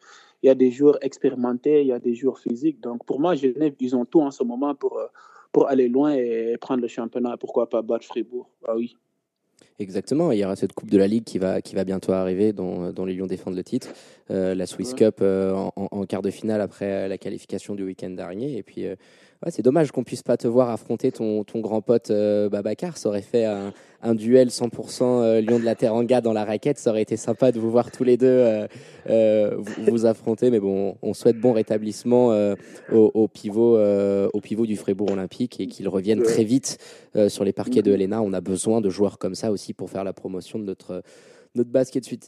Il 0.43 0.47
y 0.47 0.49
a 0.49 0.55
des 0.55 0.71
joueurs 0.71 0.97
expérimentés, 1.03 1.81
il 1.81 1.87
y 1.87 1.91
a 1.91 1.99
des 1.99 2.13
joueurs 2.13 2.39
physiques. 2.39 2.79
Donc 2.81 3.05
pour 3.05 3.19
moi, 3.19 3.35
Genève, 3.35 3.73
ils 3.79 3.95
ont 3.95 4.05
tout 4.05 4.21
en 4.21 4.31
ce 4.31 4.43
moment 4.43 4.75
pour, 4.75 4.97
euh, 4.97 5.07
pour 5.51 5.67
aller 5.67 5.87
loin 5.89 6.13
et 6.13 6.57
prendre 6.59 6.81
le 6.81 6.87
championnat, 6.87 7.37
pourquoi 7.37 7.69
pas 7.69 7.81
battre 7.81 8.05
Fribourg? 8.05 8.47
Ah 8.67 8.75
oui. 8.75 8.95
Exactement, 9.79 10.31
il 10.31 10.39
y 10.39 10.45
aura 10.45 10.55
cette 10.55 10.73
Coupe 10.73 10.89
de 10.89 10.97
la 10.97 11.07
Ligue 11.07 11.23
qui 11.23 11.37
va, 11.37 11.61
qui 11.61 11.75
va 11.75 11.83
bientôt 11.83 12.11
arriver, 12.11 12.51
dont, 12.51 12.91
dont 12.91 13.05
les 13.05 13.13
Lions 13.13 13.27
défendent 13.27 13.55
le 13.55 13.63
titre. 13.63 13.89
Euh, 14.31 14.55
la 14.55 14.65
Swiss 14.65 14.91
Ouais. 14.93 14.97
Cup 14.97 15.17
euh, 15.21 15.53
en, 15.53 15.71
en 15.75 16.05
quart 16.05 16.23
de 16.23 16.31
finale 16.31 16.61
après 16.61 17.07
la 17.07 17.17
qualification 17.17 17.75
du 17.75 17.83
week-end 17.83 18.09
dernier. 18.11 18.57
Et 18.57 18.63
puis, 18.63 18.87
euh, 18.87 18.95
ouais, 19.43 19.51
c'est 19.51 19.61
dommage 19.61 19.91
qu'on 19.91 20.03
puisse 20.03 20.23
pas 20.23 20.37
te 20.37 20.47
voir 20.47 20.69
affronter 20.69 21.11
ton, 21.11 21.43
ton 21.43 21.59
grand 21.59 21.81
pote 21.81 22.11
euh, 22.11 22.49
Babacar. 22.49 22.97
Ça 22.97 23.09
aurait 23.09 23.21
fait 23.21 23.45
un, 23.45 23.73
un 24.01 24.15
duel 24.15 24.49
100% 24.49 25.03
euh, 25.03 25.41
Lion 25.41 25.59
de 25.59 25.65
la 25.65 25.75
Teranga 25.75 26.21
dans 26.21 26.33
la 26.33 26.45
raquette. 26.45 26.77
Ça 26.77 26.91
aurait 26.91 27.01
été 27.01 27.17
sympa 27.17 27.51
de 27.51 27.59
vous 27.59 27.69
voir 27.71 27.91
tous 27.91 28.03
les 28.03 28.17
deux 28.17 28.67
euh, 29.09 29.55
vous, 29.57 29.83
vous 29.85 30.05
affronter. 30.05 30.49
Mais 30.49 30.59
bon, 30.59 30.97
on 31.01 31.13
souhaite 31.13 31.39
bon 31.39 31.53
rétablissement 31.53 32.27
au, 32.91 33.11
au 33.13 33.27
pivot, 33.27 33.77
au 33.79 34.41
pivot 34.41 34.65
du 34.65 34.75
Fribourg 34.77 35.11
Olympique 35.11 35.59
et 35.59 35.67
qu'il 35.67 35.87
revienne 35.87 36.21
très 36.21 36.43
vite 36.43 36.77
sur 37.27 37.43
les 37.43 37.53
parquets 37.53 37.81
de. 37.81 37.91
Helena. 37.91 38.21
On 38.21 38.33
a 38.33 38.41
besoin 38.41 38.81
de 38.81 38.89
joueurs 38.89 39.17
comme 39.17 39.33
ça 39.33 39.51
aussi 39.51 39.73
pour 39.73 39.89
faire 39.89 40.03
la 40.03 40.13
promotion 40.13 40.59
de 40.59 40.65
notre, 40.65 41.01
notre 41.57 41.71
basket 41.71 42.05
suite. 42.05 42.27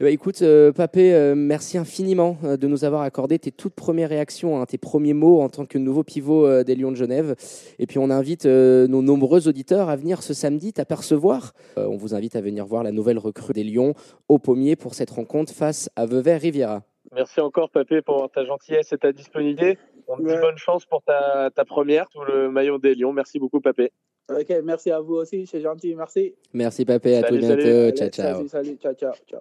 Eh 0.00 0.04
ben, 0.04 0.12
écoute, 0.12 0.42
euh, 0.42 0.70
Papé, 0.70 1.12
euh, 1.12 1.34
merci 1.34 1.76
infiniment 1.76 2.36
euh, 2.44 2.56
de 2.56 2.68
nous 2.68 2.84
avoir 2.84 3.02
accordé 3.02 3.40
tes 3.40 3.50
toutes 3.50 3.74
premières 3.74 4.10
réactions, 4.10 4.60
hein, 4.60 4.64
tes 4.64 4.78
premiers 4.78 5.12
mots 5.12 5.40
en 5.40 5.48
tant 5.48 5.66
que 5.66 5.76
nouveau 5.76 6.04
pivot 6.04 6.46
euh, 6.46 6.62
des 6.62 6.76
Lions 6.76 6.92
de 6.92 6.96
Genève. 6.96 7.34
Et 7.80 7.86
puis 7.86 7.98
on 7.98 8.08
invite 8.08 8.46
euh, 8.46 8.86
nos 8.86 9.02
nombreux 9.02 9.48
auditeurs 9.48 9.88
à 9.88 9.96
venir 9.96 10.22
ce 10.22 10.34
samedi 10.34 10.72
t'apercevoir. 10.72 11.52
Euh, 11.78 11.88
on 11.88 11.96
vous 11.96 12.14
invite 12.14 12.36
à 12.36 12.40
venir 12.40 12.64
voir 12.64 12.84
la 12.84 12.92
nouvelle 12.92 13.18
recrue 13.18 13.52
des 13.52 13.64
Lions 13.64 13.94
au 14.28 14.38
pommier 14.38 14.76
pour 14.76 14.94
cette 14.94 15.10
rencontre 15.10 15.52
face 15.52 15.90
à 15.96 16.06
Vevey 16.06 16.36
Riviera. 16.36 16.82
Merci 17.12 17.40
encore, 17.40 17.70
Papé, 17.70 18.00
pour 18.00 18.30
ta 18.30 18.44
gentillesse 18.44 18.92
et 18.92 18.98
ta 18.98 19.10
disponibilité. 19.10 19.78
On 20.06 20.16
te 20.16 20.22
dit 20.22 20.40
bonne 20.40 20.58
chance 20.58 20.86
pour 20.86 21.02
ta, 21.02 21.50
ta 21.50 21.64
première 21.64 22.06
sous 22.12 22.22
le 22.22 22.50
maillot 22.50 22.78
des 22.78 22.94
Lions. 22.94 23.12
Merci 23.12 23.40
beaucoup, 23.40 23.60
Papé. 23.60 23.90
Ok, 24.28 24.52
merci 24.62 24.90
à 24.90 25.00
vous 25.00 25.14
aussi, 25.14 25.46
c'est 25.46 25.60
gentil, 25.60 25.94
merci. 25.94 26.34
Merci 26.52 26.84
Papé, 26.84 27.16
à 27.16 27.20
Salut, 27.22 27.40
tout 27.40 27.46
bientôt. 27.46 27.96
Ciao, 27.96 28.08
ciao. 28.10 28.34
Salut, 28.34 28.48
salut, 28.48 28.76
ciao, 28.76 28.94
ciao, 28.94 29.12
ciao. 29.26 29.40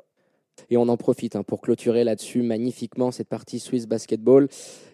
Et 0.69 0.77
on 0.77 0.87
en 0.87 0.97
profite 0.97 1.35
hein, 1.35 1.43
pour 1.43 1.61
clôturer 1.61 2.03
là-dessus 2.03 2.41
magnifiquement 2.41 3.11
cette 3.11 3.29
partie 3.29 3.59
Swiss 3.59 3.87
Basketball. 3.87 4.47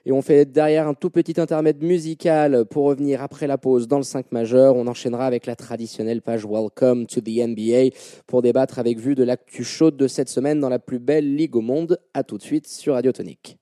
Et 0.06 0.12
on 0.12 0.22
fait 0.22 0.46
derrière 0.46 0.88
un 0.88 0.94
tout 0.94 1.10
petit 1.10 1.40
intermède 1.40 1.82
musical 1.82 2.66
pour 2.66 2.86
revenir 2.86 3.22
après 3.22 3.48
la 3.48 3.58
pause 3.58 3.88
dans 3.88 3.98
le 3.98 4.04
5 4.04 4.32
majeur. 4.32 4.76
On 4.76 4.88
enchaînera 4.88 5.26
avec 5.26 5.46
la 5.46 5.56
traditionnelle 5.56 6.22
page 6.22 6.46
Welcome 6.46 7.08
to 7.08 7.22
the 7.22 7.48
NBA 7.48 7.96
pour 8.28 8.42
débattre 8.42 8.80
avec 8.80 9.00
vue 9.00 9.16
de 9.16 9.24
l'actu 9.24 9.64
chaude 9.64 9.98
de 9.98 10.08
cette 10.08 10.30
semaine 10.30 10.60
dans 10.60 10.70
la 10.70 10.80
plus 10.80 11.00
belle 11.00 11.36
ligue 11.36 11.56
au 11.56 11.62
monde. 11.62 11.98
À 12.14 12.24
tout 12.24 12.38
de 12.38 12.44
suite 12.44 12.68
sur 12.68 12.94
Radio 12.94 13.12
Tonique. 13.12 13.58